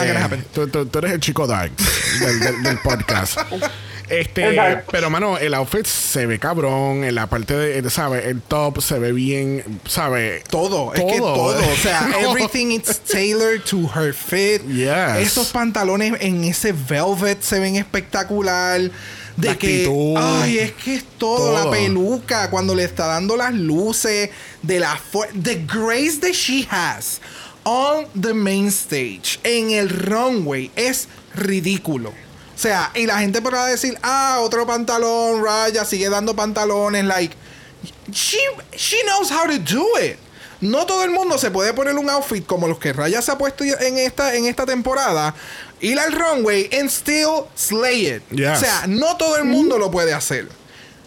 tú, 0.54 0.66
tú- 0.68 0.86
tú 0.86 0.98
eres 1.00 1.12
el 1.12 1.20
chico 1.20 1.46
dark 1.46 1.72
del, 2.20 2.40
del- 2.40 2.62
del 2.62 2.78
podcast. 2.78 3.38
Este, 4.08 4.82
pero 4.90 5.08
mano, 5.10 5.38
el 5.38 5.54
outfit 5.54 5.86
se 5.86 6.26
ve 6.26 6.38
cabrón, 6.38 7.04
en 7.04 7.14
la 7.14 7.26
parte 7.26 7.56
de, 7.56 7.90
¿sabes? 7.90 8.26
El 8.26 8.40
top 8.42 8.80
se 8.82 8.98
ve 8.98 9.12
bien, 9.12 9.80
¿sabes? 9.88 10.44
Todo, 10.44 10.92
es 10.94 11.00
que 11.02 11.18
Todo. 11.18 11.34
todo. 11.34 11.58
O 11.72 11.76
sea, 11.76 12.02
No. 12.10 12.30
everything 12.30 12.66
is 12.72 12.98
tailored 13.00 13.62
to 13.64 13.88
her 13.94 14.12
fit. 14.12 14.62
Yes. 14.68 15.16
Esos 15.26 15.48
pantalones 15.52 16.14
en 16.20 16.44
ese 16.44 16.72
velvet 16.72 17.40
se 17.42 17.58
ven 17.58 17.76
espectacular. 17.76 18.80
De 19.36 19.48
La 19.48 19.58
que, 19.58 19.66
actitud. 19.82 20.14
ay, 20.16 20.58
es 20.60 20.72
que 20.74 20.94
es 20.94 21.04
todo, 21.18 21.38
Todo. 21.52 21.64
la 21.64 21.70
peluca, 21.70 22.50
cuando 22.50 22.72
le 22.72 22.84
está 22.84 23.06
dando 23.06 23.36
las 23.36 23.52
luces, 23.52 24.30
de 24.62 24.78
la 24.78 24.96
the 25.42 25.56
grace 25.66 26.18
that 26.20 26.30
she 26.34 26.64
has 26.70 27.20
on 27.64 28.06
the 28.20 28.32
main 28.32 28.68
stage, 28.68 29.40
en 29.42 29.72
el 29.72 29.88
runway, 29.88 30.70
es 30.76 31.08
ridículo. 31.34 32.12
O 32.54 32.58
sea, 32.58 32.90
y 32.94 33.06
la 33.06 33.18
gente 33.18 33.42
podrá 33.42 33.66
decir, 33.66 33.98
ah, 34.02 34.38
otro 34.40 34.66
pantalón, 34.66 35.42
Raya, 35.44 35.84
sigue 35.84 36.08
dando 36.08 36.34
pantalones, 36.34 37.04
like, 37.04 37.36
she, 38.12 38.38
she 38.76 39.02
knows 39.04 39.30
how 39.30 39.46
to 39.46 39.58
do 39.58 39.84
it. 40.00 40.18
No 40.60 40.86
todo 40.86 41.02
el 41.02 41.10
mundo 41.10 41.36
se 41.36 41.50
puede 41.50 41.74
poner 41.74 41.98
un 41.98 42.08
outfit 42.08 42.46
como 42.46 42.66
los 42.68 42.78
que 42.78 42.92
Raya 42.92 43.20
se 43.20 43.32
ha 43.32 43.36
puesto 43.36 43.64
en 43.64 43.98
esta, 43.98 44.34
en 44.34 44.46
esta 44.46 44.64
temporada, 44.64 45.34
ir 45.80 45.98
al 45.98 46.12
runway 46.12 46.70
and 46.72 46.88
still 46.90 47.48
slay 47.54 48.06
it. 48.06 48.22
Yes. 48.30 48.58
O 48.58 48.64
sea, 48.64 48.86
no 48.86 49.16
todo 49.16 49.36
el 49.36 49.44
mundo 49.44 49.76
lo 49.78 49.90
puede 49.90 50.14
hacer. 50.14 50.48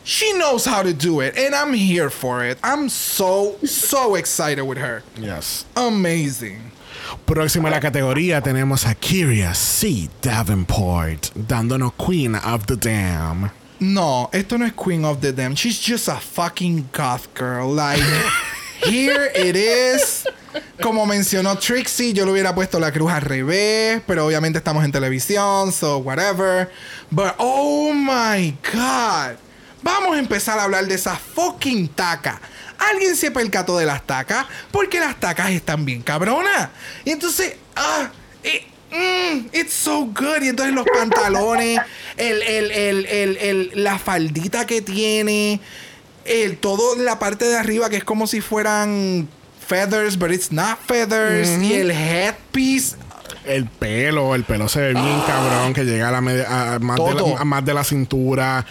She 0.03 0.31
knows 0.33 0.65
how 0.65 0.83
to 0.83 0.93
do 0.93 1.19
it, 1.21 1.37
and 1.37 1.53
I'm 1.53 1.73
here 1.73 2.09
for 2.09 2.43
it. 2.45 2.57
I'm 2.63 2.87
so, 2.87 3.57
so 3.65 4.15
excited 4.15 4.63
with 4.63 4.77
her. 4.77 5.03
Yes. 5.17 5.65
Amazing. 5.75 6.71
Próxima 7.25 7.69
a 7.69 7.71
la 7.71 7.79
categoría 7.79 8.41
tenemos 8.41 8.85
a 8.85 8.95
Kyria 8.95 9.53
C. 9.53 10.09
Davenport, 10.21 11.27
dándonos 11.35 11.93
Queen 11.93 12.35
of 12.35 12.65
the 12.65 12.75
Dam. 12.75 13.49
No, 13.79 14.29
esto 14.33 14.57
no 14.57 14.65
es 14.65 14.73
Queen 14.73 15.05
of 15.05 15.19
the 15.21 15.31
Dam. 15.31 15.53
She's 15.53 15.79
just 15.79 16.07
a 16.07 16.19
fucking 16.19 16.89
goth 16.91 17.27
girl. 17.35 17.73
Like, 17.73 18.01
here 18.83 19.31
it 19.35 19.55
is. 19.55 20.25
Como 20.81 21.05
mencionó 21.05 21.57
Trixie, 21.59 22.13
yo 22.13 22.25
le 22.25 22.31
hubiera 22.31 22.55
puesto 22.55 22.79
la 22.79 22.91
cruz 22.91 23.11
al 23.11 23.21
revés, 23.21 24.01
pero 24.07 24.25
obviamente 24.25 24.57
estamos 24.57 24.83
en 24.83 24.91
televisión, 24.91 25.71
so 25.71 25.99
whatever. 25.99 26.69
But 27.11 27.35
oh 27.37 27.93
my 27.93 28.57
god. 28.73 29.37
Vamos 29.83 30.15
a 30.15 30.19
empezar 30.19 30.57
a 30.59 30.63
hablar 30.63 30.87
de 30.87 30.95
esa 30.95 31.15
fucking 31.15 31.89
taca. 31.89 32.41
¿Alguien 32.91 33.15
se 33.15 33.31
percató 33.31 33.77
de 33.77 33.85
las 33.85 34.05
tacas? 34.05 34.45
Porque 34.71 34.99
las 34.99 35.19
tacas 35.19 35.51
están 35.51 35.85
bien 35.85 36.01
cabronas. 36.01 36.69
Y 37.05 37.11
entonces, 37.11 37.55
ah, 37.75 38.09
eh, 38.43 38.65
mm, 38.91 39.47
it's 39.55 39.73
so 39.73 40.05
good. 40.05 40.41
Y 40.43 40.49
entonces 40.49 40.73
los 40.75 40.85
pantalones, 40.85 41.79
el, 42.17 42.41
el, 42.43 42.71
el, 42.71 43.05
el, 43.05 43.37
el- 43.37 43.71
la 43.83 43.97
faldita 43.99 44.65
que 44.65 44.81
tiene, 44.81 45.59
el, 46.25 46.57
todo 46.57 46.95
la 46.97 47.19
parte 47.19 47.45
de 47.45 47.57
arriba 47.57 47.89
que 47.89 47.97
es 47.97 48.03
como 48.03 48.27
si 48.27 48.41
fueran 48.41 49.27
feathers, 49.67 50.17
but 50.17 50.31
it's 50.31 50.51
not 50.51 50.77
feathers. 50.87 51.49
Y 51.61 51.73
el 51.73 51.91
headpiece. 51.91 52.95
El 53.45 53.65
pelo, 53.65 54.35
el 54.35 54.43
pelo 54.43 54.67
se 54.67 54.79
ve 54.81 54.93
bien 54.93 55.21
cabrón, 55.25 55.73
que 55.73 55.83
llega 55.85 56.09
a, 56.09 56.11
la 56.11 56.21
media- 56.21 56.73
a 56.75 56.79
más, 56.79 56.97
de 56.97 57.03
la, 57.33 57.39
a 57.41 57.45
más 57.45 57.63
de 57.65 57.73
la 57.73 57.83
cintura. 57.83 58.65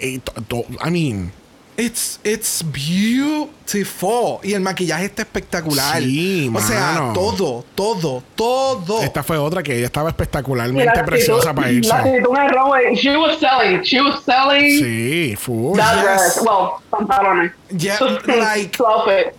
Y 0.00 0.18
to- 0.18 0.32
to- 0.46 0.66
I 0.86 0.90
mean, 0.90 1.32
It's, 1.80 2.20
it's 2.24 2.62
beautiful. 2.62 4.38
Y 4.42 4.52
el 4.52 4.60
maquillaje 4.60 5.06
está 5.06 5.22
espectacular. 5.22 6.02
Sí, 6.02 6.50
o 6.54 6.60
sea, 6.60 6.92
mano. 6.92 7.12
todo, 7.14 7.64
todo, 7.74 8.22
todo. 8.34 9.02
esta 9.02 9.22
fue 9.22 9.38
otra 9.38 9.62
que 9.62 9.76
ella 9.76 9.86
estaba 9.86 10.10
espectacularmente 10.10 10.84
la 10.84 10.92
actitud- 10.92 11.06
preciosa 11.06 11.54
para 11.54 11.70
irse. 11.72 11.88
La 11.88 11.98
actitud 12.00 12.36
en 12.36 12.42
el 12.42 12.50
runway, 12.50 12.94
she 12.96 13.16
was 13.16 13.38
selling, 13.38 13.80
she 13.82 14.00
was 14.00 14.22
selling 14.24 14.78
Sí, 14.78 15.36
full. 15.36 15.76
that 15.78 15.94
Yes. 15.96 16.04
dress. 16.04 16.40
Well, 16.42 16.70
pantalones. 16.90 17.52
Yeah, 17.70 17.98
like-. 18.26 18.76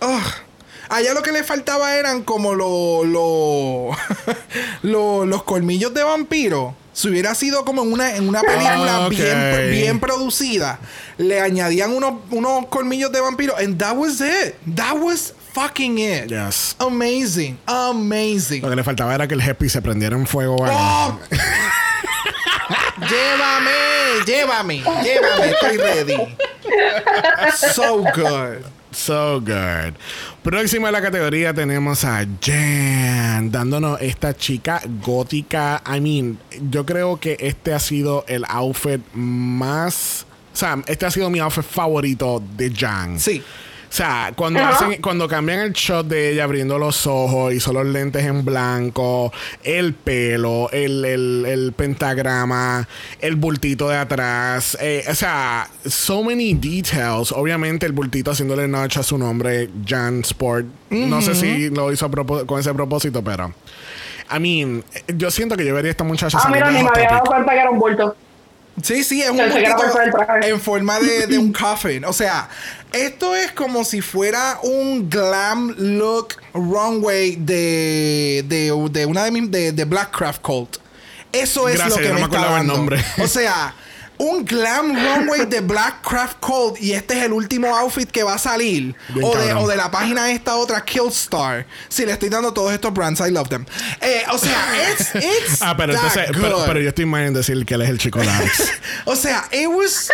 Ugh. 0.02 0.22
Allá 0.90 1.14
lo 1.14 1.22
que 1.22 1.32
le 1.32 1.44
faltaba 1.44 1.96
eran 1.96 2.24
como 2.24 2.54
lo- 2.54 3.04
lo- 3.06 3.92
lo- 4.82 5.26
los 5.26 5.44
colmillos 5.44 5.94
de 5.94 6.04
vampiro. 6.04 6.76
Si 6.94 7.08
hubiera 7.08 7.34
sido 7.36 7.64
como 7.64 7.84
en 7.84 7.94
una, 7.94 8.16
en 8.16 8.28
una 8.28 8.42
película 8.42 9.06
Ok. 9.08 9.12
bien, 9.12 9.72
bien 9.72 10.00
producida, 10.00 10.78
le 11.18 11.40
añadían 11.40 11.92
unos, 11.94 12.16
unos 12.32 12.66
colmillos 12.68 13.12
de 13.12 13.22
vampiro. 13.22 13.56
And 13.58 13.78
that 13.80 13.96
was 13.96 14.20
it. 14.20 14.56
That 14.76 14.96
was 14.98 15.34
fucking 15.54 16.00
it. 16.00 16.28
Yes. 16.30 16.76
Amazing. 16.80 17.58
Amazing. 17.66 18.62
Lo 18.62 18.70
que 18.70 18.76
le 18.76 18.84
faltaba 18.84 19.16
era 19.16 19.28
que 19.28 19.36
el 19.36 19.42
happy 19.42 19.70
se 19.70 19.82
prendiera 19.82 20.16
en 20.18 20.28
fuego. 20.28 20.58
¡Oh! 20.60 21.20
llévame, 23.10 23.72
llévame, 24.26 24.84
llévame, 25.04 25.50
estoy 25.52 25.78
ready. 25.78 26.38
So 27.74 28.04
good. 28.16 28.64
So 28.92 29.40
good. 29.42 29.96
Próxima 30.44 30.88
a 30.88 30.92
la 30.92 31.04
categoría 31.04 31.54
tenemos 31.54 32.04
a 32.04 32.26
Jan, 32.42 33.52
dándonos 33.52 34.02
esta 34.02 34.36
chica 34.36 34.82
gótica. 35.06 35.84
I 35.86 36.02
mean, 36.02 36.40
yo 36.72 36.84
creo 36.84 37.20
que 37.20 37.38
este 37.40 37.76
ha 37.76 37.80
sido 37.80 38.26
el 38.28 38.44
outfit 38.48 39.02
más. 39.14 40.26
Sea, 40.52 40.82
este 40.88 41.06
ha 41.06 41.12
sido 41.12 41.30
mi 41.30 41.38
outfit 41.38 41.64
favorito 41.64 42.42
de 42.58 42.74
Jan. 42.76 43.20
Sí. 43.20 43.44
O 43.92 43.94
sea, 43.94 44.32
cuando, 44.38 44.62
Ajá. 44.62 44.70
hacen, 44.70 45.02
cuando 45.02 45.28
cambian 45.28 45.60
el 45.60 45.74
shot 45.74 46.08
de 46.08 46.32
ella 46.32 46.46
abriendo 46.46 46.80
los 46.80 47.06
ojos, 47.08 47.54
hizo 47.54 47.74
los 47.74 47.86
lentes 47.86 48.24
en 48.26 48.46
blanco, 48.46 49.34
el 49.64 49.94
pelo, 49.94 50.70
el, 50.72 51.04
el- 51.04 51.46
el 51.46 51.74
pentagrama, 51.74 52.88
el 53.20 53.36
bultito 53.36 53.90
de 53.90 53.98
atrás. 53.98 54.78
eh, 54.80 55.04
o 55.10 55.14
sea, 55.14 55.68
so 55.86 56.24
many 56.24 56.54
details. 56.54 57.34
Obviamente, 57.34 57.86
el 57.86 57.92
bultito 57.92 58.32
haciéndole 58.32 58.66
notch 58.66 58.96
a 58.96 59.04
su 59.04 59.18
nombre, 59.18 59.70
Jan 59.86 60.22
Sport. 60.22 60.68
No 60.90 61.22
sé 61.22 61.36
si 61.36 61.70
lo 61.70 61.92
hizo 61.92 62.06
a 62.06 62.46
con 62.46 62.60
ese 62.62 62.74
propósito, 62.74 63.22
pero. 63.22 63.54
I 64.34 64.40
mean, 64.40 64.86
yo 65.18 65.30
siento 65.32 65.58
que 65.58 65.66
yo 65.66 65.76
vería 65.76 65.90
a 65.90 65.92
esta 65.92 66.06
muchacha 66.06 66.38
Ah, 66.42 66.50
mira, 66.50 66.72
ni 66.72 66.82
me 66.82 66.88
había 66.90 67.10
dado 67.10 67.24
cuenta 67.26 67.52
que 67.52 67.60
era 67.60 67.70
un 67.70 67.78
bulto. 67.80 68.16
Sí, 68.82 69.04
sí, 69.04 69.22
es 69.22 69.30
un 69.30 69.40
en 69.40 70.62
forma 70.62 71.00
de, 71.00 71.28
de 71.28 71.38
un 71.38 71.52
coffin. 71.54 72.06
O 72.06 72.14
sea, 72.14 72.50
esto 72.94 73.36
es 73.36 73.52
como 73.52 73.84
si 73.84 74.02
fuera 74.02 74.60
un 74.64 75.10
glam 75.10 75.76
look 75.78 76.36
runway 76.54 77.36
de, 77.36 78.44
de, 78.48 78.90
de 78.92 79.06
una 79.06 79.26
de 79.26 79.32
mis 79.32 79.52
de, 79.52 79.72
de 79.72 79.86
Blackcraft 79.86 80.42
Cult. 80.42 80.78
Eso 81.32 81.68
es 81.70 81.76
Gracias, 81.76 81.98
lo 81.98 82.04
que 82.04 82.10
no 82.10 82.14
me 82.16 82.28
me 82.28 82.36
está 82.36 82.60
el 82.60 82.68
nombre. 82.68 83.04
O 83.22 83.28
sea, 83.28 83.74
un 84.22 84.46
glam 84.46 84.94
runway 84.94 85.46
de 85.48 85.62
Blackcraft 85.62 86.38
Cult 86.40 86.80
y 86.80 86.94
este 86.94 87.18
es 87.18 87.24
el 87.24 87.34
último 87.34 87.76
outfit 87.76 88.10
que 88.10 88.22
va 88.22 88.36
a 88.36 88.38
salir. 88.38 88.96
O 89.22 89.36
de, 89.36 89.54
o 89.54 89.68
de 89.68 89.76
la 89.76 89.90
página 89.90 90.32
esta 90.32 90.56
otra 90.58 90.86
Killstar. 90.86 91.66
Si 91.90 92.06
le 92.06 92.12
estoy 92.12 92.30
dando 92.30 92.54
todos 92.54 92.72
estos 92.72 92.94
brands, 92.94 93.20
I 93.20 93.32
love 93.32 93.50
them. 93.50 93.66
Eh, 94.00 94.24
o 94.32 94.38
sea, 94.38 94.64
it's, 94.92 95.16
it's 95.16 95.62
Ah, 95.62 95.76
pero 95.76 95.94
that 95.94 96.04
entonces, 96.04 96.38
pero, 96.40 96.58
good. 96.60 96.66
pero 96.68 96.80
yo 96.82 96.90
estoy 96.90 97.06
mal 97.06 97.24
en 97.24 97.34
decir 97.34 97.66
que 97.66 97.74
él 97.74 97.82
es 97.82 97.90
el 97.90 97.98
chico 97.98 98.20
Dax. 98.20 98.72
O 99.06 99.16
sea, 99.16 99.48
it 99.52 99.68
was. 99.68 100.12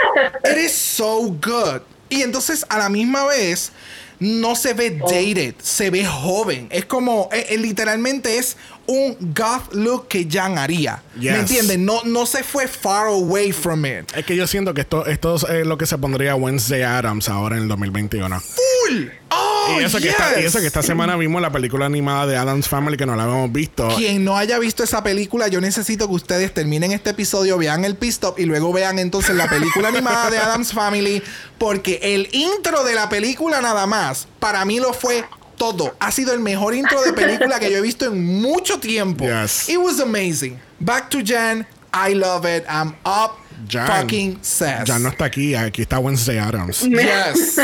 It 0.50 0.58
is 0.58 0.74
so 0.74 1.24
good. 1.24 1.82
Y 2.10 2.22
entonces, 2.22 2.66
a 2.70 2.78
la 2.78 2.88
misma 2.88 3.26
vez, 3.26 3.74
no 4.20 4.56
se 4.56 4.74
ve 4.74 4.92
dated, 4.92 5.56
se 5.62 5.90
ve 5.90 6.06
joven. 6.06 6.68
Es 6.72 6.86
como, 6.86 7.30
eh, 7.34 7.48
eh, 7.50 7.58
literalmente 7.58 8.38
es 8.38 8.56
un 8.88 9.34
goth 9.36 9.74
look 9.74 10.08
que 10.08 10.28
Jan 10.30 10.58
haría. 10.58 11.04
Yes. 11.20 11.34
¿Me 11.34 11.40
entiendes? 11.40 11.80
No, 11.80 12.02
no 12.06 12.26
se 12.26 12.44
fue 12.44 12.68
far 12.68 13.08
away 13.08 13.52
from 13.52 13.86
it. 13.86 14.12
Es 14.16 14.26
que 14.26 14.36
yo 14.36 14.48
siento 14.48 14.74
que 14.74 14.82
esto, 14.82 15.06
esto 15.06 15.36
es 15.36 15.68
lo 15.68 15.78
que 15.78 15.86
se 15.86 15.98
pondría 15.98 16.36
Wednesday 16.36 16.84
Adams 16.84 17.30
ahora 17.30 17.58
en 17.58 17.64
el 17.64 17.68
2021. 17.68 18.40
¡Full! 18.40 19.08
¡Oh, 19.30 19.78
y, 19.80 19.84
eso 19.84 20.00
que 20.00 20.10
esta, 20.10 20.32
y 20.34 20.44
yes! 20.44 20.46
eso 20.46 20.60
que 20.60 20.68
esta 20.68 20.82
semana 20.82 21.18
vimos 21.18 21.42
la 21.42 21.52
película 21.52 21.86
animada 21.86 22.26
de 22.26 22.38
Adams 22.38 22.70
Family 22.70 22.96
que 22.96 23.06
no 23.06 23.16
la 23.16 23.24
habíamos 23.24 23.52
visto. 23.52 23.90
Quien 23.98 24.24
no 24.24 24.38
haya 24.38 24.58
visto 24.58 24.84
esa 24.84 25.04
película, 25.04 25.50
yo 25.50 25.60
necesito 25.60 26.08
que 26.08 26.14
ustedes 26.14 26.54
terminen 26.54 26.94
este 26.94 27.10
episodio, 27.10 27.58
vean 27.58 27.84
el 27.84 27.96
pit 27.96 28.12
stop 28.12 28.40
y 28.40 28.46
luego 28.46 28.72
vean 28.72 29.00
entonces 29.00 29.36
la 29.36 29.50
película 29.50 29.90
animada 29.90 30.30
de 30.30 30.38
Adams 30.38 30.72
Family, 30.72 31.22
porque 31.58 32.00
el 32.02 32.30
intro 32.32 32.86
de 32.86 32.96
la 32.96 33.10
película 33.10 33.62
nada 33.62 33.86
más, 33.86 34.28
para 34.40 34.64
mí 34.64 34.80
lo 34.80 34.94
fue 34.94 35.26
todo. 35.58 35.96
Ha 36.00 36.12
sido 36.12 36.34
el 36.34 36.40
mejor 36.40 36.74
intro 36.76 37.02
de 37.02 37.12
película 37.14 37.60
que 37.60 37.70
yo 37.72 37.78
he 37.78 37.82
visto 37.82 38.06
en 38.06 38.42
mucho 38.42 38.80
tiempo. 38.80 39.26
Yes. 39.26 39.68
It 39.68 39.78
was 39.78 40.00
amazing. 40.00 40.60
Back 40.80 41.10
to 41.10 41.20
Jan, 41.26 41.66
I 41.94 42.14
love 42.14 42.46
it. 42.46 42.64
I'm 42.70 42.96
up 43.06 43.38
Jan. 43.70 43.88
fucking 43.88 44.40
sass. 44.42 44.88
Ya 44.88 45.00
no 45.00 45.10
está 45.10 45.26
aquí, 45.26 45.56
aquí 45.56 45.82
está 45.82 46.00
Wednesday 46.00 46.38
Adams. 46.38 46.82
Yes. 46.88 47.60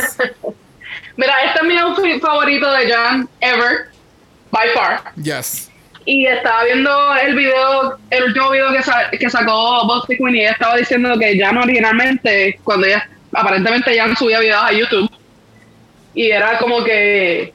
Mira, 1.16 1.34
este 1.46 1.60
es 1.62 1.68
mi 1.68 1.78
outfit 1.78 2.20
favorito 2.22 2.72
de 2.72 2.89
Jan 2.91 3.30
ever, 3.39 3.89
by 4.52 4.68
far. 4.74 5.14
yes. 5.22 5.70
Y 6.06 6.26
estaba 6.26 6.64
viendo 6.66 6.89
el 7.16 7.34
video, 7.36 7.98
el 8.10 8.24
último 8.26 8.50
video 8.50 8.74
que, 8.74 8.84
sa- 8.84 9.10
que 9.12 9.30
sacó 9.30 9.86
Bossy 9.88 10.18
Queen 10.18 10.36
y 10.36 10.39
ella 10.41 10.52
estaba 10.52 10.76
diciendo 10.76 11.18
que 11.18 11.39
Jan 11.39 11.56
originalmente, 11.58 12.60
cuando 12.64 12.88
ella, 12.88 13.08
aparentemente 13.32 13.98
Jan 13.98 14.14
subía 14.18 14.39
videos 14.41 14.62
a 14.64 14.72
YouTube, 14.74 15.10
y 16.14 16.30
era 16.32 16.58
como 16.58 16.84
que 16.84 17.54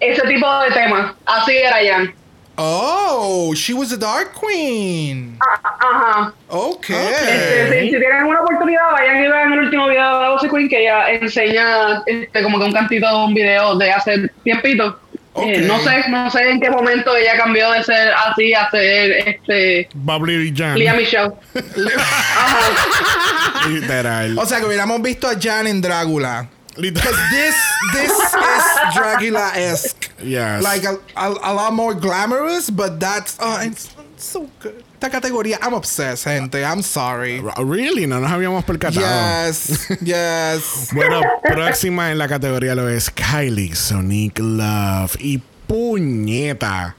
ese 0.00 0.22
tipo 0.26 0.46
de 0.60 0.70
temas. 0.72 1.12
Así 1.26 1.56
era 1.56 1.76
Jan. 1.84 2.14
Oh, 2.60 3.52
she 3.54 3.72
was 3.72 3.92
a 3.92 3.96
Dark 3.96 4.32
Queen. 4.40 5.38
Ah, 5.40 5.76
Ajá. 5.80 6.32
Okay. 6.48 6.96
Este, 6.96 7.80
si, 7.82 7.90
si 7.90 7.98
tienen 8.00 8.24
una 8.24 8.40
oportunidad, 8.40 8.90
vayan 8.90 9.22
y 9.24 9.28
vean 9.28 9.52
el 9.52 9.58
último 9.60 9.86
video 9.86 10.18
de 10.20 10.28
Bossy 10.30 10.48
Queen 10.48 10.68
que 10.68 10.80
ella 10.80 11.08
enseña 11.10 12.02
este, 12.06 12.42
como 12.42 12.58
que 12.58 12.64
un 12.64 12.72
cantito 12.72 13.06
de 13.08 13.14
un 13.26 13.32
video 13.34 13.76
de 13.76 13.92
hace 13.92 14.28
tiempito. 14.42 14.98
Eh, 15.36 15.60
Ok. 15.60 15.66
no 15.68 15.78
sé, 15.78 16.04
no 16.08 16.30
sé 16.32 16.50
en 16.50 16.60
qué 16.60 16.68
momento 16.68 17.14
ella 17.14 17.36
cambió 17.36 17.70
de 17.70 17.84
ser 17.84 18.12
así 18.12 18.52
a 18.54 18.68
ser 18.70 19.28
este 19.28 19.88
Bubbly 19.94 20.52
Jan. 20.56 20.76
Lea 20.76 20.94
Michelle. 20.94 21.30
Ajá. 21.96 23.68
Literal. 23.68 24.36
O 24.36 24.44
sea, 24.46 24.58
que 24.58 24.66
hubiéramos 24.66 25.00
visto 25.00 25.28
a 25.28 25.34
Jan 25.40 25.68
en 25.68 25.80
Drácula. 25.80 26.48
Literal. 26.78 27.12
This, 27.30 27.56
this 27.92 28.12
is 28.12 28.94
Dracula-esque. 28.94 30.10
Yes. 30.22 30.62
Like 30.62 30.84
a, 30.84 30.98
a, 31.16 31.28
a 31.28 31.52
lot 31.52 31.72
more 31.72 31.92
glamorous, 31.92 32.70
but 32.70 33.00
that's 33.00 33.36
oh, 33.40 33.58
it's 33.62 33.90
so 34.16 34.48
good. 34.60 34.84
Esta 35.00 35.10
categoría, 35.10 35.58
I'm 35.62 35.74
obsessed, 35.74 36.24
gente. 36.24 36.64
I'm 36.64 36.82
sorry. 36.82 37.40
Really, 37.58 38.06
no 38.06 38.18
nos 38.18 38.30
habíamos 38.30 38.64
percatado. 38.64 39.00
Yes, 39.00 39.88
yes. 40.02 40.90
Bueno, 40.94 41.20
próxima 41.42 42.10
en 42.10 42.18
la 42.18 42.26
categoría 42.26 42.74
lo 42.74 42.88
es 42.88 43.10
Kylie 43.10 43.76
Sonic 43.76 44.38
Love. 44.40 45.16
Y 45.20 45.40
puñeta. 45.68 46.96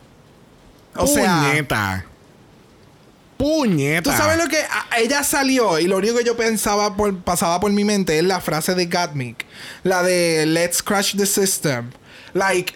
O 0.95 1.07
sea, 1.07 1.53
puñeta. 3.39 4.11
Tú 4.11 4.17
sabes 4.17 4.37
lo 4.37 4.47
que 4.49 4.57
a- 4.59 4.97
ella 4.99 5.23
salió 5.23 5.79
y 5.79 5.87
lo 5.87 5.97
único 5.97 6.17
que 6.17 6.25
yo 6.25 6.35
pensaba 6.35 6.95
por, 6.97 7.17
pasaba 7.21 7.59
por 7.61 7.71
mi 7.71 7.85
mente 7.85 8.17
es 8.19 8.23
la 8.25 8.41
frase 8.41 8.75
de 8.75 8.85
Gatmic, 8.85 9.45
la 9.83 10.03
de 10.03 10.45
Let's 10.45 10.83
crash 10.83 11.15
the 11.15 11.25
system. 11.25 11.89
Like, 12.33 12.73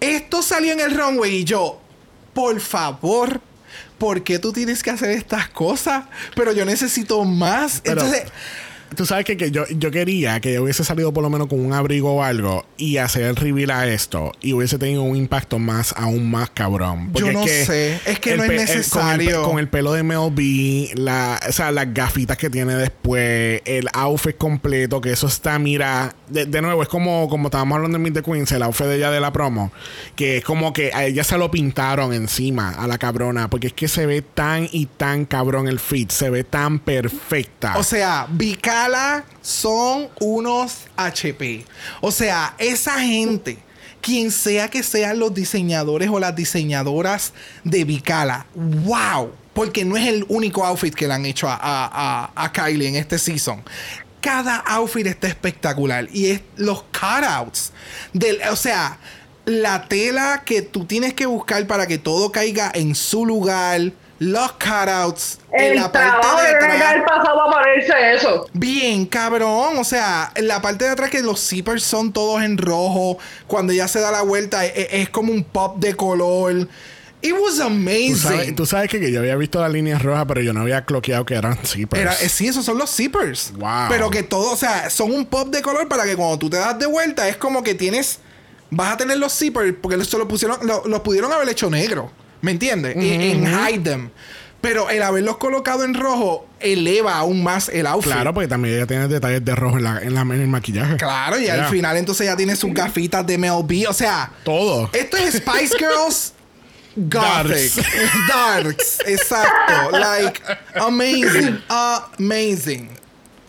esto 0.00 0.42
salió 0.42 0.72
en 0.72 0.80
el 0.80 0.96
runway 0.98 1.36
y 1.36 1.44
yo, 1.44 1.80
por 2.34 2.60
favor, 2.60 3.40
¿por 3.98 4.24
qué 4.24 4.38
tú 4.40 4.52
tienes 4.52 4.82
que 4.82 4.90
hacer 4.90 5.10
estas 5.10 5.48
cosas? 5.50 6.04
Pero 6.34 6.52
yo 6.52 6.64
necesito 6.64 7.24
más. 7.24 7.80
Pero- 7.84 8.02
Entonces, 8.02 8.28
Tú 8.96 9.06
sabes 9.06 9.24
que, 9.24 9.36
que 9.36 9.50
yo, 9.50 9.64
yo 9.68 9.90
quería 9.90 10.40
que 10.40 10.50
ella 10.50 10.62
hubiese 10.62 10.84
salido 10.84 11.12
por 11.12 11.22
lo 11.22 11.30
menos 11.30 11.46
con 11.48 11.60
un 11.64 11.72
abrigo 11.72 12.14
o 12.16 12.22
algo 12.22 12.66
y 12.76 12.96
hacer 12.96 13.22
el 13.22 13.36
reveal 13.36 13.70
a 13.70 13.86
esto 13.86 14.32
y 14.40 14.52
hubiese 14.52 14.78
tenido 14.78 15.02
un 15.02 15.16
impacto 15.16 15.58
más, 15.58 15.94
aún 15.96 16.30
más 16.30 16.50
cabrón. 16.50 17.10
Yo 17.14 17.26
es 17.28 17.34
no 17.34 17.44
que 17.44 17.64
sé, 17.64 18.00
es 18.06 18.18
que 18.18 18.36
no 18.36 18.44
es 18.44 18.48
pe- 18.50 18.56
el- 18.56 18.60
con 18.66 18.68
el 18.68 18.68
pe- 18.68 18.76
necesario. 18.76 19.42
Con 19.42 19.58
el, 19.58 19.68
pelo 19.68 19.92
de 19.92 20.02
Mel 20.02 20.30
B, 20.32 20.90
la, 20.94 21.40
o 21.48 21.52
sea, 21.52 21.70
las 21.70 21.92
gafitas 21.94 22.36
que 22.36 22.50
tiene 22.50 22.74
después, 22.74 23.62
el 23.64 23.88
outfit 23.92 24.36
completo, 24.36 25.00
que 25.00 25.12
eso 25.12 25.26
está, 25.26 25.58
mira, 25.58 26.14
de, 26.28 26.46
de 26.46 26.62
nuevo, 26.62 26.82
es 26.82 26.88
como, 26.88 27.28
como 27.28 27.48
estábamos 27.48 27.76
hablando 27.76 27.96
en 27.96 28.02
Meet 28.02 28.14
the 28.14 28.22
Queens, 28.22 28.50
el 28.52 28.62
outfit 28.62 28.86
de 28.86 28.96
ella 28.96 29.10
de 29.10 29.20
la 29.20 29.32
promo, 29.32 29.72
que 30.16 30.38
es 30.38 30.44
como 30.44 30.72
que 30.72 30.90
a 30.92 31.04
ella 31.04 31.24
se 31.24 31.38
lo 31.38 31.50
pintaron 31.50 32.12
encima 32.12 32.70
a 32.70 32.86
la 32.86 32.98
cabrona, 32.98 33.48
porque 33.48 33.68
es 33.68 33.72
que 33.72 33.88
se 33.88 34.06
ve 34.06 34.22
tan 34.22 34.68
y 34.72 34.86
tan 34.86 35.24
cabrón 35.24 35.68
el 35.68 35.78
fit, 35.80 36.10
se 36.10 36.30
ve 36.30 36.44
tan 36.44 36.78
perfecta. 36.80 37.76
O 37.78 37.82
sea, 37.82 38.26
Son 39.42 40.08
unos 40.20 40.86
HP. 40.96 41.64
O 42.00 42.10
sea, 42.10 42.54
esa 42.58 43.00
gente, 43.00 43.58
quien 44.00 44.30
sea 44.30 44.68
que 44.68 44.82
sean 44.82 45.18
los 45.18 45.34
diseñadores 45.34 46.08
o 46.10 46.18
las 46.20 46.34
diseñadoras 46.34 47.32
de 47.64 47.84
Vicala, 47.84 48.46
wow. 48.54 49.32
Porque 49.52 49.84
no 49.84 49.96
es 49.96 50.06
el 50.06 50.24
único 50.28 50.64
outfit 50.64 50.94
que 50.94 51.08
le 51.08 51.14
han 51.14 51.26
hecho 51.26 51.46
a 51.50 52.50
Kylie 52.54 52.88
en 52.88 52.96
este 52.96 53.18
season. 53.18 53.62
Cada 54.20 54.56
outfit 54.56 55.06
está 55.06 55.28
espectacular. 55.28 56.08
Y 56.12 56.26
es 56.26 56.42
los 56.56 56.82
cutouts. 56.84 57.72
Del, 58.12 58.38
o 58.50 58.56
sea, 58.56 58.98
la 59.46 59.88
tela 59.88 60.42
que 60.44 60.62
tú 60.62 60.84
tienes 60.84 61.14
que 61.14 61.26
buscar 61.26 61.66
para 61.66 61.86
que 61.86 61.98
todo 61.98 62.30
caiga 62.30 62.70
en 62.74 62.94
su 62.94 63.26
lugar. 63.26 63.92
Los 64.20 64.52
cutouts. 64.52 65.38
en 65.50 65.72
El 65.72 65.76
la 65.76 65.90
parte 65.90 66.42
de 66.42 66.48
atrás. 66.56 66.82
haber 66.82 67.04
pasado 67.06 67.40
a 67.42 67.50
ponerse 67.52 68.14
eso. 68.14 68.46
Bien, 68.52 69.06
cabrón. 69.06 69.78
O 69.78 69.84
sea, 69.84 70.30
en 70.34 70.46
la 70.46 70.60
parte 70.60 70.84
de 70.84 70.90
atrás 70.90 71.08
que 71.10 71.22
los 71.22 71.40
zippers 71.40 71.82
son 71.82 72.12
todos 72.12 72.42
en 72.42 72.58
rojo. 72.58 73.16
Cuando 73.46 73.72
ya 73.72 73.88
se 73.88 73.98
da 73.98 74.10
la 74.10 74.20
vuelta, 74.22 74.66
e- 74.66 74.72
e- 74.76 75.00
es, 75.02 75.08
como 75.08 75.32
un 75.32 75.42
pop 75.42 75.78
de 75.78 75.94
color. 75.96 76.68
It 77.22 77.32
was 77.32 77.60
amazing. 77.60 78.12
Tú 78.12 78.18
sabes, 78.18 78.56
tú 78.56 78.66
sabes 78.66 78.90
que, 78.90 79.00
que 79.00 79.10
yo 79.10 79.20
había 79.20 79.36
visto 79.36 79.58
las 79.60 79.72
líneas 79.72 80.02
rojas, 80.02 80.24
pero 80.28 80.42
yo 80.42 80.52
no 80.52 80.60
había 80.62 80.84
cloqueado 80.84 81.24
que 81.24 81.34
eran 81.34 81.56
zippers. 81.64 82.00
Era, 82.02 82.12
eh, 82.14 82.28
sí, 82.28 82.46
esos 82.48 82.64
son 82.64 82.76
los 82.78 82.94
zippers. 82.94 83.52
Wow. 83.56 83.88
Pero 83.88 84.10
que 84.10 84.22
todo, 84.22 84.52
o 84.52 84.56
sea, 84.56 84.90
son 84.90 85.12
un 85.12 85.24
pop 85.26 85.48
de 85.48 85.62
color 85.62 85.88
para 85.88 86.04
que 86.04 86.14
cuando 86.14 86.38
tú 86.38 86.48
te 86.50 86.58
das 86.58 86.78
de 86.78 86.84
vuelta 86.86 87.26
es 87.28 87.36
como 87.38 87.62
que 87.62 87.74
tienes. 87.74 88.18
Vas 88.70 88.92
a 88.92 88.96
tener 88.98 89.16
los 89.18 89.32
zippers 89.36 89.74
porque 89.80 89.96
eso 90.00 90.16
lo 90.18 90.28
pusieron, 90.28 90.58
lo- 90.66 90.82
los 90.86 91.00
pudieron 91.00 91.32
haber 91.32 91.48
hecho 91.48 91.68
negro. 91.70 92.10
¿Me 92.42 92.50
entiendes? 92.52 92.96
En- 92.96 93.02
en 93.02 93.44
hide 93.44 93.80
them. 93.82 94.10
Pero 94.60 94.90
el 94.90 95.02
haberlos 95.02 95.38
colocado 95.38 95.84
en 95.84 95.94
rojo 95.94 96.46
eleva 96.60 97.16
aún 97.16 97.42
más 97.42 97.70
el 97.70 97.86
outfit. 97.86 98.12
Claro, 98.12 98.34
porque 98.34 98.46
también 98.48 98.74
ella 98.76 98.86
tiene 98.86 99.08
detalles 99.08 99.42
de 99.42 99.54
rojo 99.54 99.78
en, 99.78 99.84
la, 99.84 100.00
en, 100.02 100.14
la- 100.14 100.20
en 100.20 100.32
el 100.32 100.48
maquillaje. 100.48 100.96
Claro, 100.98 101.40
y 101.40 101.48
al 101.48 101.64
final 101.66 101.96
entonces 101.96 102.26
ya 102.26 102.36
tiene 102.36 102.54
sus 102.56 102.72
gafitas 102.74 103.26
de 103.26 103.38
Mel 103.38 103.62
B. 103.64 103.86
O 103.88 103.92
sea, 103.94 104.30
Todo. 104.44 104.90
esto 104.92 105.16
es 105.16 105.34
Spice 105.36 105.76
Girls 105.78 106.34
Gothic. 106.96 107.72
Darks. 108.28 108.98
Exacto. 109.06 109.90
Like, 109.98 110.42
amazing. 110.74 111.62
Amazing. 112.18 112.90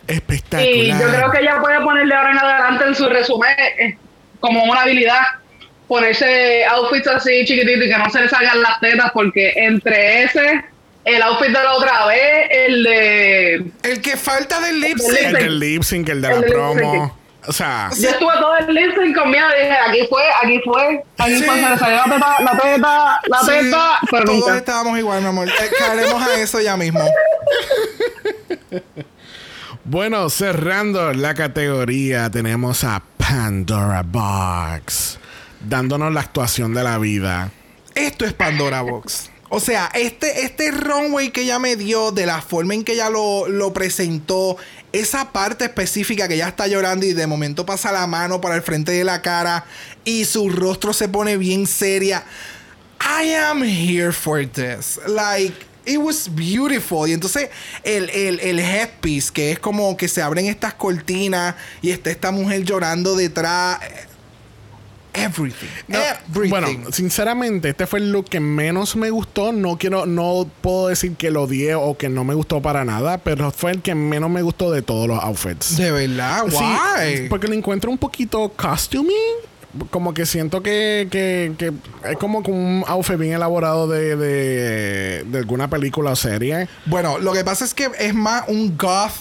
Espectacular. 0.06 0.74
Y 0.74 0.88
yo 0.88 1.08
creo 1.08 1.30
que 1.30 1.38
ella 1.40 1.60
puede 1.60 1.80
ponerle 1.82 2.14
ahora 2.14 2.30
en 2.32 2.38
adelante 2.38 2.84
en 2.88 2.94
su 2.94 3.06
resumen 3.08 3.50
eh, 3.78 3.96
como 4.40 4.64
una 4.64 4.80
habilidad 4.82 5.20
ponerse 5.92 6.64
outfits 6.64 7.06
así 7.08 7.44
chiquititos 7.44 7.86
y 7.86 7.90
que 7.90 7.98
no 7.98 8.08
se 8.10 8.20
le 8.22 8.28
salgan 8.28 8.62
las 8.62 8.80
tetas 8.80 9.10
porque 9.12 9.52
entre 9.56 10.24
ese, 10.24 10.64
el 11.04 11.22
outfit 11.22 11.48
de 11.48 11.52
la 11.52 11.72
otra 11.74 12.06
vez, 12.06 12.46
el 12.50 12.84
de... 12.84 13.54
El 13.82 14.00
que 14.00 14.16
falta 14.16 14.60
del 14.60 14.80
lip 14.80 14.98
sync. 14.98 15.18
El 15.18 15.32
del 15.34 15.58
lip 15.60 15.82
sync, 15.82 16.08
el 16.08 16.22
de 16.22 16.28
El 16.28 16.40
la 16.40 16.46
promo. 16.46 17.18
O 17.46 17.52
sea, 17.52 17.90
Yo 18.00 18.08
estuve 18.08 18.32
todo 18.40 18.56
el 18.56 18.72
lip 18.74 18.94
sync 18.96 19.16
con 19.16 19.30
miedo 19.30 19.46
y 19.58 19.62
dije, 19.64 19.76
aquí 19.88 20.06
fue, 20.08 20.22
aquí 20.42 20.60
fue, 20.64 21.02
aquí 21.18 21.36
Sí. 21.38 21.42
fue, 21.42 21.60
se 21.60 21.70
le 21.70 21.78
salió 21.78 21.96
la 21.96 22.04
teta, 22.04 22.36
la 22.40 22.58
teta, 22.58 23.20
la 23.26 23.38
Sí, 23.40 23.64
teta, 23.66 23.98
pero 24.10 24.24
todos 24.24 24.38
nunca. 24.38 24.56
estábamos 24.56 24.98
igual, 24.98 25.20
mi 25.22 25.28
amor. 25.28 25.48
Eh, 25.48 25.70
caeremos 25.78 26.22
a 26.22 26.40
eso 26.40 26.60
ya 26.60 26.76
mismo. 26.76 27.00
bueno, 29.84 30.30
cerrando 30.30 31.12
la 31.12 31.34
categoría, 31.34 32.30
tenemos 32.30 32.84
a 32.84 33.02
Pandora 33.18 34.02
Box. 34.06 35.18
Dándonos 35.68 36.12
la 36.12 36.20
actuación 36.20 36.74
de 36.74 36.82
la 36.82 36.98
vida. 36.98 37.50
Esto 37.94 38.24
es 38.24 38.32
Pandora 38.32 38.82
Box. 38.82 39.30
O 39.54 39.60
sea, 39.60 39.90
este, 39.94 40.44
este 40.44 40.70
runway 40.70 41.30
que 41.30 41.42
ella 41.42 41.58
me 41.58 41.76
dio, 41.76 42.10
de 42.10 42.24
la 42.24 42.40
forma 42.40 42.72
en 42.72 42.84
que 42.84 42.94
ella 42.94 43.10
lo, 43.10 43.46
lo 43.48 43.72
presentó, 43.74 44.56
esa 44.92 45.30
parte 45.30 45.64
específica 45.64 46.26
que 46.26 46.34
ella 46.34 46.48
está 46.48 46.66
llorando 46.66 47.04
y 47.04 47.12
de 47.12 47.26
momento 47.26 47.66
pasa 47.66 47.92
la 47.92 48.06
mano 48.06 48.40
para 48.40 48.54
el 48.56 48.62
frente 48.62 48.92
de 48.92 49.04
la 49.04 49.20
cara 49.20 49.66
y 50.04 50.24
su 50.24 50.48
rostro 50.48 50.94
se 50.94 51.06
pone 51.06 51.36
bien 51.36 51.66
seria. 51.66 52.24
I 53.00 53.34
am 53.34 53.62
here 53.62 54.12
for 54.12 54.46
this. 54.46 54.98
Like, 55.06 55.54
it 55.84 55.98
was 55.98 56.28
beautiful. 56.34 57.08
Y 57.08 57.12
entonces, 57.12 57.50
el, 57.84 58.08
el, 58.10 58.40
el 58.40 58.58
headpiece, 58.58 59.32
que 59.32 59.52
es 59.52 59.58
como 59.58 59.96
que 59.96 60.08
se 60.08 60.22
abren 60.22 60.46
estas 60.46 60.74
cortinas 60.74 61.56
y 61.82 61.90
está 61.90 62.10
esta 62.10 62.30
mujer 62.30 62.62
llorando 62.64 63.16
detrás. 63.16 63.80
Everything. 65.14 65.68
No, 65.88 65.98
everything. 65.98 66.50
Bueno, 66.50 66.68
sinceramente, 66.92 67.68
este 67.70 67.86
fue 67.86 67.98
el 67.98 68.10
look 68.12 68.28
que 68.30 68.40
menos 68.40 68.96
me 68.96 69.10
gustó. 69.10 69.52
No 69.52 69.76
quiero, 69.76 70.06
no 70.06 70.48
puedo 70.62 70.88
decir 70.88 71.14
que 71.16 71.30
lo 71.30 71.42
odié 71.42 71.74
o 71.74 71.96
que 71.98 72.08
no 72.08 72.24
me 72.24 72.34
gustó 72.34 72.62
para 72.62 72.84
nada, 72.84 73.18
pero 73.18 73.50
fue 73.50 73.72
el 73.72 73.82
que 73.82 73.94
menos 73.94 74.30
me 74.30 74.40
gustó 74.42 74.70
de 74.70 74.80
todos 74.82 75.06
los 75.08 75.22
outfits. 75.22 75.76
De 75.76 75.90
verdad, 75.92 76.44
Sí, 76.48 76.56
why? 76.56 77.28
porque 77.28 77.46
lo 77.48 77.54
encuentro 77.54 77.90
un 77.90 77.98
poquito 77.98 78.50
costuming. 78.56 79.12
Como 79.90 80.12
que 80.12 80.26
siento 80.26 80.62
que, 80.62 81.08
que, 81.10 81.52
que 81.56 81.72
es 82.10 82.16
como 82.18 82.42
que 82.42 82.50
un 82.50 82.84
outfit 82.86 83.16
bien 83.16 83.32
elaborado 83.32 83.88
de, 83.88 84.16
de, 84.16 85.24
de 85.24 85.38
alguna 85.38 85.68
película 85.68 86.10
o 86.10 86.16
serie. 86.16 86.68
Bueno, 86.86 87.18
lo 87.18 87.32
que 87.32 87.42
pasa 87.42 87.64
es 87.64 87.72
que 87.72 87.88
es 87.98 88.14
más 88.14 88.44
un 88.48 88.76
goth 88.76 89.12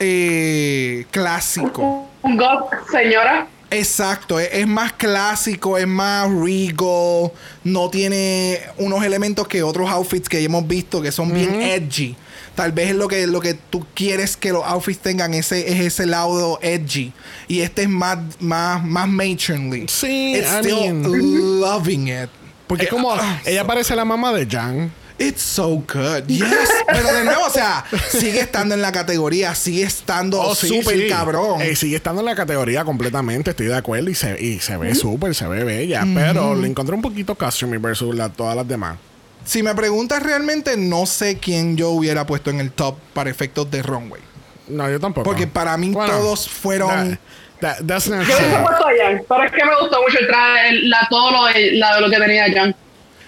eh, 0.00 1.06
clásico. 1.10 2.08
Un 2.22 2.36
god, 2.36 2.64
señora. 2.90 3.46
Exacto, 3.78 4.38
es, 4.40 4.48
es 4.52 4.66
más 4.66 4.92
clásico, 4.92 5.76
es 5.78 5.86
más 5.86 6.30
regal, 6.30 7.32
no 7.64 7.90
tiene 7.90 8.60
unos 8.78 9.04
elementos 9.04 9.46
que 9.48 9.62
otros 9.62 9.88
outfits 9.90 10.28
que 10.28 10.42
hemos 10.42 10.66
visto 10.66 11.00
que 11.02 11.12
son 11.12 11.32
bien 11.32 11.60
edgy. 11.60 12.16
Tal 12.54 12.70
vez 12.70 12.90
es 12.90 12.94
lo 12.96 13.08
que, 13.08 13.26
lo 13.26 13.40
que 13.40 13.54
tú 13.54 13.84
quieres 13.94 14.36
que 14.36 14.52
los 14.52 14.64
outfits 14.64 15.00
tengan, 15.00 15.34
ese, 15.34 15.72
es 15.72 15.80
ese 15.80 16.06
lado 16.06 16.58
edgy. 16.62 17.12
Y 17.48 17.60
este 17.60 17.82
es 17.82 17.88
más, 17.88 18.18
más, 18.38 18.84
más 18.84 19.08
matronly. 19.08 19.86
Sí, 19.88 20.34
It's 20.36 20.46
I 20.52 20.58
still 20.60 20.94
mean- 20.94 21.60
loving 21.60 22.08
it. 22.08 22.30
Porque 22.68 22.84
es 22.84 22.90
como, 22.90 23.10
ah, 23.12 23.40
ella 23.44 23.62
so- 23.62 23.66
parece 23.66 23.96
la 23.96 24.04
mamá 24.04 24.32
de 24.32 24.46
Jan. 24.46 24.92
It's 25.16 25.42
so 25.42 25.76
good. 25.76 26.26
Yes. 26.26 26.44
Pero 26.88 27.12
de 27.12 27.24
nuevo, 27.24 27.44
o 27.46 27.50
sea, 27.50 27.84
sigue 28.10 28.40
estando 28.40 28.74
en 28.74 28.82
la 28.82 28.90
categoría, 28.90 29.54
sigue 29.54 29.84
estando 29.84 30.40
Oh, 30.40 30.54
sí, 30.56 30.66
súper 30.68 30.98
sí. 30.98 31.08
cabrón. 31.08 31.62
Eh, 31.62 31.76
sigue 31.76 31.96
estando 31.96 32.20
en 32.20 32.26
la 32.26 32.34
categoría 32.34 32.84
completamente, 32.84 33.50
estoy 33.50 33.66
de 33.66 33.76
acuerdo. 33.76 34.10
Y 34.10 34.14
se, 34.16 34.40
y 34.42 34.58
se 34.58 34.76
ve 34.76 34.94
súper, 34.96 35.34
se 35.34 35.46
ve 35.46 35.62
bella. 35.62 36.04
Pero 36.14 36.54
le 36.56 36.66
encontré 36.66 36.94
un 36.96 37.02
poquito 37.02 37.34
costumey 37.36 37.78
versus 37.78 38.14
la- 38.14 38.28
todas 38.28 38.56
las 38.56 38.66
demás. 38.66 38.96
Si 39.44 39.62
me 39.62 39.74
preguntas 39.74 40.22
realmente, 40.22 40.76
no 40.76 41.06
sé 41.06 41.38
quién 41.38 41.76
yo 41.76 41.90
hubiera 41.90 42.26
puesto 42.26 42.50
en 42.50 42.58
el 42.60 42.72
top 42.72 42.96
para 43.12 43.30
efectos 43.30 43.70
de 43.70 43.82
runway. 43.82 44.22
No, 44.68 44.90
yo 44.90 44.98
tampoco. 44.98 45.24
Porque 45.24 45.46
para 45.46 45.76
mí 45.76 45.90
Bueno, 45.90 46.12
todos 46.12 46.48
fueron. 46.48 47.18
that- 47.60 47.76
that- 47.78 47.86
that's 47.86 48.08
not 48.08 48.26
Yo 48.26 48.34
hubiese 48.36 48.56
puesto 48.62 48.84
a 48.86 48.90
Jan, 49.00 49.22
pero 49.28 49.44
es 49.44 49.52
que 49.52 49.64
me 49.64 49.76
gustó 49.80 50.02
mucho 50.02 50.18
el 50.18 50.26
traje, 50.26 50.68
el- 50.70 50.90
la, 50.90 51.06
todo 51.10 51.30
lo, 51.30 51.44
de- 51.52 51.72
la, 51.72 52.00
lo 52.00 52.10
que 52.10 52.16
tenía 52.16 52.46
Jan. 52.52 52.74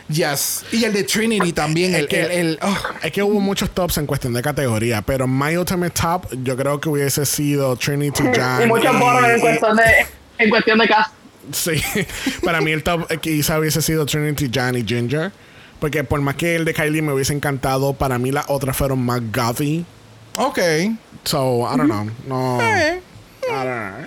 Yes. 0.09 0.65
Y 0.73 0.85
el 0.85 0.93
de 0.93 1.03
Trinity 1.05 1.53
también. 1.53 1.95
El, 1.95 2.07
que- 2.09 2.23
el, 2.23 2.31
el- 2.31 2.59
oh. 2.63 2.77
Es 3.03 3.11
que 3.13 3.23
hubo 3.23 3.41
muchos 3.41 3.71
tops 3.71 3.99
en 3.99 4.07
cuestión 4.07 4.33
de 4.35 4.43
categoría, 4.43 5.03
pero 5.03 5.27
my 5.27 5.57
ultimate 5.57 5.91
top 6.01 6.27
yo 6.45 6.57
creo 6.57 6.81
que 6.81 6.89
hubiese 6.89 7.27
sido 7.27 7.75
Trinity 7.77 8.23
Jan. 8.35 8.63
y 8.63 8.67
muchos 8.67 8.99
bonos 8.99 9.29
en 9.29 9.41
cuestión 9.41 9.77
de, 9.77 9.85
en 10.39 10.51
cuestión 10.51 10.79
de 10.79 10.89
cast. 10.89 11.13
Sí, 11.53 11.83
para 12.45 12.61
mí 12.61 12.73
el 12.73 12.83
top 12.83 13.07
quizá 13.21 13.59
hubiese 13.59 13.83
sido 13.83 14.07
Trinity, 14.07 14.49
Jan 14.53 14.77
y 14.77 14.85
Ginger. 14.85 15.33
Porque 15.81 16.05
por 16.05 16.21
más 16.21 16.37
que 16.37 16.57
el 16.57 16.65
de 16.65 16.73
Kylie 16.73 17.03
me 17.03 17.13
hubiese 17.13 17.35
encantado, 17.35 17.93
para 17.93 18.19
mí 18.19 18.31
las 18.33 18.47
otras 18.49 18.77
fueron 18.77 19.01
más 19.05 19.21
gothy. 19.33 19.85
Ok. 20.37 20.59
So, 21.25 21.69
I 21.71 21.77
don't 21.77 21.91
know. 21.91 22.11
No. 22.27 22.61
Eh. 22.63 23.01
I 23.43 23.53
don't 23.53 23.65
know. 23.65 24.07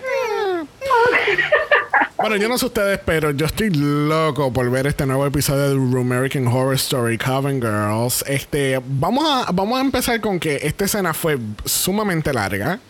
Bueno, 2.20 2.36
yo 2.36 2.50
no 2.50 2.58
sé 2.58 2.66
ustedes, 2.66 3.00
pero 3.06 3.32
yo 3.32 3.46
estoy 3.46 3.70
loco 3.70 4.52
por 4.52 4.70
ver 4.70 4.88
este 4.88 5.06
nuevo 5.06 5.26
episodio 5.26 5.70
de 5.70 6.02
American 6.02 6.48
Horror 6.48 6.76
Story 6.76 7.18
Coven 7.18 7.62
Girls. 7.62 8.26
Este, 8.28 8.82
vamos 8.86 9.26
a, 9.26 9.50
vamos 9.54 9.78
a 9.78 9.82
empezar 9.82 10.20
con 10.20 10.38
que 10.38 10.60
esta 10.62 10.84
escena 10.84 11.14
fue 11.14 11.40
sumamente 11.64 12.34
larga. 12.34 12.82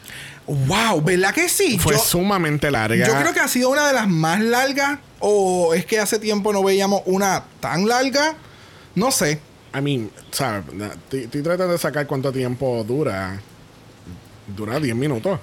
Wow, 0.48 1.04
¿verdad 1.04 1.32
que 1.32 1.48
sí? 1.48 1.78
Fue 1.78 1.94
yo, 1.94 2.00
sumamente 2.00 2.72
larga. 2.72 3.06
yo 3.06 3.14
creo 3.20 3.32
que 3.32 3.40
ha 3.40 3.48
sido 3.48 3.70
una 3.70 3.88
de 3.88 3.94
las 3.94 4.08
más 4.08 4.40
largas. 4.42 4.98
O 5.20 5.76
es 5.76 5.86
que 5.86 6.00
hace 6.00 6.18
tiempo 6.18 6.52
no 6.52 6.64
veíamos 6.64 7.04
una 7.06 7.44
tan 7.60 7.88
larga. 7.88 8.34
No 8.96 9.12
sé. 9.12 9.40
I 9.78 9.82
mean, 9.82 10.10
¿sabes? 10.32 10.64
Estoy 10.74 11.26
estoy 11.26 11.44
tratando 11.44 11.74
de 11.74 11.78
sacar 11.78 12.08
cuánto 12.08 12.32
tiempo 12.32 12.84
dura. 12.84 13.40
Dura 14.48 14.80
10 14.80 14.96
minutos. 14.96 15.40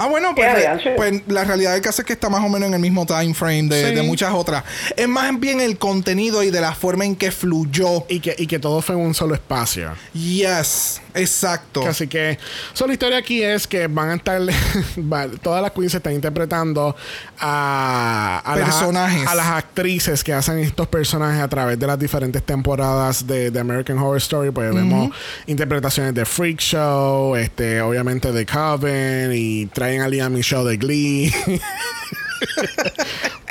Ah, 0.00 0.06
bueno, 0.06 0.32
pues, 0.34 0.48
sí. 0.82 0.90
pues 0.96 1.22
la 1.26 1.42
realidad 1.42 1.72
del 1.72 1.82
caso 1.82 2.02
es 2.02 2.06
que 2.06 2.12
está 2.12 2.28
más 2.28 2.44
o 2.44 2.48
menos 2.48 2.68
en 2.68 2.74
el 2.74 2.80
mismo 2.80 3.04
time 3.04 3.34
frame 3.34 3.64
de, 3.64 3.88
Sí. 3.88 3.94
de 3.96 4.02
muchas 4.02 4.32
otras. 4.32 4.62
Es 4.96 5.08
más 5.08 5.38
bien 5.40 5.60
el 5.60 5.76
contenido 5.76 6.44
y 6.44 6.50
de 6.50 6.60
la 6.60 6.72
forma 6.72 7.04
en 7.04 7.16
que 7.16 7.32
fluyó. 7.32 8.04
Y 8.08 8.20
que, 8.20 8.36
y 8.38 8.46
que 8.46 8.60
todo 8.60 8.80
fue 8.80 8.94
en 8.94 9.00
un 9.00 9.12
solo 9.14 9.34
espacio. 9.34 9.90
Yes, 10.14 11.00
exacto. 11.14 11.84
Así 11.84 12.06
que, 12.06 12.38
so, 12.74 12.86
la 12.86 12.92
historia 12.92 13.18
aquí 13.18 13.42
es 13.42 13.66
que 13.66 13.88
van 13.88 14.10
a 14.10 14.14
estar, 14.14 14.40
todas 15.42 15.62
las 15.62 15.72
queens 15.72 15.94
están 15.94 16.12
interpretando 16.12 16.94
a, 17.40 18.42
a 18.44 18.54
Personajes. 18.54 19.22
Las, 19.24 19.32
a 19.32 19.34
las 19.34 19.46
actrices 19.46 20.22
que 20.22 20.32
hacen 20.32 20.58
estos 20.58 20.86
personajes 20.86 21.42
a 21.42 21.48
través 21.48 21.78
de 21.78 21.86
las 21.86 21.98
diferentes 21.98 22.42
temporadas 22.42 23.26
de, 23.26 23.50
de 23.50 23.60
American 23.60 23.98
Horror 23.98 24.18
Story. 24.18 24.50
Pues 24.50 24.72
vemos 24.74 25.10
interpretaciones 25.46 26.14
de 26.14 26.24
Freak 26.24 26.60
Show, 26.60 27.34
este, 27.36 27.80
obviamente 27.80 28.30
de 28.32 28.46
Coven 28.46 29.32
y 29.34 29.66
traen 29.88 30.02
a 30.02 30.08
Liam 30.08 30.36
y 30.36 30.42
Show 30.42 30.64
de 30.66 30.76
Glee. 30.76 31.32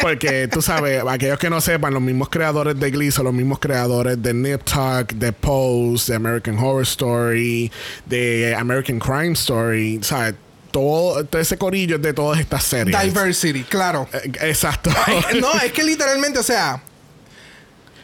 Porque 0.01 0.47
tú 0.47 0.61
sabes, 0.61 1.03
aquellos 1.07 1.39
que 1.39 1.49
no 1.49 1.59
sepan, 1.59 1.93
los 1.93 2.01
mismos 2.01 2.29
creadores 2.29 2.79
de 2.79 2.91
Glee 2.91 3.11
son 3.11 3.25
los 3.25 3.33
mismos 3.33 3.57
creadores 3.59 4.21
de 4.21 4.33
Nip 4.33 4.63
Tuck, 4.63 5.13
de 5.13 5.33
Pose, 5.33 6.11
de 6.11 6.15
American 6.15 6.59
Horror 6.59 6.83
Story, 6.83 7.71
de 8.05 8.55
American 8.55 8.99
Crime 8.99 9.33
Story, 9.33 9.99
¿sabes? 10.03 10.35
Todo, 10.71 11.25
todo 11.25 11.41
ese 11.41 11.57
corillo 11.57 11.95
es 11.95 12.01
de 12.03 12.13
todas 12.13 12.39
estas 12.39 12.63
series. 12.63 13.01
Diversity, 13.01 13.63
claro. 13.63 14.07
Eh, 14.13 14.31
Exacto. 14.41 14.91
Ay, 15.07 15.39
no, 15.41 15.51
es 15.55 15.71
que 15.71 15.83
literalmente, 15.83 16.37
o 16.37 16.43
sea, 16.43 16.83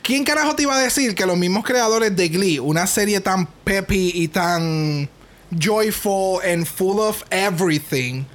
¿quién 0.02 0.24
carajo 0.24 0.56
te 0.56 0.64
iba 0.64 0.76
a 0.76 0.82
decir 0.82 1.14
que 1.14 1.28
los 1.28 1.38
mismos 1.38 1.64
creadores 1.64 2.16
de 2.16 2.28
Glee, 2.30 2.58
una 2.58 2.88
serie 2.88 3.22
tan 3.22 3.46
peppy 3.46 4.12
y 4.16 4.28
tan 4.30 5.08
joyful 5.58 6.40
and 6.42 6.68
full 6.68 7.00
of 7.00 7.24
everything 7.32 8.26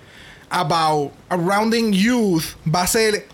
about 0.50 1.12
surrounding 1.30 1.92
youth, 1.92 2.56
va 2.66 2.82
a 2.82 2.86
ser 2.86 3.24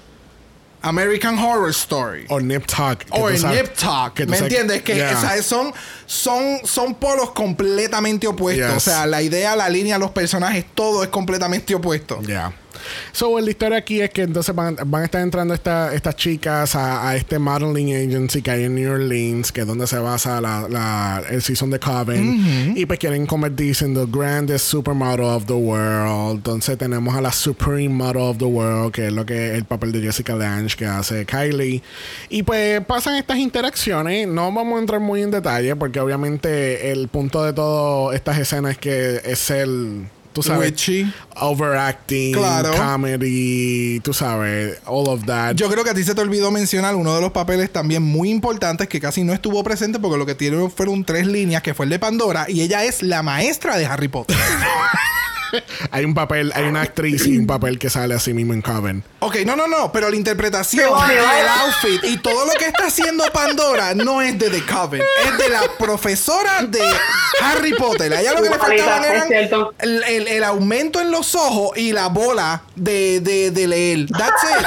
American 0.82 1.38
Horror 1.38 1.70
Story? 1.72 2.26
o 2.28 2.40
Nip 2.40 2.66
que 2.66 3.06
O 3.10 3.30
Nip 3.30 3.74
Talk, 3.74 4.20
¿me 4.26 4.36
entiendes? 4.36 4.82
Que 4.82 4.96
Yeah. 4.96 5.16
o 5.16 5.20
sea, 5.20 5.42
son, 5.42 5.72
son, 6.06 6.60
son 6.64 6.94
polos 6.94 7.30
completamente 7.30 8.26
opuestos. 8.26 8.66
Yes. 8.68 8.76
O 8.76 8.80
sea, 8.80 9.06
la 9.06 9.22
idea, 9.22 9.56
la 9.56 9.68
línea, 9.68 9.98
los 9.98 10.10
personajes, 10.10 10.64
todo 10.74 11.02
es 11.02 11.08
completamente 11.08 11.74
opuesto. 11.74 12.20
So, 13.12 13.38
la 13.40 13.50
historia 13.50 13.78
aquí 13.78 14.00
es 14.00 14.10
que 14.10 14.22
entonces 14.22 14.54
van, 14.54 14.76
van 14.86 15.02
a 15.02 15.04
estar 15.04 15.20
entrando 15.22 15.54
esta- 15.54 15.94
estas 15.94 16.16
chicas 16.16 16.74
a, 16.74 17.08
a 17.08 17.16
este 17.16 17.38
modeling 17.38 17.94
agency 17.94 18.42
que 18.42 18.50
hay 18.50 18.64
en 18.64 18.74
New 18.74 18.92
Orleans, 18.92 19.52
que 19.52 19.62
es 19.62 19.66
donde 19.66 19.86
se 19.86 19.98
basa 19.98 20.40
la, 20.40 20.68
la- 20.68 21.22
el 21.30 21.42
season 21.42 21.70
de 21.70 21.78
Coven. 21.78 22.74
Y 22.76 22.86
pues 22.86 22.98
quieren 22.98 23.26
convertirse 23.26 23.84
en 23.84 23.94
the 23.94 24.06
grandest 24.10 24.66
supermodel 24.66 25.24
of 25.26 25.46
the 25.46 25.52
world. 25.54 26.36
Entonces 26.36 26.76
tenemos 26.78 27.14
a 27.14 27.20
la 27.20 27.32
Supreme 27.32 27.88
Model 27.94 28.22
of 28.22 28.38
the 28.38 28.44
World, 28.44 28.92
que 28.92 29.06
es 29.06 29.12
lo 29.12 29.24
que 29.26 29.52
es 29.52 29.54
el 29.58 29.64
papel 29.64 29.92
de 29.92 30.00
Jessica 30.00 30.34
Lange 30.34 30.76
que 30.76 30.86
hace 30.86 31.24
Kylie. 31.26 31.82
Y 32.28 32.42
pues 32.42 32.80
pasan 32.84 33.16
estas 33.16 33.38
interacciones. 33.38 34.26
No 34.28 34.52
vamos 34.52 34.76
a 34.76 34.80
entrar 34.80 35.00
muy 35.00 35.22
en 35.22 35.30
detalle, 35.30 35.76
porque 35.76 36.00
obviamente 36.00 36.90
el 36.90 37.08
punto 37.08 37.44
de 37.44 37.52
todas 37.52 38.14
estas 38.14 38.38
escenas 38.38 38.72
es 38.72 38.78
que 38.78 39.20
es 39.24 39.50
el. 39.50 40.06
Tú 40.34 40.42
sabes, 40.42 40.70
Witchy. 40.72 41.10
overacting, 41.36 42.32
Claro. 42.34 42.72
comedy, 42.76 44.00
tú 44.00 44.12
sabes, 44.12 44.78
all 44.84 45.08
of 45.08 45.24
that. 45.24 45.54
Yo 45.54 45.70
creo 45.70 45.84
que 45.84 45.90
a 45.90 45.94
ti 45.94 46.02
se 46.04 46.14
te 46.14 46.20
olvidó 46.20 46.50
mencionar 46.50 46.94
uno 46.96 47.14
de 47.14 47.20
los 47.20 47.32
papeles 47.32 47.72
también 47.72 48.02
muy 48.02 48.30
importantes 48.30 48.88
que 48.88 49.00
casi 49.00 49.22
no 49.24 49.32
estuvo 49.32 49.62
presente 49.64 49.98
porque 49.98 50.18
lo 50.18 50.26
que 50.26 50.34
tiene 50.34 50.68
fueron 50.70 51.04
tres 51.04 51.26
líneas, 51.26 51.62
que 51.62 51.72
fue 51.72 51.86
el 51.86 51.90
de 51.90 51.98
Pandora, 51.98 52.46
y 52.48 52.60
ella 52.62 52.84
es 52.84 53.02
la 53.02 53.22
maestra 53.22 53.76
de 53.78 53.86
Harry 53.86 54.08
Potter. 54.08 54.36
hay 55.90 56.04
un 56.04 56.14
papel, 56.14 56.52
hay 56.54 56.64
una 56.64 56.82
actriz 56.82 57.26
y 57.26 57.38
un 57.38 57.46
papel 57.46 57.78
que 57.78 57.90
sale 57.90 58.14
así 58.14 58.32
mismo 58.34 58.52
en 58.54 58.62
Coven. 58.62 59.04
ok, 59.20 59.36
no, 59.46 59.56
no, 59.56 59.66
no, 59.66 59.92
pero 59.92 60.10
la 60.10 60.16
interpretación, 60.16 60.90
el 61.10 61.48
outfit 61.48 62.04
y 62.04 62.16
todo 62.18 62.44
lo 62.46 62.52
que 62.52 62.66
está 62.66 62.86
haciendo 62.86 63.24
Pandora 63.32 63.94
no 63.94 64.22
es 64.22 64.38
de 64.38 64.50
The 64.50 64.62
Coven, 64.66 65.02
es 65.26 65.38
de 65.38 65.48
la 65.48 65.62
profesora 65.78 66.62
de 66.62 66.82
Harry 67.42 67.72
Potter. 67.74 68.12
A 68.14 68.20
ella 68.20 68.32
lo 68.34 68.42
que 68.42 68.50
le 68.50 68.58
faltaban 68.58 69.04
eran 69.04 69.28
el, 69.32 70.02
el- 70.04 70.28
el 70.28 70.44
aumento 70.44 71.00
en 71.00 71.10
los 71.10 71.34
ojos 71.34 71.76
y 71.76 71.92
la 71.92 72.08
bola 72.08 72.62
de, 72.76 73.20
de, 73.20 73.50
de 73.50 73.66
leer. 73.66 74.06
That's 74.08 74.42
it. 74.44 74.66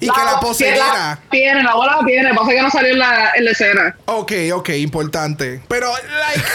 Y 0.00 0.08
que 0.10 0.24
la 0.24 0.38
poseyera. 0.40 1.18
Tiene, 1.30 1.62
la 1.62 1.74
bola 1.74 1.96
la 2.00 2.06
tiene, 2.06 2.34
pasa 2.34 2.50
que 2.50 2.62
no 2.62 2.70
salió 2.70 2.92
en 2.92 2.98
la, 2.98 3.30
en 3.34 3.44
la 3.44 3.50
escena. 3.50 3.96
Ok, 4.06 4.32
ok, 4.54 4.68
importante. 4.70 5.62
Pero, 5.68 5.90
like. 5.92 6.46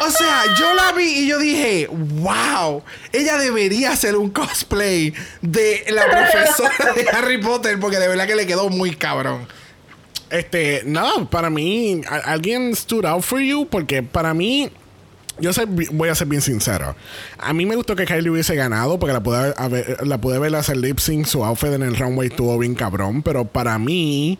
O 0.00 0.10
sea, 0.10 0.42
yo 0.58 0.74
la 0.74 0.92
vi 0.92 1.04
y 1.04 1.26
yo 1.28 1.38
dije, 1.38 1.88
wow, 1.90 2.82
ella 3.12 3.36
debería 3.38 3.92
hacer 3.92 4.16
un 4.16 4.30
cosplay 4.30 5.12
de 5.42 5.84
la 5.90 6.04
profesora 6.10 6.92
de 6.94 7.06
Harry 7.10 7.38
Potter 7.38 7.78
porque 7.78 7.98
de 7.98 8.08
verdad 8.08 8.26
que 8.26 8.34
le 8.36 8.46
quedó 8.46 8.68
muy 8.70 8.94
cabrón. 8.96 9.46
Este, 10.30 10.82
nada, 10.86 11.12
para 11.28 11.50
mí, 11.50 12.02
¿a- 12.08 12.32
¿alguien 12.32 12.74
stood 12.76 13.04
out 13.04 13.22
for 13.22 13.40
you? 13.40 13.66
Porque 13.68 14.02
para 14.02 14.32
mí, 14.32 14.70
yo 15.40 15.50
voy 15.92 16.08
a 16.08 16.14
ser 16.14 16.28
bien 16.28 16.40
sincero. 16.42 16.94
A 17.38 17.52
mí 17.52 17.66
me 17.66 17.74
gustó 17.74 17.96
que 17.96 18.04
Kylie 18.04 18.30
hubiese 18.30 18.54
ganado 18.54 18.98
porque 18.98 19.12
la 19.12 19.22
pude, 19.22 19.52
haber- 19.56 20.06
la 20.06 20.20
pude 20.20 20.38
ver 20.38 20.54
hacer 20.54 20.76
lip 20.76 20.98
sync, 20.98 21.26
su 21.26 21.44
outfit 21.44 21.70
en 21.72 21.82
el 21.82 21.96
runway 21.96 22.28
estuvo 22.28 22.56
bien 22.58 22.74
cabrón, 22.74 23.22
pero 23.22 23.44
para 23.44 23.78
mí... 23.78 24.38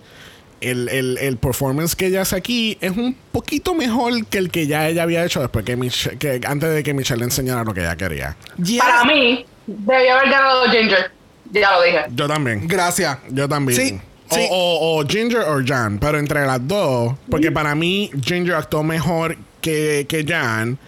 El, 0.61 0.89
el, 0.91 1.17
el 1.19 1.37
performance 1.39 1.97
que 1.97 2.07
ella 2.07 2.21
hace 2.23 2.37
aquí 2.37 2.77
es 2.83 2.91
un 2.97 3.17
poquito 3.33 3.75
mejor 3.75 4.27
que 4.27 4.37
el 4.39 4.51
que 4.51 4.67
ya 4.67 4.89
ella 4.89 5.05
había 5.05 5.25
hecho 5.25 5.41
después 5.41 5.65
que, 5.65 5.77
Mich- 5.79 6.19
que 6.19 6.41
antes 6.47 6.75
de 6.75 6.83
que 6.83 6.93
Michelle 6.93 7.19
le 7.21 7.25
enseñara 7.25 7.65
lo 7.65 7.73
que 7.73 7.81
ella 7.81 7.97
quería. 7.97 8.37
Yeah. 8.63 8.85
Para 8.85 9.05
mí, 9.05 9.47
debió 9.67 10.15
haber 10.17 10.31
ganado 10.31 10.65
Ginger. 10.71 11.11
Ya 11.53 11.73
lo 11.73 11.83
dije. 11.83 12.01
Yo 12.15 12.29
también. 12.29 12.69
Gracias. 12.69 13.17
Yo 13.31 13.49
también. 13.49 13.81
Sí, 13.81 14.01
O, 14.29 14.35
sí. 14.35 14.47
o- 14.51 14.99
o 15.01 15.07
Ginger 15.09 15.41
o 15.41 15.63
Jan, 15.67 15.99
pero 15.99 16.19
entre 16.19 16.47
las 16.47 16.67
dos, 16.69 17.15
porque 17.31 17.51
para 17.51 17.75
mí 17.75 18.11
Ginger 18.23 18.55
actuó 18.57 18.83
mejor 18.83 19.37
que, 19.63 20.05
que 20.09 20.25
Jan, 20.29 20.79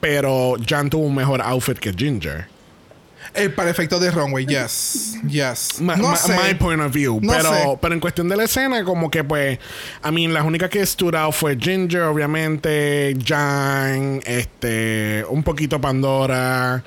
pero 0.00 0.54
Jan 0.66 0.88
tuvo 0.88 1.06
un 1.06 1.14
mejor 1.14 1.42
outfit 1.42 1.78
que 1.78 1.92
Ginger. 1.92 2.46
Eh, 3.34 3.48
para 3.48 3.70
efectos 3.70 4.00
de 4.00 4.10
runway, 4.10 4.44
yes. 4.46 5.14
Yes. 5.28 5.80
Ma- 5.80 5.96
no 5.96 6.08
ma- 6.08 6.16
sé. 6.16 6.34
My 6.36 6.54
point 6.54 6.80
of 6.80 6.92
view. 6.92 7.20
No 7.22 7.32
pero, 7.32 7.50
sé. 7.50 7.78
pero 7.80 7.94
en 7.94 8.00
cuestión 8.00 8.28
de 8.28 8.36
la 8.36 8.44
escena, 8.44 8.84
como 8.84 9.10
que 9.10 9.22
pues, 9.22 9.58
a 10.02 10.10
mí 10.10 10.26
las 10.28 10.44
únicas 10.44 10.68
que 10.70 10.84
stood 10.84 11.14
out 11.14 11.32
fue 11.34 11.56
Ginger, 11.56 12.02
obviamente, 12.02 13.16
Jan, 13.24 14.20
este, 14.24 15.24
un 15.28 15.42
poquito 15.42 15.80
Pandora. 15.80 16.82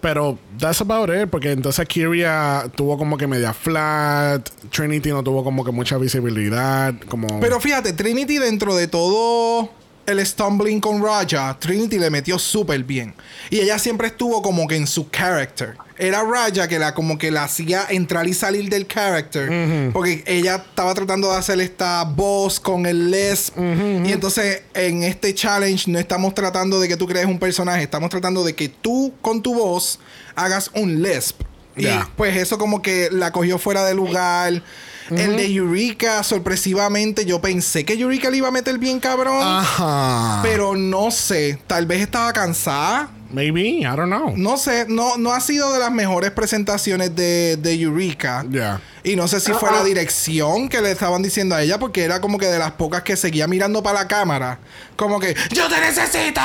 Pero 0.00 0.38
that's 0.58 0.80
about 0.80 1.10
it, 1.10 1.28
porque 1.28 1.50
entonces 1.50 1.84
Kyria 1.88 2.70
tuvo 2.76 2.96
como 2.96 3.16
que 3.16 3.26
media 3.26 3.52
flat, 3.52 4.48
Trinity 4.70 5.08
no 5.10 5.24
tuvo 5.24 5.42
como 5.42 5.64
que 5.64 5.72
mucha 5.72 5.98
visibilidad, 5.98 6.94
como... 7.08 7.40
Pero 7.40 7.58
fíjate, 7.58 7.92
Trinity 7.92 8.38
dentro 8.38 8.76
de 8.76 8.86
todo 8.86 9.70
el 10.08 10.24
stumbling 10.24 10.80
con 10.80 11.02
Raja, 11.02 11.56
Trinity 11.60 11.98
le 11.98 12.08
metió 12.08 12.38
súper 12.38 12.82
bien. 12.82 13.14
Y 13.50 13.60
ella 13.60 13.78
siempre 13.78 14.08
estuvo 14.08 14.40
como 14.40 14.66
que 14.66 14.76
en 14.76 14.86
su 14.86 15.10
character. 15.10 15.76
Era 15.98 16.22
Raja 16.22 16.66
que 16.66 16.78
la 16.78 16.94
como 16.94 17.18
que 17.18 17.30
la 17.30 17.44
hacía 17.44 17.84
entrar 17.90 18.26
y 18.26 18.32
salir 18.32 18.70
del 18.70 18.86
character. 18.86 19.92
Porque 19.92 20.24
ella 20.26 20.64
estaba 20.66 20.94
tratando 20.94 21.30
de 21.30 21.36
hacer 21.36 21.60
esta 21.60 22.04
voz 22.04 22.58
con 22.58 22.86
el 22.86 23.10
lesp. 23.10 23.58
Y 23.58 24.12
entonces 24.12 24.62
en 24.74 25.02
este 25.02 25.34
challenge 25.34 25.90
no 25.90 25.98
estamos 25.98 26.34
tratando 26.34 26.80
de 26.80 26.88
que 26.88 26.96
tú 26.96 27.06
crees 27.06 27.26
un 27.26 27.38
personaje. 27.38 27.82
Estamos 27.82 28.08
tratando 28.08 28.44
de 28.44 28.54
que 28.54 28.68
tú 28.70 29.12
con 29.20 29.42
tu 29.42 29.54
voz 29.54 29.98
hagas 30.34 30.70
un 30.74 31.02
lesp. 31.02 31.42
Y 31.76 31.86
pues 32.16 32.36
eso 32.36 32.56
como 32.56 32.80
que 32.80 33.08
la 33.12 33.30
cogió 33.30 33.58
fuera 33.58 33.84
de 33.84 33.94
lugar. 33.94 34.62
El 35.10 35.36
de 35.36 35.52
Eureka, 35.52 36.22
sorpresivamente, 36.22 37.24
yo 37.24 37.40
pensé 37.40 37.84
que 37.84 37.94
Eureka 37.94 38.30
le 38.30 38.38
iba 38.38 38.48
a 38.48 38.50
meter 38.50 38.78
bien 38.78 39.00
cabrón. 39.00 39.40
Ajá. 39.42 40.40
Pero 40.42 40.76
no 40.76 41.10
sé, 41.10 41.58
tal 41.66 41.86
vez 41.86 42.02
estaba 42.02 42.32
cansada. 42.32 43.10
Maybe, 43.30 43.80
I 43.80 43.84
don't 43.84 44.06
know. 44.06 44.32
No 44.36 44.56
sé, 44.56 44.86
no, 44.88 45.18
no 45.18 45.32
ha 45.32 45.40
sido 45.40 45.72
de 45.72 45.78
las 45.78 45.92
mejores 45.92 46.30
presentaciones 46.30 47.14
de, 47.14 47.58
de 47.58 47.74
Eureka. 47.74 48.44
Yeah. 48.50 48.80
Y 49.04 49.16
no 49.16 49.28
sé 49.28 49.40
si 49.40 49.52
fue 49.52 49.70
la 49.70 49.84
dirección 49.84 50.68
que 50.68 50.80
le 50.80 50.92
estaban 50.92 51.22
diciendo 51.22 51.54
a 51.54 51.62
ella, 51.62 51.78
porque 51.78 52.04
era 52.04 52.20
como 52.20 52.38
que 52.38 52.46
de 52.46 52.58
las 52.58 52.72
pocas 52.72 53.02
que 53.02 53.16
seguía 53.16 53.46
mirando 53.46 53.82
para 53.82 54.00
la 54.00 54.08
cámara. 54.08 54.58
Como 54.96 55.20
que, 55.20 55.36
¡Yo 55.50 55.68
te 55.68 55.78
necesito! 55.80 56.40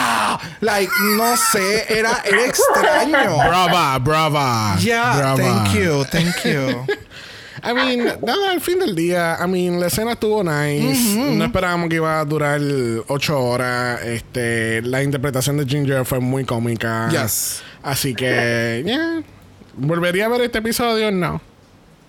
Like, 0.60 0.92
no 1.18 1.38
sé, 1.38 1.86
era, 1.88 2.22
era 2.26 2.46
extraño. 2.46 3.38
Brava, 3.38 3.98
brava. 4.00 4.76
Yeah, 4.80 5.18
brava. 5.18 5.38
thank 5.38 5.74
you, 5.74 6.06
thank 6.06 6.44
you. 6.44 6.86
I 7.66 7.74
mean, 7.74 8.06
nada, 8.22 8.52
al 8.52 8.60
fin 8.62 8.80
del 8.80 8.94
día, 8.96 9.38
I 9.44 9.48
mean, 9.48 9.80
la 9.80 9.88
escena 9.88 10.12
estuvo 10.14 10.44
nice. 10.44 11.16
No 11.18 11.46
esperábamos 11.46 11.88
que 11.90 11.96
iba 11.96 12.20
a 12.20 12.26
durar 12.26 12.60
ocho 13.08 13.40
horas. 13.42 14.02
Este, 14.04 14.82
la 14.82 15.02
interpretación 15.02 15.58
de 15.58 15.66
Ginger 15.66 16.04
fue 16.06 16.20
muy 16.20 16.44
cómica. 16.44 17.08
Yes. 17.10 17.64
Así 17.82 18.14
que, 18.16 18.84
yeah. 18.86 19.24
¿Volvería 19.76 20.26
a 20.26 20.30
ver 20.30 20.42
este 20.42 20.58
episodio? 20.60 21.10
No. 21.12 21.42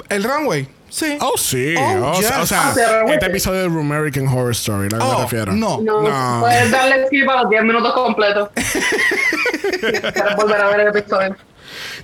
El 0.09 0.23
runway, 0.25 0.69
sí. 0.91 1.17
Oh, 1.21 1.33
sí. 1.39 1.75
Oh, 1.79 2.11
o, 2.11 2.15
yes. 2.19 2.27
sea, 2.27 2.43
o 2.43 2.47
sea, 2.47 2.71
Ah, 2.71 3.05
este 3.09 3.27
episodio 3.27 3.61
de 3.63 3.67
American 3.81 4.27
Horror 4.29 4.51
Story, 4.53 4.89
lo 4.91 4.99
que 4.99 5.05
me 5.05 5.11
Oh, 5.11 5.23
refiero. 5.23 5.53
no. 5.53 5.81
No, 5.81 6.03
No. 6.03 6.41
puedes 6.41 6.71
darle 6.71 7.07
skip 7.07 7.29
a 7.29 7.43
los 7.43 7.51
10 7.51 7.63
minutos 7.63 7.93
completos. 7.95 8.51
Para 10.15 10.37
volver 10.37 10.61
a 10.61 10.69
ver 10.69 10.81
el 10.81 10.89
episodio. 10.97 11.37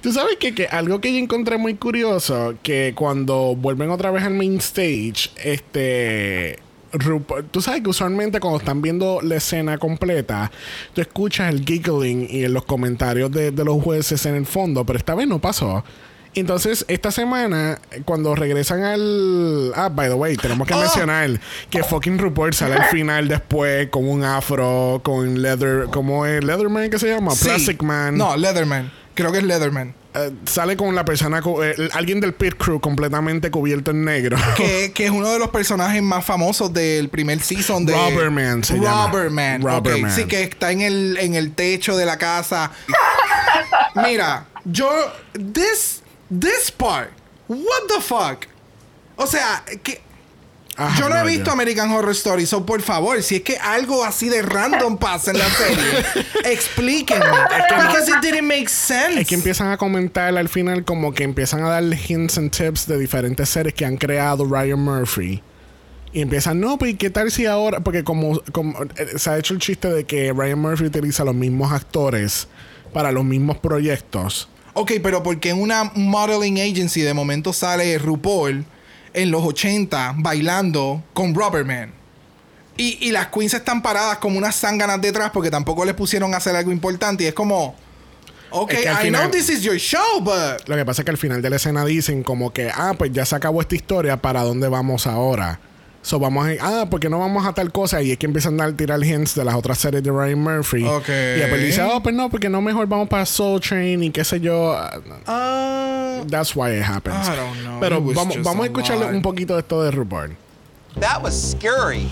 Tú 0.03 0.12
sabes 0.12 0.36
que, 0.38 0.55
que 0.55 0.66
algo 0.66 1.01
que 1.01 1.12
yo 1.12 1.18
encontré 1.18 1.59
muy 1.59 1.74
curioso, 1.74 2.55
que 2.62 2.92
cuando 2.96 3.55
vuelven 3.57 3.90
otra 3.90 4.11
vez 4.11 4.24
al 4.24 4.34
main 4.34 4.57
stage, 4.59 5.30
este... 5.44 6.59
Rupa- 6.92 7.42
Tú 7.48 7.61
sabes 7.62 7.82
que 7.82 7.88
usualmente 7.90 8.40
cuando 8.40 8.59
están 8.59 8.82
viendo 8.82 9.20
la 9.22 9.36
escena 9.36 9.78
completa, 9.78 10.51
tú 10.92 11.01
escuchas 11.01 11.48
el 11.55 11.64
giggling 11.64 12.26
y 12.28 12.48
los 12.48 12.64
comentarios 12.64 13.30
de, 13.30 13.53
de 13.53 13.64
los 13.64 13.80
jueces 13.80 14.26
en 14.26 14.34
el 14.34 14.44
fondo, 14.46 14.84
pero 14.84 14.98
esta 14.98 15.14
vez 15.14 15.28
no 15.28 15.38
pasó. 15.38 15.84
Entonces, 16.34 16.84
esta 16.88 17.11
semana, 17.12 17.80
cuando 18.05 18.34
regresan 18.36 18.82
al. 18.84 19.72
Ah, 19.76 19.88
by 19.88 20.09
the 20.09 20.14
way, 20.14 20.36
tenemos 20.36 20.66
que 20.66 20.74
Oh. 20.74 20.80
mencionar 20.80 21.40
que 21.70 21.82
fucking 21.84 22.18
RuPaul 22.18 22.55
sale 22.55 22.74
al 22.76 22.84
final 22.86 23.28
después 23.28 23.88
con 23.90 24.09
un 24.09 24.24
afro, 24.24 25.01
con 25.05 25.42
leather. 25.42 25.86
¿Cómo 25.92 26.26
es? 26.26 26.42
¿Leatherman 26.42 26.88
que 26.90 26.98
se 27.01 27.09
llama? 27.09 27.32
Sí. 27.32 27.44
Plastic 27.44 27.82
Man. 27.82 28.16
No, 28.16 28.36
Leatherman. 28.36 28.90
Creo 29.14 29.32
que 29.32 29.38
es 29.38 29.44
Leatherman. 29.44 29.94
Eh, 30.12 30.32
sale 30.44 30.76
con 30.76 30.94
la 30.94 31.04
persona, 31.04 31.40
eh, 31.62 31.88
alguien 31.92 32.20
del 32.20 32.34
pit 32.34 32.54
crew 32.56 32.80
completamente 32.80 33.50
cubierto 33.50 33.92
en 33.92 34.04
negro. 34.04 34.36
que, 34.56 34.92
que 34.94 35.04
es 35.04 35.11
uno 35.11 35.30
de 35.30 35.38
los 35.38 35.50
personajes 35.50 36.02
más 36.02 36.24
famosos 36.24 36.72
del 36.72 37.08
primer 37.08 37.40
season 37.40 37.86
de 37.86 37.92
Robberman 37.92 38.64
se. 38.64 38.76
Robberman. 38.76 39.62
ok. 39.62 39.68
Robberman. 39.68 40.11
Sí, 40.11 40.24
que 40.24 40.42
está 40.42 40.72
en 40.72 40.80
el, 40.80 41.16
en 41.18 41.34
el 41.34 41.52
techo 41.54 41.96
de 41.96 42.06
la 42.06 42.18
casa. 42.18 42.72
Mira, 43.94 44.46
yo. 44.64 44.90
This. 45.32 46.02
This 46.28 46.70
part. 46.70 47.11
What 47.48 47.86
the 47.88 48.00
fuck? 48.00 48.46
O 49.16 49.26
sea, 49.26 49.64
que. 49.82 50.00
Ajá, 50.76 50.98
yo 50.98 51.08
no 51.08 51.16
he 51.16 51.24
visto. 51.24 51.50
American 51.50 51.90
Horror 51.90 52.12
Story, 52.12 52.46
so 52.46 52.64
por 52.64 52.80
favor, 52.82 53.22
si 53.22 53.36
es 53.36 53.42
que 53.42 53.56
algo 53.58 54.04
así 54.04 54.28
de 54.28 54.42
random 54.42 54.96
pasa 54.98 55.30
en 55.30 55.38
la 55.38 55.48
serie, 55.50 56.24
explíquenme. 56.44 57.24
Because 57.68 58.10
it 58.10 58.20
didn't 58.22 58.46
make 58.46 58.68
sense. 58.68 59.20
Es 59.20 59.28
que 59.28 59.34
empiezan 59.34 59.70
a 59.70 59.76
comentar 59.76 60.36
al 60.36 60.48
final 60.48 60.84
como 60.84 61.12
que 61.12 61.24
empiezan 61.24 61.64
a 61.64 61.68
darle 61.68 61.98
hints 62.08 62.38
and 62.38 62.50
tips 62.50 62.86
de 62.86 62.98
diferentes 62.98 63.48
series 63.48 63.74
que 63.74 63.84
han 63.84 63.96
creado 63.96 64.44
Ryan 64.44 64.80
Murphy. 64.80 65.42
Y 66.12 66.22
empiezan, 66.22 66.58
no, 66.58 66.76
pues 66.76 66.92
¿y 66.92 66.94
¿qué 66.94 67.10
tal 67.10 67.30
si 67.30 67.46
ahora? 67.46 67.80
Porque 67.80 68.02
como, 68.02 68.40
como, 68.52 68.82
eh, 68.96 69.16
se 69.16 69.30
ha 69.30 69.38
hecho 69.38 69.54
el 69.54 69.60
chiste 69.60 69.88
de 69.88 70.04
que 70.04 70.32
Ryan 70.32 70.58
Murphy 70.58 70.86
utiliza 70.86 71.24
los 71.24 71.34
mismos 71.34 71.72
actores 71.72 72.48
para 72.92 73.12
los 73.12 73.24
mismos 73.24 73.58
proyectos. 73.58 74.48
Ok, 74.74 74.92
pero 75.02 75.22
porque 75.22 75.50
en 75.50 75.60
una 75.60 75.84
modeling 75.94 76.58
agency 76.60 77.02
de 77.02 77.14
momento 77.14 77.52
sale 77.52 77.96
RuPaul 77.98 78.64
en 79.14 79.30
los 79.30 79.42
80 79.44 80.14
bailando 80.18 81.02
con 81.12 81.34
Rubberman. 81.34 81.92
Y, 82.76 82.96
y 83.06 83.11
las 83.11 83.26
queens 83.28 83.52
están 83.54 83.82
paradas 83.82 84.18
como 84.18 84.38
unas 84.38 84.56
zánganas 84.58 85.00
detrás 85.00 85.30
porque 85.30 85.50
tampoco 85.50 85.84
les 85.84 85.94
pusieron 85.94 86.32
a 86.32 86.38
hacer 86.38 86.56
algo 86.56 86.72
importante. 86.72 87.24
Y 87.24 87.26
es 87.26 87.34
como, 87.34 87.74
ok, 88.50 88.72
Es 88.72 88.80
que 88.80 88.88
al 88.88 88.94
I 89.02 89.06
final- 89.06 89.20
know 89.22 89.30
this 89.30 89.50
is 89.50 89.62
your 89.62 89.76
show, 89.76 90.20
but... 90.20 90.66
Lo 90.66 90.76
que 90.76 90.84
pasa 90.86 91.02
es 91.02 91.04
que 91.04 91.11
al 91.11 91.18
final 91.18 91.42
de 91.42 91.50
la 91.50 91.56
escena 91.56 91.84
dicen 91.84 92.22
como 92.22 92.52
que, 92.52 92.70
ah, 92.74 92.94
pues 92.96 93.12
ya 93.12 93.24
se 93.26 93.36
acabó 93.36 93.61
esta 93.61 93.74
historia, 93.74 94.16
¿para 94.16 94.42
dónde 94.42 94.68
vamos 94.68 95.06
ahora? 95.06 95.61
So 96.03 96.18
vamos 96.18 96.46
a, 96.48 96.53
ah, 96.82 96.86
porque 96.90 97.11
no 97.11 97.18
vamos 97.18 97.46
a 97.46 97.53
tal 97.53 97.70
cosa 97.72 98.01
y 98.01 98.11
es 98.12 98.18
que 98.18 98.24
empiezan 98.26 98.59
a 98.61 98.74
tirar 98.74 99.05
hints 99.05 99.34
de 99.34 99.44
las 99.44 99.55
otras 99.55 99.76
series 99.78 100.03
de 100.03 100.11
Ryan 100.11 100.38
Murphy. 100.40 100.78
Y 100.86 101.38
después 101.38 101.62
dice, 101.62 101.82
oh, 101.82 102.03
pues 102.03 102.14
no, 102.14 102.30
porque 102.30 102.48
no 102.48 102.62
mejor 102.62 102.86
vamos 102.86 103.09
para 103.09 103.26
Soul 103.26 103.61
Train 103.61 104.03
y 104.05 104.11
qué 104.11 104.24
sé 104.24 104.40
yo. 104.40 104.74
Ah, 105.26 106.22
That's 106.28 106.57
why 106.57 106.70
it 106.78 106.82
happens. 106.82 107.28
I 107.28 107.36
don't 107.36 107.61
know. 107.62 107.80
Pero 107.80 108.01
vamos, 108.01 108.36
vamos 108.42 108.61
a 108.61 108.62
a 108.62 108.66
escucharle 108.66 109.05
lot. 109.07 109.14
un 109.14 109.22
poquito 109.22 109.55
de 109.55 109.61
esto 109.61 109.82
de 109.82 109.90
RuPaul. 109.90 110.36
That 110.98 111.22
was 111.22 111.53
scary. 111.53 112.11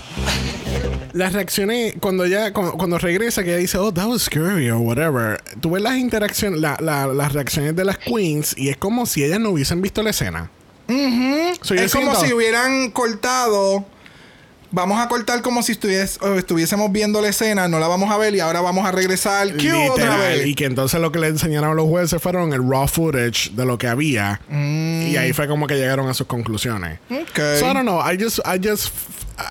Las 1.13 1.33
reacciones, 1.33 1.95
cuando 1.99 2.25
ya, 2.27 2.53
cuando, 2.53 2.73
cuando 2.73 2.97
regresa, 2.99 3.43
que 3.43 3.49
ella 3.49 3.57
dice, 3.59 3.77
oh, 3.79 3.91
that 3.91 4.05
was 4.07 4.21
scary 4.21 4.69
or 4.69 4.77
whatever. 4.77 5.41
Tú 5.59 5.71
ves 5.71 5.81
las 5.81 5.97
interacciones, 5.97 6.59
la- 6.61 6.77
la- 6.79 7.07
las 7.07 7.33
reacciones 7.33 7.75
de 7.75 7.83
las 7.85 7.97
queens 7.97 8.55
y 8.57 8.69
es 8.69 8.77
como 8.77 9.05
si 9.07 9.23
ellas 9.23 9.39
no 9.39 9.49
hubiesen 9.49 9.81
visto 9.81 10.03
la 10.03 10.11
escena. 10.11 10.51
So, 11.61 11.75
yo 11.75 11.81
es 11.81 11.93
como 11.93 12.15
si 12.15 12.33
hubieran 12.33 12.91
cortado... 12.91 13.85
Vamos 14.71 14.99
a 15.03 15.07
cortar 15.07 15.41
como 15.41 15.63
si 15.63 15.71
estuvies- 15.73 16.19
estuviésemos 16.37 16.91
viendo 16.91 17.19
la 17.23 17.29
escena, 17.29 17.67
no 17.67 17.79
la 17.79 17.87
vamos 17.87 18.11
a 18.11 18.17
ver 18.19 18.35
y 18.35 18.39
ahora 18.39 18.61
vamos 18.61 18.85
a 18.85 18.91
regresar. 18.91 19.47
Q 19.57 19.67
otra 19.91 20.15
vez. 20.17 20.45
Y 20.45 20.53
que 20.53 20.65
entonces 20.65 21.01
lo 21.01 21.11
que 21.11 21.17
le 21.17 21.25
enseñaron 21.25 21.71
a 21.71 21.73
los 21.73 21.87
jueces 21.87 22.21
fueron 22.21 22.53
el 22.53 22.61
raw 22.69 22.87
footage 22.87 23.49
de 23.55 23.65
lo 23.65 23.79
que 23.79 23.87
había. 23.87 24.39
Y 24.51 25.15
ahí 25.17 25.33
fue 25.33 25.47
como 25.47 25.65
que 25.65 25.73
llegaron 25.73 26.07
a 26.07 26.13
sus 26.13 26.27
conclusiones. 26.27 26.99
Ok. 27.09 27.39
So 27.59 27.65
I 27.71 27.73
don't 27.73 27.81
know. 27.81 27.99
I 27.99 28.15
just, 28.15 28.41
I 28.45 28.59
just, 28.63 28.93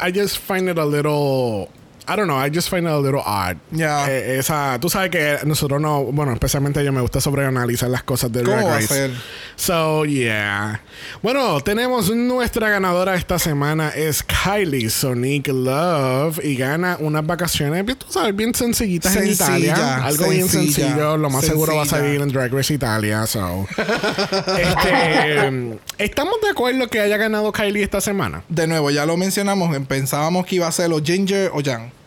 I 0.01 0.13
just 0.17 0.39
find 0.39 0.69
it 0.69 0.79
a 0.79 0.85
little. 0.87 1.69
I 2.09 2.17
don't 2.17 2.27
know. 2.27 2.39
I 2.39 2.49
just 2.49 2.71
find 2.71 2.87
it 2.87 2.91
a 2.91 2.99
little 2.99 3.21
odd. 3.21 3.59
Ya. 3.71 4.11
Eh, 4.11 4.39
esa, 4.39 4.79
tú 4.81 4.89
sabes 4.89 5.11
que 5.11 5.39
nosotros 5.45 5.79
no, 5.79 6.05
bueno, 6.05 6.33
especialmente 6.33 6.83
yo 6.83 6.91
me 6.91 7.03
gusta 7.03 7.21
sobreanalizar 7.21 7.91
las 7.91 8.03
cosas 8.03 8.33
de 8.33 8.45
¿Cómo 8.45 8.57
Drag 8.57 8.81
Race. 8.81 9.11
So 9.57 10.07
yeah. 10.07 10.81
Bueno, 11.23 11.61
tenemos 11.61 12.11
nuestra 12.15 12.71
ganadora 12.71 13.15
esta 13.15 13.39
semana 13.39 13.91
es 13.91 14.23
Kylie 14.23 14.89
Sonic 14.89 15.49
Love 15.49 16.43
y 16.43 16.57
gana 16.57 16.97
unas 17.01 17.27
vacaciones, 17.27 17.85
tú 17.99 18.07
sabes, 18.09 18.35
bien 18.35 18.55
sencillitas 18.55 19.15
en 19.17 19.35
Sencilla, 19.37 19.59
Italia. 19.59 20.05
Algo 20.05 20.29
bien 20.31 20.49
sencillo. 20.49 21.17
Lo 21.19 21.29
más 21.29 21.45
seguro 21.45 21.77
va 21.77 21.83
a 21.83 21.87
salir 21.87 22.21
en 22.23 22.29
Drag 22.31 22.53
Race 22.53 22.73
Italia. 22.73 23.27
So. 23.27 23.67
Este, 24.59 25.79
¿Estamos 25.99 26.35
de 26.43 26.51
acuerdo 26.51 26.89
que 26.89 27.01
haya 27.01 27.17
ganado 27.17 27.53
Kylie 27.53 27.83
esta 27.83 28.01
semana? 28.01 28.43
De 28.49 28.67
nuevo, 28.67 28.91
ya 28.91 29.05
lo 29.05 29.17
mencionamos, 29.17 29.77
pensábamos 29.87 30.47
que 30.47 30.57
iba 30.57 30.67
a 30.67 30.73
ser 30.73 30.93
o 30.93 31.03
Ginger 31.03 31.51
o 31.53 31.61
Jan. 31.63 31.98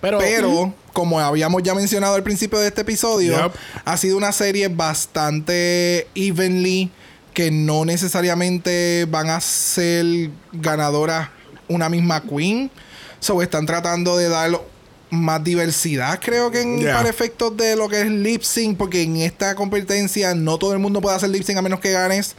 Pero, 0.00 0.18
Pero, 0.18 0.74
como 0.92 1.20
habíamos 1.20 1.62
ya 1.62 1.74
mencionado 1.74 2.14
al 2.14 2.22
principio 2.22 2.58
de 2.58 2.68
este 2.68 2.82
episodio, 2.82 3.52
ha 3.84 3.96
sido 3.96 4.16
una 4.16 4.32
serie 4.32 4.68
bastante 4.68 6.06
evenly 6.14 6.90
que 7.34 7.50
no 7.50 7.84
necesariamente 7.84 9.06
van 9.10 9.28
a 9.28 9.40
ser 9.40 10.30
ganadoras 10.52 11.28
una 11.68 11.88
misma 11.88 12.22
queen. 12.22 12.70
So 13.20 13.42
están 13.42 13.66
tratando 13.66 14.16
de 14.16 14.28
dar 14.28 14.50
más 15.10 15.42
diversidad, 15.44 16.20
creo 16.22 16.50
que 16.50 16.62
en, 16.62 16.80
Yeah. 16.80 16.96
para 16.96 17.08
efectos 17.08 17.56
de 17.56 17.76
lo 17.76 17.88
que 17.88 18.00
es 18.00 18.10
lip 18.10 18.42
sync, 18.42 18.76
porque 18.76 19.02
en 19.02 19.16
esta 19.16 19.54
competencia 19.54 20.34
no 20.34 20.58
todo 20.58 20.72
el 20.72 20.78
mundo 20.78 21.00
puede 21.00 21.16
hacer 21.16 21.30
lip 21.30 21.42
sync 21.42 21.58
a 21.58 21.62
menos 21.62 21.80
que 21.80 21.92
ganes. 21.92 22.34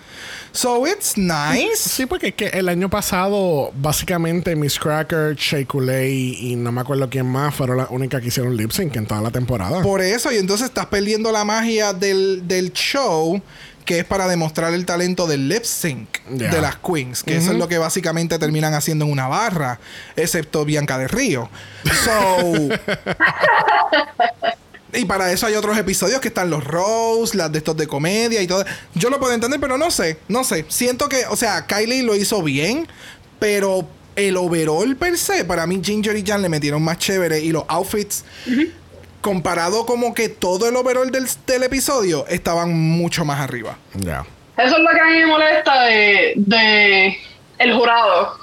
So 0.51 0.85
it's 0.87 1.17
nice. 1.17 1.77
Sí, 1.77 2.05
porque 2.05 2.29
es 2.29 2.33
que 2.35 2.47
el 2.47 2.67
año 2.69 2.89
pasado, 2.89 3.71
básicamente, 3.75 4.55
Miss 4.55 4.79
Cracker, 4.79 5.35
Shea 5.35 5.61
y 5.61 6.55
no 6.57 6.71
me 6.71 6.81
acuerdo 6.81 7.09
quién 7.09 7.25
más 7.25 7.53
fueron 7.55 7.77
las 7.77 7.89
únicas 7.89 8.21
que 8.21 8.27
hicieron 8.27 8.55
lip 8.57 8.71
sync 8.71 8.95
en 8.95 9.05
toda 9.05 9.21
la 9.21 9.31
temporada. 9.31 9.81
Por 9.81 10.01
eso, 10.01 10.31
y 10.31 10.37
entonces 10.37 10.67
estás 10.67 10.87
perdiendo 10.87 11.31
la 11.31 11.45
magia 11.45 11.93
del, 11.93 12.47
del 12.47 12.73
show, 12.73 13.41
que 13.87 13.99
es 13.99 14.05
para 14.05 14.27
demostrar 14.27 14.73
el 14.73 14.85
talento 14.85 15.25
del 15.25 15.47
lip 15.49 15.63
sync 15.63 16.09
Yeah. 16.29 16.51
de 16.51 16.61
las 16.61 16.75
queens, 16.75 17.23
que 17.23 17.37
eso 17.37 17.53
es 17.53 17.57
lo 17.57 17.69
que 17.69 17.77
básicamente 17.77 18.37
terminan 18.37 18.73
haciendo 18.73 19.05
en 19.05 19.11
una 19.11 19.29
barra, 19.29 19.79
excepto 20.17 20.65
Bianca 20.65 20.97
de 20.97 21.07
Río. 21.07 21.49
So. 22.03 22.69
Y 24.93 25.05
para 25.05 25.31
eso 25.31 25.45
hay 25.47 25.53
otros 25.55 25.77
episodios 25.77 26.19
que 26.19 26.27
están 26.29 26.49
los 26.49 26.63
Rose, 26.63 27.37
las 27.37 27.51
de 27.51 27.59
estos 27.59 27.77
de 27.77 27.87
comedia 27.87 28.41
y 28.41 28.47
todo. 28.47 28.65
Yo 28.93 29.09
lo 29.09 29.19
puedo 29.19 29.33
entender, 29.33 29.59
pero 29.59 29.77
no 29.77 29.89
sé, 29.89 30.17
no 30.27 30.43
sé. 30.43 30.65
Siento 30.69 31.07
que, 31.07 31.25
o 31.29 31.35
sea, 31.35 31.65
Kylie 31.65 32.03
lo 32.03 32.15
hizo 32.15 32.43
bien, 32.43 32.87
pero 33.39 33.87
el 34.15 34.35
overall 34.35 34.95
per 34.95 35.17
se, 35.17 35.45
para 35.45 35.65
mí 35.67 35.79
Ginger 35.83 36.17
y 36.17 36.25
Jan 36.25 36.41
le 36.41 36.49
metieron 36.49 36.81
más 36.81 36.97
chévere 36.97 37.39
y 37.39 37.51
los 37.51 37.63
outfits, 37.67 38.23
comparado 39.21 39.85
como 39.85 40.13
que 40.13 40.29
todo 40.29 40.69
el 40.69 40.75
overall 40.75 41.11
del, 41.11 41.25
del 41.45 41.63
episodio, 41.63 42.25
estaban 42.27 42.73
mucho 42.73 43.25
más 43.25 43.39
arriba. 43.39 43.77
Ya. 43.93 44.25
Eso 44.57 44.77
es 44.77 44.83
lo 44.83 44.89
que 44.89 44.99
a 44.99 45.05
mí 45.05 45.19
me 45.19 45.25
molesta 45.27 45.83
de, 45.83 46.33
de 46.35 47.17
el 47.59 47.73
jurado. 47.73 48.37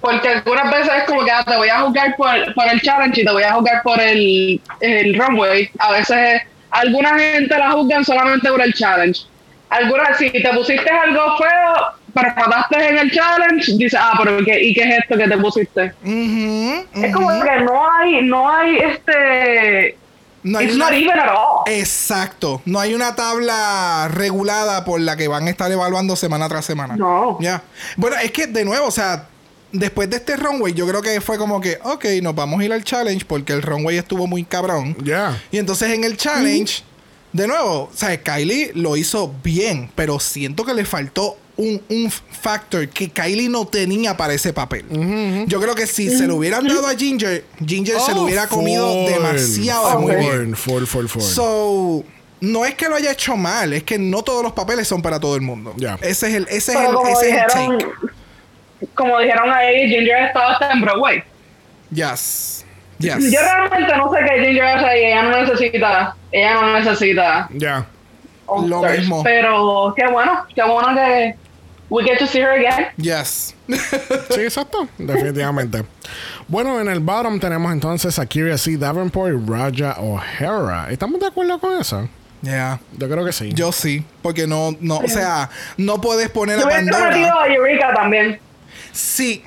Porque 0.00 0.28
algunas 0.28 0.70
veces 0.72 0.92
es 0.98 1.04
como 1.04 1.24
que 1.24 1.30
ah, 1.30 1.44
te 1.44 1.56
voy 1.56 1.68
a 1.68 1.80
juzgar 1.80 2.16
por, 2.16 2.54
por 2.54 2.66
el 2.66 2.80
challenge 2.80 3.20
y 3.20 3.24
te 3.24 3.30
voy 3.30 3.44
a 3.44 3.52
juzgar 3.52 3.82
por 3.82 4.00
el, 4.00 4.60
el 4.80 5.18
runway. 5.18 5.70
A 5.78 5.92
veces 5.92 6.42
alguna 6.70 7.18
gente 7.18 7.56
la 7.56 7.70
juzgan 7.70 8.04
solamente 8.04 8.50
por 8.50 8.60
el 8.60 8.74
challenge. 8.74 9.22
Algunas, 9.70 10.18
si 10.18 10.30
te 10.30 10.52
pusiste 10.52 10.90
algo 10.90 11.36
feo, 11.36 11.94
pero 12.12 12.28
mataste 12.36 12.88
en 12.88 12.98
el 12.98 13.10
challenge, 13.10 13.72
dices, 13.76 13.98
ah, 14.00 14.14
pero 14.18 14.44
¿qué, 14.44 14.62
¿y 14.62 14.74
qué 14.74 14.82
es 14.82 14.98
esto 14.98 15.16
que 15.16 15.28
te 15.28 15.38
pusiste? 15.38 15.92
Es 16.94 17.14
como 17.14 17.28
que 17.42 17.60
no 17.60 17.90
hay, 17.90 18.22
no 18.22 18.50
hay 18.50 18.76
este... 18.76 19.96
No 20.44 20.58
hay 20.58 20.66
It's 20.66 20.76
una- 20.76 20.84
not 20.90 20.94
even 20.94 21.18
at 21.18 21.28
all. 21.30 21.62
Exacto. 21.66 22.62
No 22.66 22.78
hay 22.78 22.94
una 22.94 23.14
tabla 23.16 24.08
regulada 24.12 24.84
por 24.84 25.00
la 25.00 25.16
que 25.16 25.26
van 25.26 25.46
a 25.46 25.50
estar 25.50 25.70
evaluando 25.72 26.14
semana 26.16 26.48
tras 26.48 26.64
semana. 26.64 26.96
No. 26.96 27.38
Ya. 27.40 27.62
Bueno, 27.96 28.16
es 28.22 28.30
que 28.30 28.46
de 28.46 28.64
nuevo, 28.64 28.86
o 28.86 28.90
sea, 28.90 29.26
después 29.72 30.08
de 30.10 30.16
este 30.16 30.36
runway, 30.36 30.72
yo 30.74 30.86
creo 30.86 31.00
que 31.02 31.20
fue 31.20 31.38
como 31.38 31.60
que, 31.60 31.78
ok, 31.82 32.04
nos 32.22 32.34
vamos 32.34 32.60
a 32.60 32.64
ir 32.64 32.72
al 32.72 32.84
challenge 32.84 33.24
porque 33.24 33.52
el 33.54 33.62
runway 33.62 33.96
estuvo 33.96 34.26
muy 34.26 34.44
cabrón. 34.44 34.96
Ya. 35.02 35.40
Y 35.50 35.58
entonces 35.58 35.90
en 35.92 36.04
el 36.04 36.16
challenge, 36.16 36.82
de 37.32 37.48
nuevo, 37.48 37.90
o 37.92 37.96
sea, 37.96 38.16
Kylie 38.22 38.72
lo 38.74 38.96
hizo 38.96 39.32
bien, 39.42 39.90
pero 39.94 40.20
siento 40.20 40.64
que 40.64 40.74
le 40.74 40.84
faltó 40.84 41.38
un, 41.56 41.80
un 41.88 42.10
factor 42.10 42.88
que 42.88 43.08
Kylie 43.10 43.48
no 43.48 43.66
tenía 43.66 44.16
para 44.16 44.32
ese 44.34 44.52
papel. 44.52 44.84
Yo 45.46 45.60
creo 45.60 45.74
que 45.74 45.86
si 45.86 46.10
se 46.10 46.26
lo 46.26 46.36
hubieran 46.36 46.66
dado 46.66 46.86
a 46.86 46.94
Ginger, 46.94 47.44
Ginger 47.64 48.00
se 48.00 48.12
lo 48.12 48.20
Oh, 48.20 48.24
hubiera 48.24 48.46
comido 48.46 48.92
demasiado 49.06 49.90
de 49.90 49.96
muy 49.98 50.16
bien. 50.16 50.56
Full, 50.56 50.84
full, 50.84 51.06
full. 51.06 51.22
So, 51.22 52.04
no 52.40 52.64
es 52.64 52.74
que 52.74 52.88
lo 52.88 52.96
haya 52.96 53.12
hecho 53.12 53.36
mal, 53.36 53.72
es 53.72 53.82
que 53.84 53.98
no 53.98 54.22
todos 54.22 54.42
los 54.42 54.52
papeles 54.52 54.88
son 54.88 55.00
para 55.00 55.20
todo 55.20 55.36
el 55.36 55.42
mundo. 55.42 55.74
Ese 56.00 56.28
es 56.28 56.34
el, 56.34 56.42
ese 56.50 56.72
es 56.72 56.80
el, 56.80 56.86
como 56.92 57.08
ese 57.08 57.30
es 57.30 57.36
el 57.36 57.46
take. 57.46 57.86
como 58.94 59.18
dijeron 59.20 59.50
ahí, 59.52 59.88
Ginger 59.88 60.24
estaba 60.24 60.52
hasta 60.52 60.72
en 60.72 60.80
Broadway. 60.80 61.22
Yes. 61.90 62.64
Yes. 62.98 63.30
Yo 63.32 63.40
realmente 63.40 63.96
no 63.96 64.10
sé 64.12 64.18
qué 64.28 64.44
Ginger 64.44 64.62
hace 64.64 64.86
ahí. 64.86 65.04
Ella 65.04 65.22
no 65.22 65.42
necesita. 65.42 66.16
Ella 66.32 66.54
no 66.54 66.78
necesita. 66.78 67.48
Ya. 67.52 67.86
Lo 68.66 68.82
mismo. 68.82 69.22
Pero 69.22 69.92
qué 69.96 70.06
bueno. 70.06 70.44
Qué 70.54 70.62
bueno 70.62 70.94
que 70.94 71.34
we 71.90 72.02
get 72.04 72.18
to 72.18 72.26
see 72.26 72.40
her 72.40 72.52
again. 72.52 72.88
Yes. 72.96 73.54
Sí, 74.30 74.40
exacto. 74.42 74.88
Definitivamente. 74.98 75.84
Bueno, 76.48 76.80
en 76.80 76.88
el 76.88 77.00
bottom 77.00 77.38
tenemos 77.40 77.72
entonces 77.72 78.18
a 78.18 78.26
Kyria 78.26 78.58
C. 78.58 78.76
Davenport 78.76 79.32
y 79.34 79.50
Raja 79.50 79.96
O'Hara. 80.00 80.90
¿Estamos 80.90 81.20
de 81.20 81.26
acuerdo 81.26 81.58
con 81.58 81.80
eso? 81.80 82.08
yeah. 82.42 82.78
Yo 82.98 83.08
creo 83.08 83.24
que 83.24 83.32
sí. 83.32 83.52
Yo 83.54 83.72
sí, 83.72 84.04
porque 84.22 84.46
no, 84.46 84.76
no, 84.80 84.98
o 84.98 85.08
sea, 85.08 85.48
no 85.78 86.00
puedes 86.00 86.28
poner 86.30 86.58
a 86.60 86.62
Pandora. 86.68 87.42
a 87.42 87.46
Eureka 87.48 87.94
también. 87.94 88.38
Sí. 88.92 89.42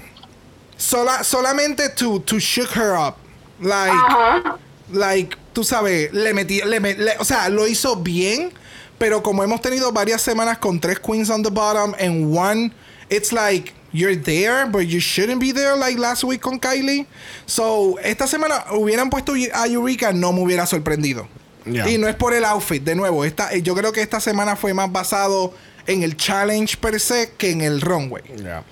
Sola, 0.78 1.24
solamente 1.24 1.90
to, 1.90 2.20
to 2.22 2.40
shook 2.40 2.70
her 2.76 2.94
up. 2.98 3.16
Like, 3.60 3.92
Ajá. 3.92 4.58
like, 4.92 5.36
tú 5.54 5.64
sabes, 5.64 6.12
le 6.14 6.34
metí, 6.34 6.62
le, 6.64 6.80
me- 6.80 6.94
le- 6.96 7.18
o 7.20 7.26
sea, 7.26 7.50
lo 7.50 7.68
hizo 7.68 7.96
bien, 7.98 8.52
pero 8.98 9.22
como 9.22 9.44
hemos 9.44 9.62
tenido 9.62 9.92
varias 9.92 10.22
semanas 10.22 10.58
con 10.58 10.80
tres 10.80 11.00
queens 11.00 11.30
on 11.30 11.44
the 11.44 11.50
bottom 11.52 11.94
and 12.00 12.36
one, 12.36 12.72
it's 13.10 13.32
like 13.32 13.74
you're 13.94 14.16
there, 14.16 14.66
but 14.66 14.82
you 14.88 15.00
shouldn't 15.00 15.40
be 15.40 15.52
there 15.54 15.76
like 15.78 15.98
last 16.00 16.24
week 16.24 16.42
con 16.42 16.60
Kylie. 16.60 17.06
So, 17.46 17.98
esta 18.04 18.28
semana 18.28 18.66
hubieran 18.72 19.10
puesto 19.10 19.34
a 19.54 19.68
Eureka, 19.68 20.12
no 20.14 20.34
me 20.34 20.42
hubiera 20.42 20.66
sorprendido. 20.66 21.28
Y 21.66 21.98
no 21.98 22.08
es 22.08 22.16
por 22.16 22.34
el 22.34 22.46
outfit, 22.46 22.82
de 22.84 22.96
nuevo, 22.96 23.26
esta, 23.26 23.54
yo 23.58 23.76
creo 23.76 23.92
que 23.92 24.02
esta 24.02 24.20
semana 24.22 24.56
fue 24.56 24.74
más 24.74 24.90
basado 24.90 25.54
en 25.86 26.02
el 26.02 26.16
challenge 26.16 26.78
per 26.78 26.98
se 27.00 27.34
que 27.38 27.52
en 27.52 27.60
el 27.62 27.82
runway. 27.82 28.24
Pero- 28.28 28.64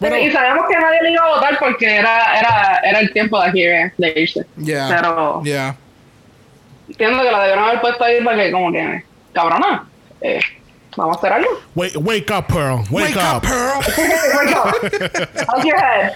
Bueno, 0.00 0.16
y 0.18 0.30
sabemos 0.32 0.66
que 0.68 0.76
nadie 0.76 0.98
le 1.02 1.12
iba 1.12 1.24
a 1.24 1.34
votar 1.34 1.58
porque 1.60 1.86
era, 1.96 2.38
era, 2.38 2.80
era 2.84 3.00
el 3.00 3.12
tiempo 3.12 3.40
de 3.40 3.48
aquí 3.48 3.62
eh, 3.64 3.92
de 3.98 4.12
irse. 4.20 4.46
Yeah. 4.56 4.88
Pero 4.88 5.42
Yeah. 5.44 5.76
entiendo 6.88 7.22
que 7.22 7.30
la 7.30 7.40
debieron 7.42 7.64
haber 7.64 7.80
puesto 7.80 8.02
ahí 8.04 8.22
para 8.24 8.36
que, 8.44 8.50
como 8.52 8.72
que, 8.72 9.04
cabrona, 9.32 9.86
eh, 10.20 10.40
vamos 10.96 11.16
a 11.16 11.18
hacer 11.20 11.32
algo. 11.32 11.48
wake, 11.74 11.96
wake 11.98 12.30
up, 12.30 12.46
Pearl. 12.48 12.84
Wake, 12.90 13.16
up. 13.16 13.42
Pearl. 13.42 13.80
Wake 14.36 14.54
up. 14.56 14.74
How's 15.48 15.64
your 15.64 15.76
head? 15.76 16.12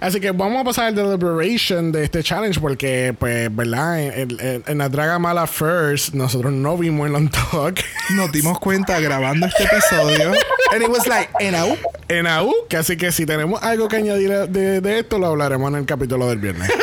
Así 0.00 0.20
que 0.20 0.30
vamos 0.32 0.60
a 0.60 0.64
pasar 0.64 0.86
al 0.86 0.94
deliberation 0.94 1.92
de 1.92 2.04
este 2.04 2.22
challenge 2.22 2.60
porque, 2.60 3.14
pues, 3.18 3.54
¿verdad? 3.54 4.00
En, 4.02 4.38
en- 4.40 4.64
en 4.66 4.78
la 4.78 4.88
Draga 4.88 5.18
Mala 5.18 5.46
First, 5.46 6.14
nosotros 6.14 6.52
no 6.52 6.76
vimos 6.76 7.08
el 7.08 7.14
on 7.14 7.28
talk. 7.30 7.80
Nos 8.10 8.30
dimos 8.32 8.58
cuenta 8.58 8.98
grabando 9.00 9.46
este 9.46 9.64
episodio. 9.64 10.32
And 10.72 10.82
it 10.82 10.88
was 10.88 11.06
like, 11.06 11.30
you 11.40 11.50
know, 11.50 11.76
en 12.08 12.26
AU. 12.26 12.52
Que 12.68 12.76
así 12.78 12.96
que 12.96 13.12
si 13.12 13.26
tenemos 13.26 13.62
algo 13.62 13.88
que 13.88 13.96
añadir 13.96 14.30
de, 14.48 14.80
de 14.80 14.98
esto, 14.98 15.18
lo 15.18 15.28
hablaremos 15.28 15.70
en 15.72 15.78
el 15.78 15.86
capítulo 15.86 16.28
del 16.28 16.38
viernes. 16.38 16.70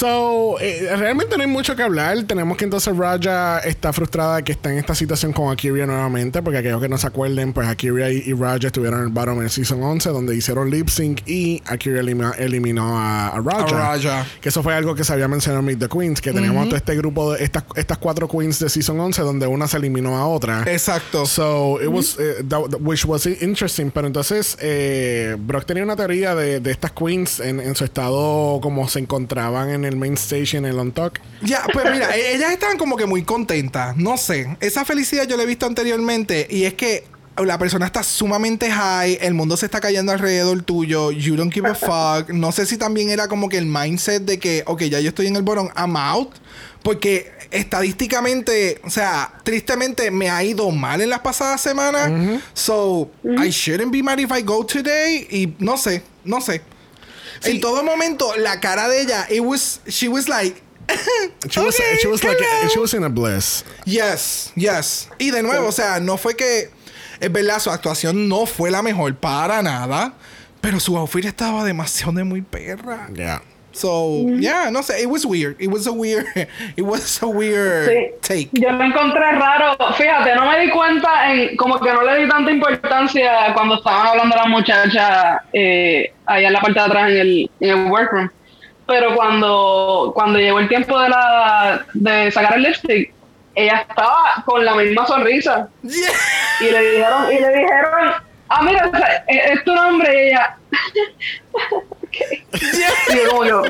So, 0.00 0.58
eh, 0.60 0.88
realmente 0.96 1.36
no 1.36 1.42
hay 1.42 1.48
mucho 1.48 1.76
que 1.76 1.82
hablar. 1.82 2.22
Tenemos 2.24 2.56
que 2.56 2.64
entonces 2.64 2.96
Raja 2.96 3.58
está 3.58 3.92
frustrada 3.92 4.40
que 4.42 4.52
está 4.52 4.72
en 4.72 4.78
esta 4.78 4.94
situación 4.94 5.34
con 5.34 5.52
Akiria 5.52 5.84
nuevamente, 5.84 6.40
porque 6.42 6.58
aquellos 6.58 6.80
que 6.80 6.88
no 6.88 6.96
se 6.96 7.06
acuerden, 7.06 7.52
pues 7.52 7.68
Akiria 7.68 8.10
y, 8.10 8.22
y 8.26 8.32
Raja 8.32 8.66
estuvieron 8.68 9.00
en 9.00 9.06
el 9.08 9.12
bottom 9.12 9.42
en 9.42 9.50
Season 9.50 9.82
11, 9.82 10.08
donde 10.08 10.34
hicieron 10.34 10.70
lip 10.70 10.88
sync 10.88 11.20
y 11.28 11.62
Akiria 11.66 12.00
elima- 12.00 12.34
eliminó 12.38 12.98
a, 12.98 13.28
a 13.28 13.40
Raja. 13.42 13.64
A 13.64 13.94
Raja. 13.96 14.26
Que 14.40 14.48
eso 14.48 14.62
fue 14.62 14.74
algo 14.74 14.94
que 14.94 15.04
se 15.04 15.12
había 15.12 15.28
mencionado 15.28 15.60
en 15.60 15.66
Meet 15.66 15.78
the 15.80 15.88
Queens, 15.88 16.20
que 16.22 16.32
teníamos 16.32 16.66
todo 16.68 16.76
este 16.76 16.96
grupo 16.96 17.32
de 17.34 17.44
estas, 17.44 17.64
estas 17.76 17.98
cuatro 17.98 18.26
queens 18.26 18.58
de 18.58 18.70
Season 18.70 18.98
11, 18.98 19.20
donde 19.20 19.46
una 19.46 19.68
se 19.68 19.76
eliminó 19.76 20.16
a 20.16 20.26
otra. 20.26 20.62
exacto. 20.66 21.26
So, 21.26 21.78
it 21.82 21.88
was, 21.88 22.16
eh, 22.18 22.42
that- 22.48 22.70
that- 22.70 22.80
which 22.80 23.04
was 23.04 23.26
interesting. 23.26 23.90
Pero 23.90 24.06
entonces, 24.06 24.56
eh, 24.62 25.36
Brock 25.38 25.66
tenía 25.66 25.84
una 25.84 25.96
teoría 25.96 26.34
de, 26.34 26.60
de 26.60 26.70
estas 26.70 26.92
queens 26.92 27.38
en, 27.40 27.60
en 27.60 27.74
su 27.74 27.84
estado, 27.84 28.60
como 28.62 28.88
se 28.88 29.00
encontraban 29.00 29.68
en 29.68 29.84
el 29.84 29.89
main 29.96 30.14
stage, 30.14 30.56
en 30.56 30.64
el 30.64 30.78
on 30.78 30.92
talk. 30.92 31.20
Ya, 31.42 31.62
pues 31.72 31.84
mira, 31.90 32.16
e- 32.16 32.34
ellas 32.36 32.52
estaban 32.52 32.76
como 32.78 32.96
que 32.96 33.06
muy 33.06 33.22
contentas. 33.22 33.96
No 33.96 34.16
sé. 34.16 34.56
Esa 34.60 34.84
felicidad 34.84 35.26
yo 35.26 35.36
la 35.36 35.42
he 35.44 35.46
visto 35.46 35.66
anteriormente. 35.66 36.46
Y 36.50 36.64
es 36.64 36.74
que 36.74 37.04
la 37.36 37.56
persona 37.58 37.86
está 37.86 38.02
sumamente 38.02 38.70
high. 38.70 39.18
El 39.20 39.34
mundo 39.34 39.56
se 39.56 39.66
está 39.66 39.80
cayendo 39.80 40.12
alrededor 40.12 40.62
tuyo. 40.62 41.10
You 41.10 41.36
don't 41.36 41.52
give 41.52 41.68
a 41.68 41.74
fuck. 41.74 42.30
No 42.30 42.52
sé 42.52 42.66
si 42.66 42.76
también 42.76 43.08
era 43.10 43.28
como 43.28 43.48
que 43.48 43.58
el 43.58 43.66
mindset 43.66 44.22
de 44.24 44.38
que, 44.38 44.62
ok, 44.66 44.82
ya 44.82 45.00
yo 45.00 45.08
estoy 45.08 45.26
en 45.28 45.36
el 45.36 45.42
bottom, 45.42 45.68
I'm 45.76 45.96
out. 45.96 46.34
Porque 46.82 47.30
estadísticamente, 47.50 48.80
o 48.84 48.90
sea, 48.90 49.32
tristemente 49.42 50.10
me 50.10 50.30
ha 50.30 50.42
ido 50.44 50.70
mal 50.70 51.00
en 51.00 51.10
las 51.10 51.20
pasadas 51.20 51.60
semanas. 51.60 52.10
So, 52.54 53.10
I 53.24 53.48
shouldn't 53.50 53.90
be 53.92 54.02
mad 54.02 54.18
if 54.18 54.30
I 54.36 54.42
go 54.42 54.64
today. 54.64 55.26
Y 55.30 55.54
no 55.58 55.76
sé, 55.76 56.02
no 56.24 56.40
sé. 56.40 56.62
Sí. 57.40 57.52
En 57.52 57.60
todo 57.60 57.82
momento, 57.82 58.34
la 58.36 58.60
cara 58.60 58.88
de 58.88 59.02
ella, 59.02 59.26
it 59.30 59.40
was, 59.40 59.80
she 59.88 60.08
was 60.08 60.28
like, 60.28 60.62
She 61.48 61.60
was, 61.60 61.74
Okay, 61.74 61.96
she 62.00 62.08
was 62.08 62.22
like, 62.24 62.36
hello. 62.38 62.68
she 62.68 62.78
was 62.78 62.94
in 62.94 63.04
a 63.04 63.08
bliss. 63.08 63.64
Yes, 63.86 64.52
yes. 64.56 65.08
Y 65.18 65.30
de 65.30 65.42
nuevo, 65.42 65.68
o 65.68 65.72
sea, 65.72 66.00
no 66.00 66.16
fue 66.16 66.34
que. 66.34 66.70
Es 67.20 67.30
verdad, 67.30 67.60
su 67.60 67.70
actuación 67.70 68.28
no 68.28 68.46
fue 68.46 68.70
la 68.70 68.82
mejor 68.82 69.14
para 69.16 69.62
nada. 69.62 70.14
Pero 70.60 70.80
su 70.80 70.96
outfit 70.96 71.24
estaba 71.24 71.64
demasiado 71.64 72.12
de 72.12 72.24
muy 72.24 72.42
perra. 72.42 73.08
Yeah. 73.14 73.42
So, 73.72 74.26
yeah, 74.38 74.68
no 74.70 74.80
sé. 74.82 75.00
It 75.00 75.06
was 75.08 75.24
weird. 75.24 75.56
It 75.60 75.68
was 75.68 75.86
a 75.86 75.92
weird. 75.92 76.26
It 76.76 76.82
was 76.82 77.22
a 77.22 77.26
weird 77.28 77.88
Sí. 77.88 78.10
take. 78.20 78.48
Yo 78.52 78.70
lo 78.72 78.82
encontré 78.84 79.20
raro. 79.38 79.76
Fíjate, 79.94 80.34
no 80.34 80.46
me 80.50 80.58
di 80.60 80.70
cuenta, 80.70 81.32
en, 81.32 81.56
como 81.56 81.78
que 81.78 81.92
no 81.92 82.02
le 82.02 82.22
di 82.22 82.28
tanta 82.28 82.50
importancia 82.50 83.52
cuando 83.54 83.76
estaban 83.76 84.06
hablando 84.08 84.36
las 84.36 84.48
muchachas 84.48 85.40
eh, 85.52 86.12
allá 86.26 86.48
en 86.48 86.52
la 86.52 86.60
parte 86.60 86.80
de 86.80 86.86
atrás 86.86 87.10
en 87.10 87.16
el, 87.18 87.50
en 87.60 87.70
el 87.70 87.90
workroom. 87.90 88.28
pero 88.86 89.14
cuando, 89.14 90.10
cuando 90.14 90.38
llegó 90.40 90.58
el 90.58 90.68
tiempo 90.68 90.98
de 90.98 91.08
la 91.08 91.86
de 91.94 92.30
sacar 92.32 92.56
el 92.56 92.62
lipstick, 92.64 93.12
ella 93.54 93.86
estaba 93.88 94.42
con 94.44 94.64
la 94.64 94.74
misma 94.74 95.06
sonrisa. 95.06 95.68
Yeah. 95.82 95.92
Y 96.60 96.70
le 96.72 96.90
dijeron, 96.90 97.32
y 97.32 97.38
le 97.40 97.48
dijeron, 97.50 98.14
ah, 98.50 98.62
mira, 98.62 98.86
o 98.86 98.96
sea, 98.96 99.24
es, 99.26 99.52
es 99.52 99.64
tu 99.64 99.74
nombre, 99.74 100.14
y 100.14 100.28
ella. 100.28 100.56
Y 102.52 103.16
yo 103.16 103.30
como 103.30 103.44
yo, 103.44 103.62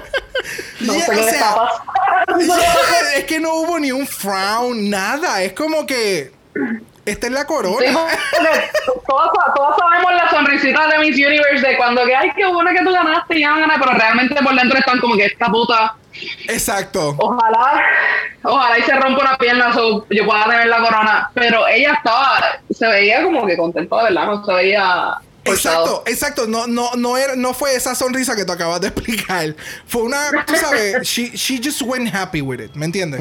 no 0.80 0.94
Yeah, 0.94 1.06
sé 1.06 1.12
o 1.12 1.14
qué 1.14 1.22
sea, 1.22 1.32
está 1.32 1.54
pasando. 1.54 2.56
Yeah, 2.56 3.14
es 3.16 3.24
que 3.24 3.38
no 3.38 3.54
hubo 3.54 3.78
ni 3.78 3.92
un 3.92 4.06
frown, 4.06 4.90
nada. 4.90 5.42
Es 5.42 5.52
como 5.52 5.86
que 5.86 6.32
esta 7.06 7.26
es 7.26 7.32
la 7.32 7.46
corona. 7.46 7.78
todos, 9.06 9.30
todos 9.54 9.76
sabemos 9.78 10.14
la 10.14 10.30
sonrisita 10.30 10.88
de 10.88 10.98
Miss 10.98 11.16
Universe 11.16 11.66
de 11.66 11.76
cuando 11.76 12.04
que, 12.04 12.14
ay, 12.14 12.30
qué 12.36 12.46
bueno 12.46 12.70
que 12.70 12.84
tú 12.84 12.92
ganaste 12.92 13.38
y 13.38 13.40
ya 13.40 13.56
pero 13.78 13.92
realmente 13.92 14.42
por 14.42 14.54
dentro 14.54 14.78
están 14.78 15.00
como 15.00 15.16
que 15.16 15.26
esta 15.26 15.46
puta, 15.46 15.94
Exacto. 16.48 17.14
ojalá, 17.18 17.82
ojalá 18.42 18.78
y 18.78 18.82
se 18.82 18.94
rompa 18.94 19.22
una 19.22 19.38
pierna, 19.38 19.72
so 19.72 20.06
yo 20.11 20.26
pueda 20.26 20.44
tener 20.44 20.66
la 20.66 20.78
corona, 20.78 21.30
pero 21.34 21.66
ella 21.68 21.92
estaba, 21.92 22.40
se 22.70 22.86
veía 22.86 23.22
como 23.22 23.46
que 23.46 23.56
contenta, 23.56 24.02
verdad, 24.02 24.26
no 24.26 24.44
se 24.44 24.52
veía. 24.52 25.14
Exacto, 25.45 26.03
exacto. 26.07 26.47
No, 26.47 26.66
no, 26.66 26.95
no, 26.97 27.16
era, 27.16 27.36
no 27.36 27.55
fue 27.55 27.74
esa 27.74 27.95
sonrisa 27.95 28.36
que 28.36 28.45
tú 28.45 28.53
acabas 28.53 28.80
de 28.80 28.88
explicar. 28.88 29.55
Fue 29.86 30.03
una, 30.03 30.45
tú 30.47 30.55
sabes, 30.57 31.03
she, 31.03 31.30
she 31.36 31.61
just 31.62 31.82
went 31.82 32.14
happy 32.14 32.41
with 32.43 32.61
it. 32.61 32.74
¿Me 32.74 32.86
entiendes? 32.86 33.20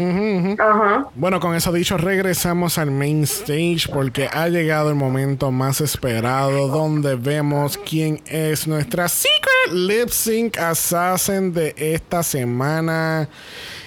Ajá. 0.59 1.07
Bueno, 1.15 1.39
con 1.39 1.55
eso 1.55 1.71
dicho, 1.71 1.97
regresamos 1.97 2.77
al 2.77 2.91
main 2.91 3.23
stage 3.23 3.87
porque 3.91 4.27
ha 4.31 4.47
llegado 4.47 4.89
el 4.89 4.95
momento 4.95 5.51
más 5.51 5.81
esperado 5.81 6.67
donde 6.67 7.15
vemos 7.15 7.77
quién 7.77 8.21
es 8.25 8.67
nuestra 8.67 9.07
Secret 9.07 9.71
Lip 9.71 10.09
Sync 10.09 10.57
Assassin 10.57 11.53
de 11.53 11.73
esta 11.77 12.23
semana. 12.23 13.29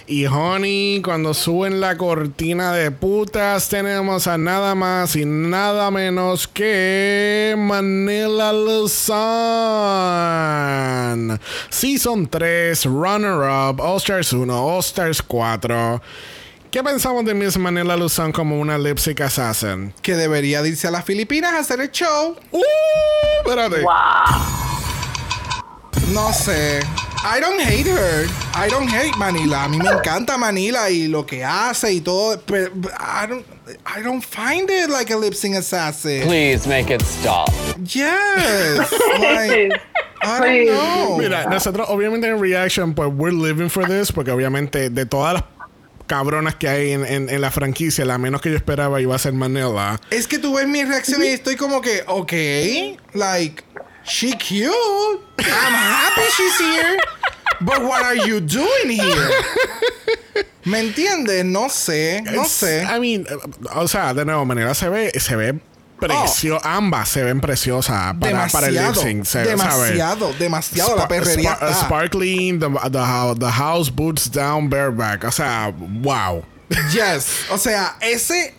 Y 0.07 0.27
honey, 0.27 1.01
cuando 1.03 1.33
suben 1.33 1.81
la 1.81 1.97
cortina 1.97 2.73
de 2.73 2.91
putas, 2.91 3.69
tenemos 3.69 4.27
a 4.27 4.37
nada 4.37 4.75
más 4.75 5.15
y 5.15 5.25
nada 5.25 5.93
menos 5.93 6.49
que 6.49 7.55
Manila 7.57 8.53
Luzon. 8.53 9.13
Season 11.71 12.27
3, 12.27 12.85
Runner 12.87 13.49
Up, 13.49 13.81
All 13.81 13.99
Stars 13.99 14.33
1, 14.33 14.53
All 14.53 14.81
Stars 14.81 15.23
4. 15.23 16.03
¿Qué 16.73 16.83
pensamos 16.83 17.25
de 17.25 17.35
Miss 17.35 17.57
Manila 17.59 17.97
Luzon 17.97 18.33
como 18.33 18.59
una 18.59 18.79
lip 18.79 18.99
sync 18.99 19.21
assassin? 19.21 19.95
Que 20.03 20.17
debería 20.17 20.63
de 20.63 20.71
irse 20.71 20.89
a 20.89 20.91
las 20.91 21.05
Filipinas 21.05 21.53
a 21.53 21.59
hacer 21.59 21.81
el 21.81 21.91
show. 21.91 22.35
¡Uh! 22.51 22.61
Espérate. 23.45 23.85
No 26.13 26.33
sé. 26.33 26.81
I 27.25 27.41
don't 27.41 27.61
hate 27.61 27.87
her. 27.87 28.27
I 28.55 28.69
don't 28.69 28.89
hate 28.89 29.17
Manila. 29.17 29.65
A 29.65 29.69
mí 29.69 29.79
me 29.79 29.89
encanta 29.89 30.37
Manila 30.37 30.91
y 30.91 31.07
lo 31.09 31.25
que 31.25 31.45
hace 31.45 31.93
y 31.93 32.01
todo. 32.01 32.39
Pero 32.45 32.71
I 32.99 33.27
don't, 33.27 33.47
I 33.87 34.03
don't 34.03 34.23
find 34.23 34.69
it 34.71 34.91
like 34.91 35.11
a 35.13 35.17
lip 35.17 35.35
sync 35.35 35.55
assassin. 35.57 36.23
Please 36.27 36.67
make 36.67 36.91
it 36.93 37.03
stop. 37.03 37.49
Yes. 37.85 38.91
Like, 39.21 39.73
I 40.23 40.41
don't 40.41 40.67
know. 40.67 41.19
Mira, 41.19 41.47
nosotros 41.47 41.87
obviamente 41.89 42.27
en 42.29 42.41
Reaction, 42.41 42.95
pues 42.95 43.09
we're 43.15 43.33
living 43.33 43.69
for 43.71 43.85
this, 43.87 44.11
porque 44.13 44.31
obviamente 44.33 44.91
de 44.91 45.07
todas 45.07 45.35
las 45.35 45.45
cabronas 46.09 46.57
que 46.57 46.69
hay 46.69 46.93
en, 46.93 47.05
en- 47.07 47.29
en 47.31 47.41
la 47.41 47.51
franquicia, 47.51 48.05
la 48.05 48.19
menos 48.19 48.41
que 48.41 48.51
yo 48.51 48.57
esperaba 48.57 49.01
iba 49.01 49.15
a 49.15 49.19
ser 49.19 49.33
Manila. 49.33 50.01
Es 50.11 50.27
que 50.27 50.39
tú 50.39 50.55
ves 50.57 50.67
mi 50.67 50.85
reacción 50.85 51.23
y 51.23 51.29
estoy 51.29 51.57
como 51.57 51.81
que, 51.81 52.03
ok, 52.07 52.33
like, 53.15 53.63
she 54.05 54.33
cute. 54.33 54.71
I'm 55.39 55.73
happy 55.73 56.23
she's 56.37 56.59
here. 56.59 56.99
But 57.61 57.83
what 57.83 58.03
are 58.03 58.17
you 58.17 58.41
doing 58.41 58.91
here? 58.91 59.31
¿Me 60.65 60.81
entiendes? 60.81 61.45
No 61.45 61.69
sé, 61.69 62.23
no 62.25 62.43
It's- 62.43 62.51
sé. 62.51 62.85
I 62.85 62.99
mean, 63.01 63.27
o 63.75 63.87
sea, 63.89 64.15
de 64.15 64.25
nuevo, 64.25 64.45
Manila 64.45 64.75
se 64.75 64.89
ve, 64.89 65.11
se 65.19 65.37
ve 65.37 65.61
precio, 65.99 66.59
ambas 66.65 67.09
se 67.09 67.23
ven 67.23 67.41
preciosas 67.41 68.15
para, 68.19 68.49
para 68.49 68.67
el 68.69 68.75
lip 68.75 68.95
sync. 68.95 69.25
se- 69.25 69.45
¿sabes? 69.45 69.49
demasiado, 69.49 70.33
demasiado. 70.39 70.97
la 70.97 71.07
perrería 71.09 71.53
spa- 71.55 71.69
está. 71.71 71.85
Sparkling, 71.87 72.59
the, 72.61 72.69
the, 72.91 73.35
the 73.39 73.51
house 73.51 73.89
boots 73.91 74.29
down 74.31 74.69
bareback. 74.69 75.25
O 75.25 75.31
sea, 75.31 75.73
wow. 75.79 76.45
Yes. 76.93 77.47
O 77.51 77.59
sea, 77.59 77.97
ese, 78.01 78.55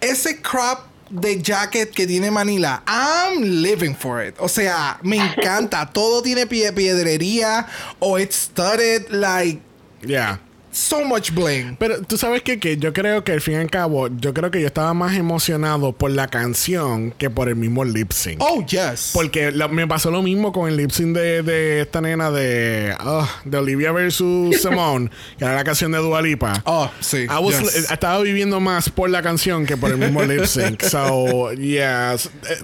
ese 0.00 0.40
crop 0.40 0.85
de 1.10 1.40
jacket 1.42 1.92
que 1.92 2.06
tiene 2.06 2.30
Manila, 2.30 2.82
I'm 2.86 3.62
living 3.62 3.94
for 3.94 4.22
it. 4.22 4.36
O 4.38 4.48
sea, 4.48 4.98
me 5.02 5.18
encanta. 5.18 5.86
Todo 5.92 6.22
tiene 6.22 6.46
pie 6.46 6.72
piedrería 6.72 7.66
o 8.00 8.18
it's 8.18 8.36
studded 8.36 9.10
like 9.10 9.60
Yeah. 10.02 10.38
So 10.76 11.04
much 11.04 11.30
bling. 11.32 11.76
Pero 11.78 12.02
tú 12.02 12.16
sabes 12.18 12.42
que, 12.42 12.58
que 12.60 12.76
yo 12.76 12.92
creo 12.92 13.24
que 13.24 13.32
al 13.32 13.40
fin 13.40 13.54
y 13.54 13.56
al 13.58 13.70
cabo, 13.70 14.08
yo 14.08 14.34
creo 14.34 14.50
que 14.50 14.60
yo 14.60 14.66
estaba 14.66 14.92
más 14.94 15.16
emocionado 15.16 15.92
por 15.92 16.10
la 16.10 16.28
canción 16.28 17.12
que 17.12 17.30
por 17.30 17.48
el 17.48 17.56
mismo 17.56 17.84
lip 17.84 18.12
sync. 18.12 18.36
Oh, 18.40 18.64
yes. 18.66 19.10
Porque 19.14 19.50
la- 19.52 19.68
me 19.68 19.86
pasó 19.86 20.10
lo 20.10 20.22
mismo 20.22 20.52
con 20.52 20.68
el 20.68 20.76
lip 20.76 20.90
sync 20.90 21.16
de, 21.16 21.42
de 21.42 21.80
esta 21.80 22.00
nena 22.00 22.30
de, 22.30 22.94
ah, 22.98 23.28
de 23.44 23.56
Olivia 23.58 23.92
versus 23.92 24.56
Simone, 24.60 25.10
que 25.38 25.44
era 25.44 25.54
la 25.54 25.64
canción 25.64 25.92
de 25.92 25.98
Dua 25.98 26.20
Lipa. 26.22 26.62
Oh, 26.66 26.90
sí. 27.00 27.22
I 27.24 27.28
was- 27.40 27.58
yes. 27.60 27.74
eh, 27.90 27.94
Estaba 27.94 28.20
viviendo 28.22 28.60
más 28.60 28.90
por 28.90 29.08
la 29.10 29.22
canción 29.22 29.64
que 29.66 29.76
por 29.76 29.90
el 29.90 29.98
mismo 29.98 30.22
lip 30.24 30.44
sync. 30.44 30.82
So, 30.82 31.52
yes. 31.52 32.26
Eh, 32.48 32.58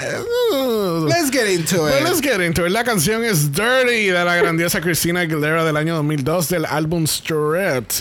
eh, 0.00 1.04
Let's 1.08 1.30
get 1.30 1.48
into 1.48 1.82
Well, 1.84 1.98
it. 1.98 2.04
let's 2.04 2.20
get 2.22 2.40
into 2.40 2.66
it. 2.66 2.72
La 2.72 2.84
canción 2.84 3.24
es 3.24 3.52
Dirty 3.52 4.06
de 4.06 4.24
la 4.24 4.36
grandiosa 4.36 4.80
Christina 4.80 5.20
Aguilera 5.20 5.64
del 5.64 5.76
año 5.76 5.94
2002 5.96 6.48
del 6.48 6.64
álbum 6.64 7.06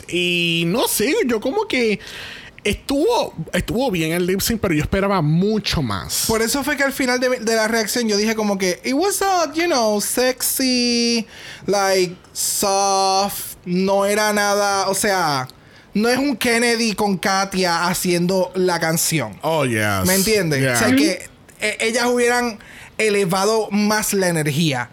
Y 0.09 0.63
no 0.67 0.87
sé, 0.87 1.13
yo 1.25 1.39
como 1.39 1.67
que 1.67 1.99
estuvo, 2.63 3.33
estuvo 3.53 3.89
bien 3.91 4.11
el 4.11 4.25
lip 4.25 4.39
sync, 4.41 4.59
pero 4.61 4.73
yo 4.73 4.81
esperaba 4.81 5.21
mucho 5.21 5.81
más. 5.81 6.25
Por 6.27 6.41
eso 6.41 6.63
fue 6.63 6.77
que 6.77 6.83
al 6.83 6.93
final 6.93 7.19
de, 7.19 7.29
de 7.39 7.55
la 7.55 7.67
reacción 7.67 8.07
yo 8.07 8.17
dije 8.17 8.35
como 8.35 8.57
que 8.57 8.79
it 8.83 8.93
was 8.93 9.19
not, 9.21 9.55
you 9.55 9.65
know, 9.65 9.99
sexy, 9.99 11.25
like 11.65 12.15
soft, 12.33 13.55
no 13.65 14.05
era 14.05 14.31
nada, 14.33 14.89
o 14.89 14.93
sea, 14.93 15.47
no 15.93 16.07
es 16.09 16.17
un 16.17 16.35
Kennedy 16.37 16.93
con 16.93 17.17
Katia 17.17 17.87
haciendo 17.87 18.51
la 18.55 18.79
canción. 18.79 19.37
oh, 19.41 19.65
yes. 19.65 20.05
¿Me 20.05 20.15
entiendes? 20.15 20.61
Yeah. 20.61 20.73
O 20.73 20.77
sea 20.77 20.95
que 20.95 21.29
eh, 21.59 21.77
ellas 21.79 22.05
hubieran 22.05 22.59
elevado 22.97 23.69
más 23.71 24.13
la 24.13 24.29
energía. 24.29 24.89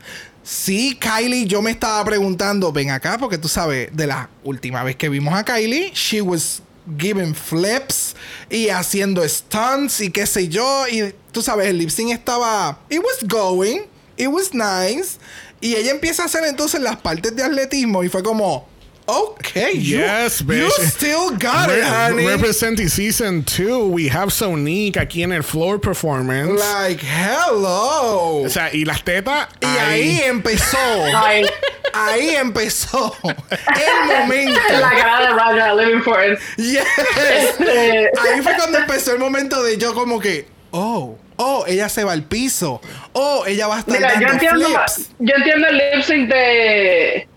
Sí, 0.50 0.98
Kylie, 0.98 1.44
yo 1.44 1.60
me 1.60 1.70
estaba 1.70 2.02
preguntando, 2.06 2.72
ven 2.72 2.90
acá, 2.90 3.18
porque 3.18 3.36
tú 3.36 3.48
sabes, 3.48 3.94
de 3.94 4.06
la 4.06 4.30
última 4.44 4.82
vez 4.82 4.96
que 4.96 5.10
vimos 5.10 5.34
a 5.34 5.44
Kylie, 5.44 5.92
she 5.92 6.22
was 6.22 6.62
giving 6.96 7.34
flips 7.34 8.16
y 8.48 8.70
haciendo 8.70 9.22
stunts 9.28 10.00
y 10.00 10.10
qué 10.10 10.26
sé 10.26 10.48
yo. 10.48 10.88
Y 10.88 11.14
tú 11.32 11.42
sabes, 11.42 11.68
el 11.68 11.76
lip 11.76 11.90
sync 11.90 12.12
estaba. 12.12 12.80
It 12.88 13.00
was 13.00 13.28
going, 13.28 13.82
it 14.16 14.28
was 14.28 14.54
nice. 14.54 15.18
Y 15.60 15.74
ella 15.74 15.90
empieza 15.90 16.22
a 16.22 16.26
hacer 16.26 16.42
entonces 16.44 16.80
las 16.80 16.96
partes 16.96 17.36
de 17.36 17.42
atletismo 17.42 18.02
y 18.02 18.08
fue 18.08 18.22
como, 18.22 18.66
okay, 19.08 19.72
you, 19.72 19.98
Yes, 19.98 20.40
you 20.40 20.46
bitch. 20.46 20.70
still 20.90 21.30
got 21.36 21.70
it, 21.70 21.82
honey. 21.82 22.26
Representing 22.26 22.88
season 22.88 23.42
2, 23.42 23.88
we 23.88 24.08
have 24.08 24.28
Sonique 24.32 24.96
aquí 24.96 25.22
en 25.22 25.32
el 25.32 25.42
floor 25.42 25.78
performance. 25.80 26.60
Like, 26.60 27.00
hello. 27.02 28.42
o 28.44 28.48
sea, 28.48 28.70
y 28.72 28.84
las 28.84 29.02
tetas. 29.02 29.48
y 29.62 29.66
ahí 29.66 30.20
empezó. 30.24 30.76
Ay, 31.14 31.46
ahí 31.94 32.30
empezó 32.36 33.16
el 33.22 34.20
momento. 34.20 34.60
la 34.80 34.90
cara 34.90 35.20
de 35.22 35.32
Raja, 35.34 35.74
living 35.74 36.02
for 36.02 36.18
it. 36.22 36.38
Yes. 36.56 36.84
Este, 37.16 38.10
Ahí 38.20 38.42
fue 38.42 38.54
cuando 38.56 38.78
empezó 38.78 39.12
el 39.12 39.18
momento 39.18 39.62
de 39.62 39.78
yo 39.78 39.94
como 39.94 40.20
que, 40.20 40.46
oh, 40.70 41.16
oh, 41.36 41.64
ella 41.66 41.88
se 41.88 42.04
va 42.04 42.12
al 42.12 42.24
piso. 42.24 42.80
Oh, 43.12 43.44
ella 43.46 43.66
va 43.68 43.76
a 43.76 43.78
estar 43.80 43.94
Mira, 43.96 44.20
yo 44.20 44.28
entiendo, 44.28 44.66
flips. 44.66 45.10
yo 45.18 45.34
entiendo 45.36 45.66
el 45.68 45.76
lip 45.78 46.04
sync 46.04 46.28
de, 46.28 47.28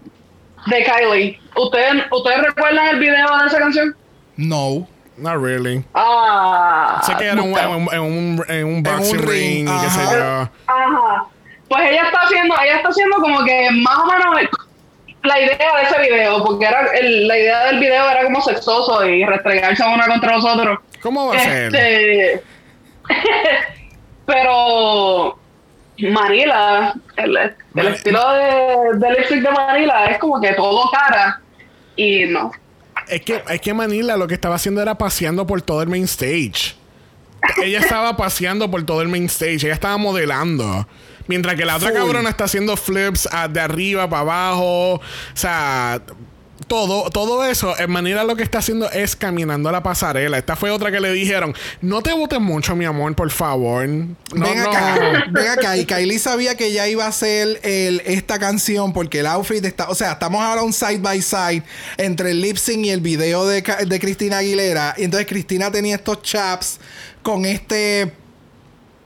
de 0.67 0.83
Kylie. 0.83 1.39
¿Ustedes, 1.55 2.03
¿Ustedes 2.11 2.41
recuerdan 2.43 2.87
el 2.87 2.99
video 2.99 3.37
de 3.39 3.47
esa 3.47 3.59
canción? 3.59 3.95
No. 4.37 4.87
Not 5.17 5.35
really. 5.41 5.83
Ah. 5.93 6.99
sé 7.05 7.13
que 7.15 7.25
era 7.27 7.41
un- 7.41 7.55
en, 7.57 7.69
un, 7.69 7.93
en 7.93 7.99
un, 8.01 8.45
en 8.47 8.65
un 8.65 8.81
boxing 8.83 9.19
ring, 9.19 9.27
ring, 9.29 9.69
y 9.69 9.81
qué 9.83 9.89
sé 9.89 10.01
ajá. 10.01 10.13
yo. 10.17 10.49
Ajá. 10.67 11.25
Pues 11.69 11.89
ella 11.91 12.03
está 12.05 12.21
haciendo, 12.21 12.55
ella 12.63 12.75
está 12.77 12.89
haciendo 12.89 13.17
como 13.17 13.43
que 13.43 13.69
más 13.71 13.97
o 13.99 14.05
menos 14.07 14.49
la 15.23 15.39
idea 15.39 15.57
de 15.77 15.83
ese 15.83 15.99
video, 16.09 16.43
porque 16.43 16.65
era 16.65 16.87
el- 16.97 17.27
la 17.27 17.37
idea 17.37 17.65
del 17.65 17.79
video 17.79 18.09
era 18.09 18.23
como 18.23 18.41
sexoso 18.41 19.05
y 19.05 19.23
restregarse 19.25 19.83
una 19.83 20.07
contra 20.07 20.37
los 20.37 20.45
otros. 20.45 20.79
¿Cómo 21.03 21.27
va 21.27 21.35
a 21.35 21.39
ser? 21.39 21.65
Este, 21.75 22.43
pero 24.25 25.37
Manila, 26.09 26.93
el, 27.17 27.37
el 27.37 27.55
Man- 27.73 27.87
estilo 27.93 28.19
de, 28.33 28.97
de 28.99 29.09
lip 29.11 29.25
sync 29.27 29.41
de 29.43 29.51
Manila 29.51 30.05
es 30.05 30.17
como 30.19 30.39
que 30.41 30.53
todo 30.53 30.89
cara 30.91 31.41
y 31.95 32.25
no. 32.25 32.51
Es 33.07 33.21
que, 33.21 33.43
es 33.49 33.61
que 33.61 33.73
Manila 33.73 34.15
lo 34.17 34.27
que 34.27 34.33
estaba 34.35 34.55
haciendo 34.55 34.81
era 34.81 34.95
paseando 34.95 35.45
por 35.45 35.61
todo 35.61 35.81
el 35.81 35.89
main 35.89 36.03
stage. 36.05 36.75
ella 37.63 37.79
estaba 37.79 38.15
paseando 38.17 38.69
por 38.71 38.83
todo 38.85 39.01
el 39.01 39.07
main 39.07 39.25
stage, 39.25 39.65
ella 39.65 39.73
estaba 39.73 39.97
modelando. 39.97 40.87
Mientras 41.27 41.55
que 41.55 41.65
la 41.65 41.75
otra 41.77 41.89
Full. 41.89 41.97
cabrona 41.97 42.29
está 42.29 42.45
haciendo 42.45 42.75
flips 42.75 43.27
ah, 43.31 43.47
de 43.47 43.59
arriba 43.61 44.09
para 44.09 44.21
abajo. 44.21 44.93
O 44.95 45.01
sea, 45.33 46.01
todo, 46.71 47.09
todo 47.09 47.43
eso, 47.43 47.77
en 47.77 47.91
manera 47.91 48.23
lo 48.23 48.37
que 48.37 48.43
está 48.43 48.59
haciendo 48.59 48.89
es 48.89 49.17
caminando 49.17 49.67
a 49.67 49.73
la 49.73 49.83
pasarela. 49.83 50.37
Esta 50.37 50.55
fue 50.55 50.71
otra 50.71 50.89
que 50.89 51.01
le 51.01 51.11
dijeron: 51.11 51.53
No 51.81 52.01
te 52.01 52.13
botes 52.13 52.39
mucho, 52.39 52.77
mi 52.77 52.85
amor, 52.85 53.13
por 53.13 53.29
favor. 53.29 53.85
No, 53.89 54.15
ven 54.31 54.57
no. 54.63 54.69
acá, 54.69 55.25
ven 55.31 55.47
acá. 55.49 55.75
Y 55.75 55.85
Kylie 55.85 56.17
sabía 56.17 56.55
que 56.55 56.71
ya 56.71 56.87
iba 56.87 57.03
a 57.03 57.09
hacer 57.09 57.59
el, 57.63 58.01
esta 58.05 58.39
canción 58.39 58.93
porque 58.93 59.19
el 59.19 59.25
outfit 59.25 59.65
está. 59.65 59.89
O 59.89 59.95
sea, 59.95 60.13
estamos 60.13 60.41
ahora 60.41 60.63
un 60.63 60.71
side 60.71 60.99
by 60.99 61.21
side 61.21 61.63
entre 61.97 62.31
el 62.31 62.39
lip 62.39 62.55
sync 62.55 62.85
y 62.85 62.89
el 62.91 63.01
video 63.01 63.45
de, 63.45 63.61
de 63.61 63.99
Cristina 63.99 64.37
Aguilera. 64.37 64.95
Y 64.97 65.03
entonces 65.03 65.27
Cristina 65.27 65.69
tenía 65.71 65.95
estos 65.95 66.21
chaps 66.21 66.79
con 67.21 67.43
este. 67.43 68.13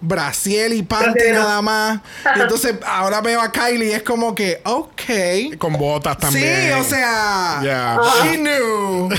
Brasiel 0.01 0.73
y 0.73 0.83
panty 0.83 1.31
nada 1.31 1.61
más. 1.61 2.01
Y 2.35 2.41
entonces 2.41 2.75
ahora 2.85 3.21
veo 3.21 3.41
a 3.41 3.51
Kylie 3.51 3.87
y 3.87 3.91
es 3.91 4.03
como 4.03 4.35
que, 4.35 4.61
ok. 4.63 5.57
Con 5.57 5.73
botas 5.73 6.17
también. 6.17 6.73
Sí, 6.73 6.79
o 6.79 6.83
sea, 6.83 7.99
she 8.23 8.37
knew. 8.37 9.09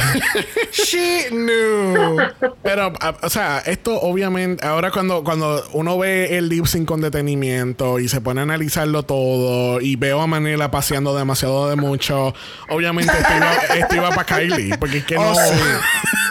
she 0.71 1.27
knew. 1.31 2.19
Pero, 2.63 2.93
o 3.23 3.31
sea, 3.31 3.63
esto 3.67 3.99
obviamente, 4.01 4.65
ahora 4.65 4.91
cuando, 4.91 5.25
cuando 5.25 5.65
uno 5.73 5.99
ve 5.99 6.37
el 6.37 6.49
lip 6.49 6.67
sync 6.67 6.87
con 6.87 7.01
detenimiento 7.01 7.99
y 7.99 8.09
se 8.09 8.21
pone 8.21 8.41
a 8.41 8.43
analizarlo 8.45 9.03
todo 9.03 9.81
y 9.81 9.97
veo 9.97 10.21
a 10.21 10.27
Manila 10.27 10.71
paseando 10.71 11.17
demasiado 11.17 11.69
de 11.69 11.77
mucho, 11.77 12.35
obviamente 12.69 13.13
esto 13.13 13.37
iba, 13.37 13.53
esto 13.77 13.97
iba 13.97 14.11
para 14.11 14.25
Kylie, 14.25 14.79
porque 14.79 14.99
es 14.99 15.05
que 15.05 15.17
Oh, 15.17 15.33
no, 15.33 15.35
sí. 15.35 15.55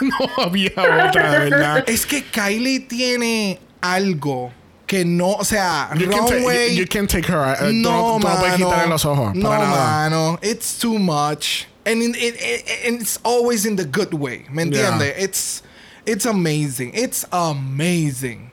no 0.36 0.44
había 0.44 0.70
otra, 1.08 1.30
de 1.32 1.50
verdad. 1.50 1.84
Es 1.86 2.06
que 2.06 2.24
Kylie 2.24 2.80
tiene 2.80 3.58
algo 3.94 4.52
que 4.86 5.04
no, 5.04 5.32
o 5.34 5.44
sea, 5.44 5.90
You 5.96 6.08
can, 6.08 6.20
runway. 6.30 6.68
you, 6.70 6.80
you 6.82 6.86
can 6.86 7.06
take 7.06 7.26
her. 7.26 7.38
uh, 7.38 7.56
tú 7.56 7.72
no, 7.72 8.18
no, 8.18 8.18
no 8.18 8.28
mano. 8.28 8.56
quitarle 8.56 8.88
los 8.88 9.04
ojos. 9.04 9.34
No, 9.34 9.48
para 9.48 9.64
nada. 9.64 10.10
mano. 10.10 10.38
It's 10.42 10.78
too 10.78 10.98
much. 10.98 11.66
And, 11.84 12.02
in, 12.02 12.14
it, 12.14 12.34
it- 12.40 12.64
and 12.86 13.00
it's 13.00 13.18
always 13.24 13.64
in 13.66 13.76
the 13.76 13.84
good 13.84 14.12
way. 14.14 14.44
¿Me 14.50 14.64
Yeah. 14.64 15.00
It's, 15.02 15.62
it's 16.04 16.24
amazing. 16.26 16.92
It's 16.94 17.24
amazing. 17.32 18.50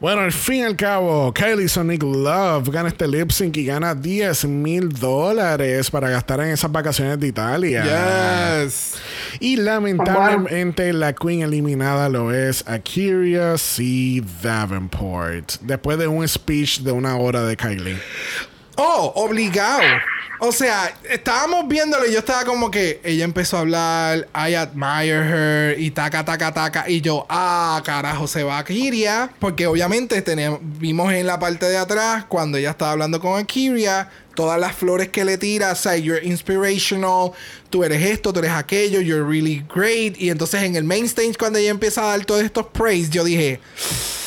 Bueno, 0.00 0.22
al 0.22 0.32
fin 0.32 0.56
y 0.60 0.64
al 0.64 0.74
cabo, 0.74 1.32
Kylie 1.32 1.68
Sonic 1.68 2.02
Love 2.02 2.68
gana 2.70 2.88
este 2.88 3.06
lip 3.06 3.30
sync 3.30 3.56
y 3.56 3.64
gana 3.66 3.94
10 3.94 4.46
mil 4.46 4.88
dólares 4.88 5.88
para 5.90 6.10
gastar 6.10 6.40
en 6.40 6.48
esas 6.48 6.72
vacaciones 6.72 7.20
de 7.20 7.28
Italia. 7.28 7.84
Yes. 8.64 8.94
Y 9.40 9.56
lamentablemente 9.56 10.92
la 10.92 11.12
queen 11.12 11.42
eliminada 11.42 12.08
lo 12.08 12.32
es 12.32 12.66
Akiria 12.66 13.56
C. 13.58 14.22
Davenport. 14.42 15.54
Después 15.60 15.98
de 15.98 16.06
un 16.06 16.26
speech 16.26 16.80
de 16.80 16.92
una 16.92 17.16
hora 17.16 17.42
de 17.42 17.56
Kylie. 17.56 17.98
Oh, 18.76 19.12
obligado. 19.16 19.82
O 20.44 20.50
sea, 20.50 20.92
estábamos 21.08 21.68
viéndolo 21.68 22.04
y 22.04 22.12
yo 22.12 22.18
estaba 22.18 22.44
como 22.44 22.68
que 22.68 23.00
ella 23.04 23.22
empezó 23.24 23.58
a 23.58 23.60
hablar, 23.60 24.26
I 24.34 24.54
admire 24.54 25.20
her 25.22 25.78
y 25.78 25.92
taca, 25.92 26.24
taca, 26.24 26.52
taca. 26.52 26.90
Y 26.90 27.00
yo, 27.00 27.24
ah, 27.28 27.80
carajo, 27.84 28.26
se 28.26 28.42
va 28.42 28.56
a 28.56 28.58
Akiria. 28.58 29.30
Porque 29.38 29.68
obviamente 29.68 30.20
tenemos, 30.20 30.58
vimos 30.60 31.12
en 31.12 31.28
la 31.28 31.38
parte 31.38 31.66
de 31.66 31.76
atrás 31.76 32.24
cuando 32.24 32.58
ella 32.58 32.70
estaba 32.70 32.90
hablando 32.90 33.20
con 33.20 33.38
Akiria, 33.38 34.10
todas 34.34 34.58
las 34.58 34.74
flores 34.74 35.10
que 35.10 35.24
le 35.24 35.38
tira, 35.38 35.70
o 35.70 35.76
sea, 35.76 35.96
you're 35.96 36.26
inspirational, 36.26 37.30
tú 37.70 37.84
eres 37.84 38.02
esto, 38.04 38.32
tú 38.32 38.40
eres 38.40 38.50
aquello, 38.50 39.00
you're 39.00 39.22
really 39.22 39.64
great. 39.72 40.20
Y 40.20 40.30
entonces 40.30 40.64
en 40.64 40.74
el 40.74 40.82
main 40.82 41.04
stage, 41.04 41.34
cuando 41.38 41.60
ella 41.60 41.70
empieza 41.70 42.02
a 42.02 42.16
dar 42.16 42.24
todos 42.24 42.42
estos 42.42 42.66
praise, 42.66 43.10
yo 43.10 43.22
dije, 43.22 43.60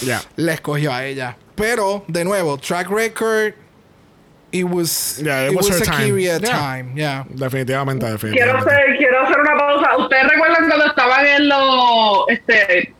Ya. 0.01 0.23
la 0.37 0.53
escogió 0.53 0.93
a 0.93 1.05
ella. 1.05 1.35
Pero, 1.55 2.05
de 2.07 2.23
nuevo, 2.23 2.57
track 2.57 2.89
record. 2.89 3.53
It 4.59 4.63
was, 4.65 5.21
Yeah, 5.23 5.45
it 5.47 5.51
it 5.51 5.55
was 5.57 5.69
was 5.69 5.79
her 5.79 5.85
time. 5.85 6.01
Akiria 6.11 6.39
Yeah. 6.39 6.59
time. 6.59 6.93
Yeah. 6.95 7.23
Definitivamente, 7.29 8.05
Quiero 8.05 8.17
definitivamente. 8.17 8.71
hacer, 8.71 8.97
quiero 8.97 9.21
hacer 9.23 9.39
una 9.39 9.57
pausa. 9.57 9.97
¿Ustedes 9.97 10.23
recuerdan 10.27 10.67
cuando 10.67 10.85
estaban 10.85 11.25
en 11.25 11.49
los. 11.49 12.25
Este, 12.29 12.93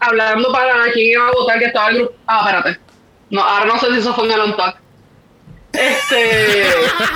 hablando 0.00 0.52
para 0.52 0.90
quién 0.92 1.12
iba 1.12 1.28
a 1.28 1.32
votar 1.32 1.58
que 1.58 1.64
estaba 1.66 1.88
el 1.90 1.96
grupo? 1.98 2.14
Ah, 2.26 2.44
espérate. 2.46 2.80
No, 3.30 3.42
ahora 3.42 3.66
no 3.66 3.78
sé 3.78 3.86
si 3.92 3.98
eso 3.98 4.14
fue 4.14 4.26
en 4.26 4.32
el 4.32 4.40
on 4.40 4.56
talk. 4.56 4.76
Este. 5.72 6.64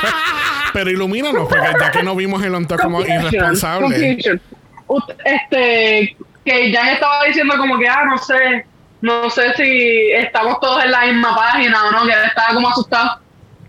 Pero 0.72 0.90
ilumínanos, 0.90 1.49
porque 1.49 1.66
ya 1.80 1.90
que 1.90 2.03
no 2.03 2.14
vimos 2.14 2.42
el 2.42 2.55
on 2.55 2.66
Talk 2.66 2.82
como 2.82 3.01
irresponsable. 3.03 3.88
Confusion. 3.88 4.40
Este, 5.24 6.16
que 6.44 6.72
Jan 6.72 6.88
estaba 6.88 7.24
diciendo 7.24 7.55
como 7.57 7.78
que, 7.78 7.88
ah, 7.88 8.05
no 8.07 8.18
sé, 8.18 8.66
no 9.01 9.28
sé 9.30 9.53
si 9.55 10.12
estamos 10.12 10.61
todos 10.61 10.84
en 10.84 10.90
la 10.90 11.07
misma 11.07 11.34
página 11.34 11.86
o 11.86 11.90
no, 11.92 12.05
que 12.07 12.12
él 12.12 12.18
estaba 12.26 12.55
como 12.55 12.68
asustado. 12.68 13.20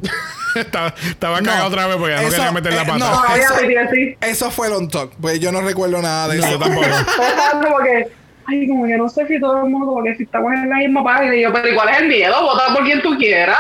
estaba 0.56 0.94
estaba 1.06 1.42
cagado 1.42 1.68
otra 1.68 1.88
vez 1.88 1.98
porque 1.98 2.14
ya 2.16 2.22
no 2.22 2.28
Eso, 2.28 2.36
quería 2.38 2.52
meter 2.52 2.74
la 2.74 2.82
eh, 2.82 2.86
pata. 2.86 2.98
no. 2.98 3.22
Todavía 3.22 3.82
eso-. 3.84 4.18
Eso 4.22 4.52
fue 4.52 4.68
el 4.68 4.74
on 4.74 4.90
talk. 4.90 5.12
Pues 5.22 5.40
yo 5.40 5.52
no 5.52 5.62
recuerdo 5.62 6.02
nada 6.02 6.28
de 6.30 6.38
No, 6.40 6.46
eso. 6.46 6.54
yo 6.54 6.60
tampoco. 6.60 6.88
Ay, 8.50 8.68
como 8.68 8.86
que 8.88 8.96
no 8.98 9.10
sé 9.10 9.28
si 9.28 9.40
todo 9.40 9.66
el 9.66 9.70
mundo, 9.70 9.88
como 9.88 10.04
que 10.04 10.16
si 10.16 10.24
estamos 10.24 10.54
en 10.54 10.70
la 10.70 10.78
misma 10.78 11.04
página. 11.04 11.36
Y 11.36 11.42
yo, 11.42 11.52
pero 11.54 11.68
¿y 11.70 11.76
cuál 11.76 11.90
es 11.90 12.00
el 12.00 12.08
miedo? 12.08 12.42
Vota 12.42 12.74
por 12.74 12.84
quien 12.86 13.02
tú 13.02 13.18
quieras. 13.18 13.58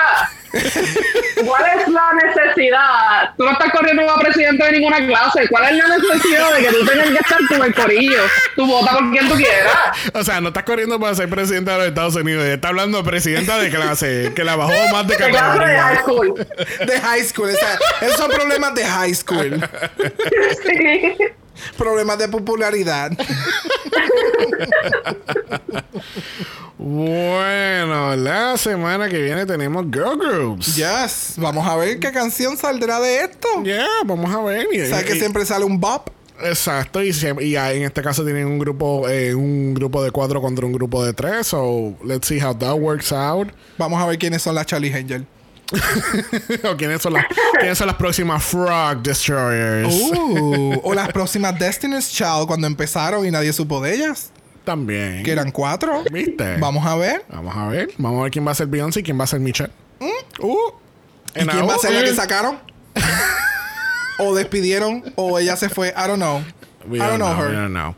¿Cuál 0.53 1.63
es 1.77 1.87
la 1.89 2.03
necesidad? 2.23 3.31
Tú 3.37 3.43
no 3.43 3.51
estás 3.51 3.69
corriendo 3.71 4.05
como 4.07 4.19
presidente 4.21 4.63
de 4.63 4.71
ninguna 4.71 5.05
clase. 5.05 5.47
¿Cuál 5.49 5.65
es 5.65 5.83
la 5.83 5.97
necesidad 5.97 6.53
de 6.55 6.61
que 6.61 6.69
tú 6.69 6.85
tengas 6.85 7.07
que 7.09 7.15
estar 7.17 7.37
con 7.49 7.63
el 7.63 7.75
corillo? 7.75 8.21
Tú 8.55 8.65
vota 8.65 8.91
por 8.93 9.11
quien 9.11 9.27
tú 9.27 9.35
quieras. 9.35 9.77
O 10.13 10.23
sea, 10.23 10.39
no 10.39 10.47
estás 10.47 10.63
corriendo 10.63 10.97
para 10.99 11.13
ser 11.15 11.29
presidenta 11.29 11.73
de 11.73 11.77
los 11.79 11.87
Estados 11.89 12.15
Unidos. 12.15 12.45
Está 12.45 12.69
hablando 12.69 12.99
de 12.99 13.03
presidenta 13.09 13.57
de 13.59 13.69
clase, 13.69 14.31
que 14.35 14.43
la 14.45 14.55
bajó 14.55 14.71
más 14.93 15.05
de 15.05 15.17
De 15.17 15.29
clase 15.29 15.59
de 15.59 15.65
high 15.65 15.97
categoría. 15.97 16.01
school. 16.01 16.47
De 16.87 16.99
high 17.01 17.23
school. 17.25 17.49
O 17.49 17.53
sea, 17.55 17.77
esos 18.01 18.15
son 18.17 18.31
problemas 18.31 18.73
de 18.73 18.85
high 18.85 19.13
school. 19.13 19.59
Sí. 20.63 21.17
Problemas 21.77 22.17
de 22.17 22.27
popularidad. 22.27 23.11
Bueno, 26.77 28.15
la 28.15 28.55
semana 28.57 29.09
que 29.09 29.21
viene 29.21 29.45
tenemos 29.45 29.85
girl 29.91 30.17
groups. 30.17 30.75
Yes. 30.75 31.33
Vamos 31.37 31.67
a 31.67 31.75
ver 31.75 31.99
qué 31.99 32.11
canción 32.11 32.55
saldrá 32.55 32.99
de 32.99 33.21
esto. 33.25 33.47
Yeah, 33.63 33.87
vamos 34.05 34.33
a 34.33 34.41
ver. 34.43 34.67
¿Sabes 34.89 35.05
que 35.05 35.15
y- 35.15 35.19
siempre 35.19 35.45
sale 35.45 35.65
un 35.65 35.79
bop? 35.79 36.09
Exacto, 36.43 37.01
y, 37.01 37.13
siempre- 37.13 37.45
y 37.45 37.55
en 37.55 37.81
este 37.81 38.03
caso 38.03 38.23
tienen 38.23 38.45
un 38.45 38.59
grupo 38.59 39.09
eh, 39.09 39.33
un 39.33 39.73
grupo 39.73 40.03
de 40.03 40.11
cuatro 40.11 40.39
contra 40.39 40.67
un 40.67 40.71
grupo 40.71 41.03
de 41.03 41.11
tres. 41.13 41.47
So, 41.47 41.95
let's 42.05 42.27
see 42.27 42.39
how 42.39 42.53
that 42.59 42.75
works 42.75 43.11
out. 43.11 43.47
Vamos 43.79 43.99
a 43.99 44.05
ver 44.05 44.19
quiénes 44.19 44.43
son 44.43 44.53
las 44.53 44.67
Charlie 44.67 44.93
Angel. 44.93 45.25
o 46.63 46.77
quiénes 46.77 47.01
son, 47.01 47.13
las, 47.13 47.25
quiénes 47.59 47.77
son 47.77 47.87
las 47.87 47.95
próximas 47.95 48.43
Frog 48.43 49.01
Destroyers. 49.01 49.93
Uh, 49.93 50.79
o 50.83 50.93
las 50.93 51.07
próximas 51.13 51.57
Destiny's 51.57 52.09
Child 52.09 52.47
cuando 52.47 52.67
empezaron 52.67 53.25
y 53.25 53.31
nadie 53.31 53.51
supo 53.53 53.81
de 53.81 53.95
ellas. 53.95 54.31
También. 54.63 55.23
Que 55.23 55.31
eran 55.31 55.51
cuatro. 55.51 56.03
¿Viste? 56.11 56.57
Vamos 56.57 56.85
a 56.85 56.95
ver. 56.95 57.23
Vamos 57.29 57.55
a 57.55 57.67
ver. 57.67 57.89
Vamos 57.97 58.19
a 58.19 58.23
ver 58.23 58.31
quién 58.31 58.45
va 58.45 58.51
a 58.51 58.55
ser 58.55 58.67
Beyoncé 58.67 58.99
y 58.99 59.03
quién 59.03 59.19
va 59.19 59.23
a 59.23 59.27
ser 59.27 59.39
Michelle. 59.39 59.71
Uh. 60.39 60.57
¿Y 61.35 61.45
quién 61.45 61.67
va 61.67 61.75
a 61.75 61.77
ser 61.77 61.93
la 61.93 62.03
que 62.03 62.13
sacaron? 62.13 62.59
O 64.19 64.33
despidieron 64.33 65.03
o 65.15 65.37
ella 65.37 65.55
se 65.55 65.69
fue. 65.69 65.89
I 65.89 66.07
don't 66.07 66.15
know. 66.15 66.43
We 66.87 66.97
I 66.97 67.01
don't 67.01 67.17
know 67.19 67.27
We 67.35 67.41
her. 67.43 67.53
don't 67.53 67.73
know. 67.73 67.95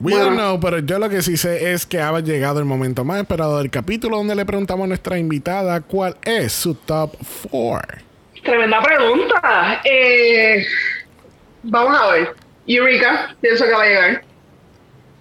We 0.00 0.12
don't 0.12 0.34
know, 0.36 0.58
pero 0.60 0.78
yo 0.80 0.98
lo 0.98 1.08
que 1.08 1.22
sí 1.22 1.36
sé 1.36 1.72
es 1.72 1.86
que 1.86 2.00
ha 2.00 2.18
llegado 2.20 2.58
el 2.58 2.64
momento 2.64 3.04
más 3.04 3.20
esperado 3.20 3.58
del 3.58 3.70
capítulo 3.70 4.16
donde 4.16 4.34
le 4.34 4.44
preguntamos 4.44 4.84
a 4.84 4.88
nuestra 4.88 5.18
invitada 5.18 5.80
cuál 5.80 6.16
es 6.24 6.52
su 6.52 6.74
top 6.74 7.14
4. 7.50 7.98
Tremenda 8.42 8.82
pregunta. 8.82 9.80
Eh, 9.84 10.64
vamos 11.62 11.98
a 11.98 12.06
ver. 12.12 12.34
Eureka, 12.66 13.34
pienso 13.40 13.64
que 13.64 13.72
va 13.72 13.82
a 13.82 13.86
llegar. 13.86 14.24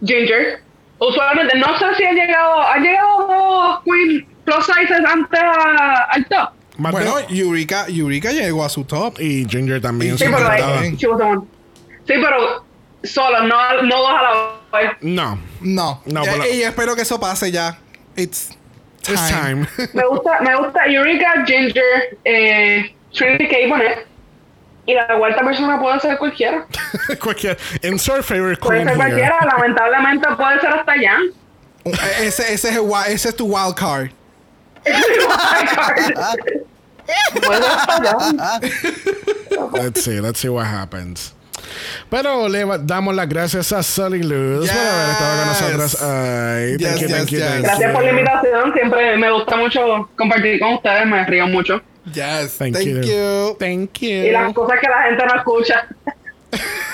Ginger. 0.03 0.59
Usualmente, 0.99 1.57
no 1.57 1.77
sé 1.77 1.85
si 1.97 2.03
han 2.05 2.15
llegado, 2.15 2.61
han 2.67 2.83
llegado 2.83 3.27
dos 3.27 3.79
Queen 3.83 4.25
plus 4.45 4.65
sizes 4.65 5.05
antes 5.05 5.39
a- 5.41 6.07
al 6.11 6.25
top. 6.27 6.49
Bueno, 6.77 7.15
Eureka, 7.29 7.85
Eureka 7.87 8.31
llegó 8.31 8.63
a 8.65 8.69
su 8.69 8.83
top. 8.85 9.19
y 9.19 9.45
Ginger 9.47 9.79
también. 9.81 10.17
Sí, 10.17 10.25
pero. 10.25 11.45
Sí, 12.05 12.13
pero 12.21 12.65
solo, 13.03 13.43
no, 13.43 13.81
no 13.83 13.97
dos 13.97 14.09
a 14.09 14.21
la 14.21 14.33
vez. 14.79 14.91
No. 15.01 15.37
No. 15.61 16.01
No, 16.05 16.23
Eh, 16.23 16.27
pero- 16.31 16.45
y 16.53 16.63
espero 16.63 16.95
que 16.95 17.01
eso 17.03 17.19
pase 17.19 17.51
ya. 17.51 17.77
It's 18.15 18.49
time. 19.03 19.13
It's 19.15 19.29
time. 19.29 19.67
Me 19.93 20.03
gusta, 20.05 20.39
me 20.41 20.55
gusta 20.55 20.85
Eureka, 20.87 21.43
Ginger, 21.45 22.17
eh, 22.25 22.95
Trinity 23.13 23.47
K. 23.47 23.67
Bonnet. 23.69 24.07
Y 24.85 24.93
la 24.93 25.07
cuarta 25.17 25.41
persona 25.43 25.79
puede 25.79 25.97
ser 26.01 26.17
cualquiera. 26.17 26.65
Cualquier. 27.21 27.57
Insert 27.83 28.23
favorite 28.25 28.59
Puede 28.61 28.79
queen 28.83 28.89
ser 28.89 28.97
here. 28.97 28.99
cualquiera, 29.29 29.39
lamentablemente 29.45 30.27
puede 30.35 30.59
ser 30.59 30.73
hasta 30.73 30.91
allá. 30.91 31.17
Uh, 31.85 31.91
Ese, 32.21 32.53
ese, 32.53 32.69
es 32.69 32.75
el 32.75 32.81
wi- 32.81 33.07
ese 33.07 33.29
es 33.29 33.35
tu 33.35 33.45
wild 33.45 33.75
card. 33.75 34.09
puede 37.41 37.63
ser. 37.63 38.71
Let's 39.71 40.03
see. 40.03 40.19
Let's 40.19 40.39
see 40.39 40.49
what 40.49 40.65
happens. 40.65 41.33
Pero 42.09 42.47
le 42.49 42.65
damos 42.81 43.15
las 43.15 43.27
gracias 43.29 43.71
a 43.71 43.81
Solly 43.83 44.23
Luz 44.23 44.69
por 44.69 44.77
haber 44.79 45.09
estado 45.11 45.43
con 45.43 45.53
Yes. 45.53 45.61
nosotros. 45.61 46.01
Ay, 46.01 46.77
Yes, 46.77 46.89
thank 46.89 47.01
you, 47.01 47.07
yes, 47.07 47.17
thank 47.17 47.29
you, 47.29 47.37
yes. 47.37 47.47
thank 47.47 47.57
you. 47.57 47.63
Gracias 47.63 47.91
por 47.93 48.03
la 48.03 48.09
invitación. 48.09 48.73
Siempre 48.73 49.17
me 49.17 49.31
gusta 49.31 49.55
mucho 49.57 50.09
compartir 50.17 50.59
con 50.59 50.73
ustedes. 50.75 51.05
Me 51.05 51.25
río 51.25 51.47
mucho. 51.47 51.81
Yes. 52.05 52.57
Thank, 52.57 52.73
Thank, 52.73 52.85
you. 52.85 53.01
you. 53.01 53.55
Thank 53.59 54.01
Y 54.01 54.31
las 54.31 54.47
you. 54.49 54.53
cosas 54.53 54.79
que 54.81 54.87
la 54.89 55.03
gente 55.03 55.25
no 55.25 55.35
escucha. 55.37 55.87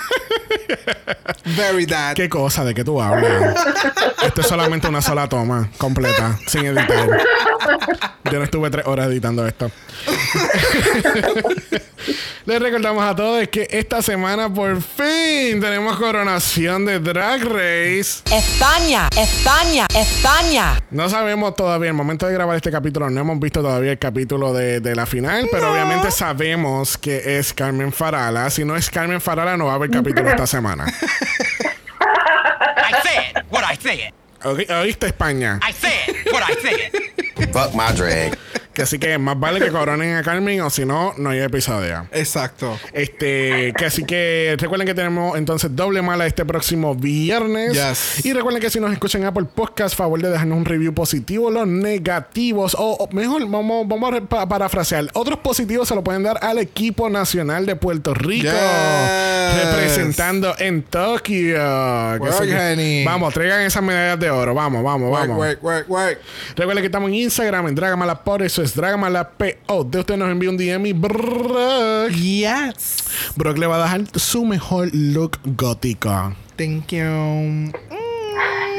Very 1.45 1.85
that. 1.85 2.15
¿Qué 2.15 2.29
cosa? 2.29 2.63
¿De 2.63 2.73
qué 2.73 2.83
tú 2.83 3.01
hablas? 3.01 3.55
Esto 4.23 4.41
es 4.41 4.47
solamente 4.47 4.87
una 4.87 5.01
sola 5.01 5.27
toma 5.27 5.69
completa, 5.77 6.37
sin 6.47 6.65
editar. 6.65 7.07
Yo 8.31 8.37
no 8.37 8.43
estuve 8.43 8.69
tres 8.69 8.85
horas 8.85 9.07
editando 9.07 9.47
esto. 9.47 9.71
Les 12.45 12.59
recordamos 12.59 13.03
a 13.03 13.15
todos 13.15 13.47
que 13.49 13.67
esta 13.69 14.01
semana 14.01 14.51
por 14.51 14.81
fin 14.81 15.59
tenemos 15.61 15.97
coronación 15.97 16.85
de 16.85 16.99
Drag 16.99 17.43
Race. 17.43 18.23
España, 18.31 19.07
España, 19.15 19.85
España. 19.93 20.81
No 20.89 21.09
sabemos 21.09 21.55
todavía, 21.55 21.89
el 21.89 21.95
momento 21.95 22.25
de 22.25 22.33
grabar 22.33 22.55
este 22.55 22.71
capítulo, 22.71 23.09
no 23.09 23.21
hemos 23.21 23.39
visto 23.39 23.61
todavía 23.61 23.91
el 23.91 23.99
capítulo 23.99 24.53
de, 24.53 24.79
de 24.79 24.95
la 24.95 25.05
final, 25.05 25.47
pero 25.51 25.71
obviamente 25.71 26.09
sabemos 26.11 26.97
que 26.97 27.37
es 27.37 27.53
Carmen 27.53 27.91
Farala. 27.91 28.49
Si 28.49 28.65
no 28.65 28.75
es 28.75 28.89
Carmen 28.89 29.21
Farala, 29.21 29.55
no 29.55 29.65
va 29.65 29.73
a 29.73 29.75
haber 29.75 29.89
capítulo 29.89 29.98
esta 30.07 30.47
semana. 30.57 30.85
I 32.01 32.91
said 33.03 33.43
what 33.49 33.63
I 33.63 33.75
said. 33.75 34.11
¿Oí- 34.43 34.69
¿Oíste 34.69 35.07
España? 35.07 35.59
I 35.61 35.71
said 35.73 36.15
what 36.31 36.43
I 36.43 36.55
said. 36.61 36.91
Fuck 37.53 37.73
my 37.75 37.91
drag. 37.93 38.37
Que 38.79 38.83
así 38.83 38.97
que 38.97 39.17
más 39.17 39.37
vale 39.37 39.59
que 39.59 39.71
coronen 39.71 40.15
a 40.15 40.23
Carmen 40.23 40.61
o 40.61 40.69
si 40.69 40.85
no, 40.85 41.13
no 41.17 41.31
hay 41.31 41.39
episodio. 41.39 42.07
Exacto. 42.13 42.79
Este, 42.93 43.73
que 43.77 43.85
así 43.85 44.05
que 44.05 44.55
recuerden 44.57 44.87
que 44.87 44.93
tenemos 44.93 45.37
entonces 45.37 45.75
doble 45.75 46.01
mala 46.01 46.25
este 46.25 46.45
próximo 46.45 46.95
viernes. 46.95 47.73
Yes. 47.73 48.25
Y 48.25 48.31
recuerden 48.31 48.61
que 48.61 48.69
si 48.69 48.79
nos 48.79 48.93
escuchan 48.93 49.25
Apple 49.25 49.47
Podcast, 49.53 49.97
favor 49.97 50.21
de 50.21 50.29
dejarnos 50.29 50.57
un 50.57 50.63
review 50.63 50.93
positivo, 50.93 51.51
los 51.51 51.67
negativos, 51.67 52.73
o, 52.79 52.93
o 52.93 53.09
mejor, 53.11 53.45
vamos, 53.49 53.85
vamos 53.85 54.13
a 54.13 54.21
pa- 54.21 54.47
parafrasear. 54.47 55.07
Otros 55.11 55.39
positivos 55.39 55.89
se 55.89 55.95
lo 55.95 56.01
pueden 56.01 56.23
dar 56.23 56.37
al 56.41 56.57
equipo 56.59 57.09
nacional 57.09 57.65
de 57.65 57.75
Puerto 57.75 58.13
Rico. 58.13 58.47
Yes. 58.47 59.65
Representando 59.65 60.55
en 60.57 60.83
Tokio. 60.83 61.57
Que 62.23 63.03
vamos, 63.05 63.33
traigan 63.33 63.59
esas 63.61 63.83
medallas 63.83 64.19
de 64.21 64.29
oro. 64.29 64.53
Vamos, 64.53 64.81
vamos, 64.83 65.09
Work, 65.09 65.27
vamos. 65.27 65.57
work, 65.61 65.89
work. 65.89 66.19
Recuerden 66.55 66.81
que 66.81 66.85
estamos 66.87 67.09
en 67.09 67.15
Instagram, 67.15 67.67
en 67.67 67.75
Dragamala 67.75 68.23
por 68.23 68.41
eso 68.41 68.61
es 68.61 68.68
Dragamala 68.75 69.29
PO. 69.29 69.83
De 69.85 69.99
usted 69.99 70.17
nos 70.17 70.29
envía 70.29 70.49
un 70.49 70.57
DM 70.57 70.85
y 70.87 70.93
Brock. 70.93 72.11
Yes. 72.11 73.03
Brock 73.35 73.57
le 73.57 73.67
va 73.67 73.77
a 73.77 73.83
dejar 73.83 74.01
su 74.19 74.45
mejor 74.45 74.89
look 74.93 75.39
gótico. 75.43 76.33
Thank 76.55 76.87
you. 76.89 77.71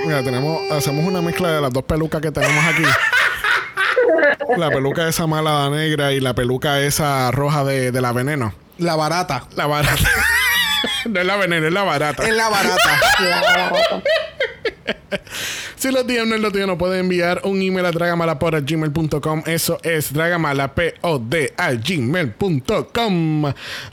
Mira, 0.06 0.22
tenemos, 0.22 0.58
hacemos 0.70 1.04
una 1.04 1.20
mezcla 1.20 1.50
de 1.50 1.60
las 1.60 1.72
dos 1.72 1.84
pelucas 1.84 2.20
que 2.20 2.30
tenemos 2.30 2.64
aquí. 2.64 2.84
La 4.56 4.70
peluca 4.70 5.08
esa 5.08 5.26
mala 5.26 5.68
negra 5.70 6.12
y 6.12 6.20
la 6.20 6.34
peluca 6.34 6.80
esa 6.80 7.30
roja 7.30 7.64
de, 7.64 7.92
de 7.92 8.00
la 8.00 8.12
veneno. 8.12 8.52
La 8.78 8.96
barata. 8.96 9.44
La 9.56 9.66
barata. 9.66 10.08
no 11.06 11.20
es 11.20 11.26
la 11.26 11.36
veneno, 11.36 11.66
es 11.66 11.72
la 11.72 11.82
barata. 11.82 12.26
Es 12.26 12.34
la 12.34 12.48
barata. 12.48 13.00
Si 15.80 15.90
los 15.90 16.06
DM 16.06 16.28
no 16.28 16.34
es 16.34 16.42
lo 16.42 16.52
tuyo, 16.52 16.66
nos 16.66 16.76
pueden 16.76 17.00
enviar 17.00 17.40
un 17.42 17.62
email 17.62 17.86
a 17.86 17.90
dragamalapod.gmail.com. 17.90 19.44
Eso 19.46 19.78
es 19.82 20.12
dragamalapod 20.12 20.92
a 21.56 21.72
gmail.com. 21.72 23.44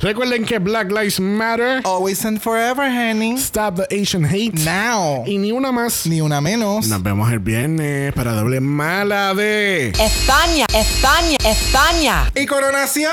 Recuerden 0.01 0.43
que 0.43 0.59
Black 0.59 0.91
Lives 0.91 1.21
Matter. 1.21 1.79
Always 1.85 2.25
and 2.25 2.41
forever, 2.41 2.89
honey. 2.91 3.37
Stop 3.37 3.77
the 3.77 4.01
Asian 4.01 4.25
Hate. 4.25 4.59
Now. 4.65 5.23
Y 5.25 5.37
ni 5.37 5.53
una 5.53 5.71
más. 5.71 6.05
Ni 6.05 6.19
una 6.19 6.41
menos. 6.41 6.89
Nos 6.89 7.01
vemos 7.01 7.31
el 7.31 7.39
viernes 7.39 8.11
para 8.11 8.33
doble 8.33 8.59
mala 8.59 9.33
de. 9.33 9.91
España, 9.91 10.65
España, 10.73 11.37
España. 11.45 12.29
Y 12.35 12.45
coronación. 12.47 13.11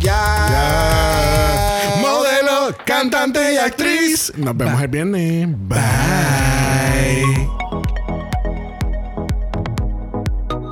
Ya. 0.00 0.46
Ya. 0.48 2.00
Modelo, 2.00 2.74
cantante 2.86 3.52
y 3.52 3.58
actriz. 3.58 4.32
Nos 4.34 4.56
vemos 4.56 4.80
el 4.80 4.88
viernes. 4.88 5.46
Bye. 5.68 6.49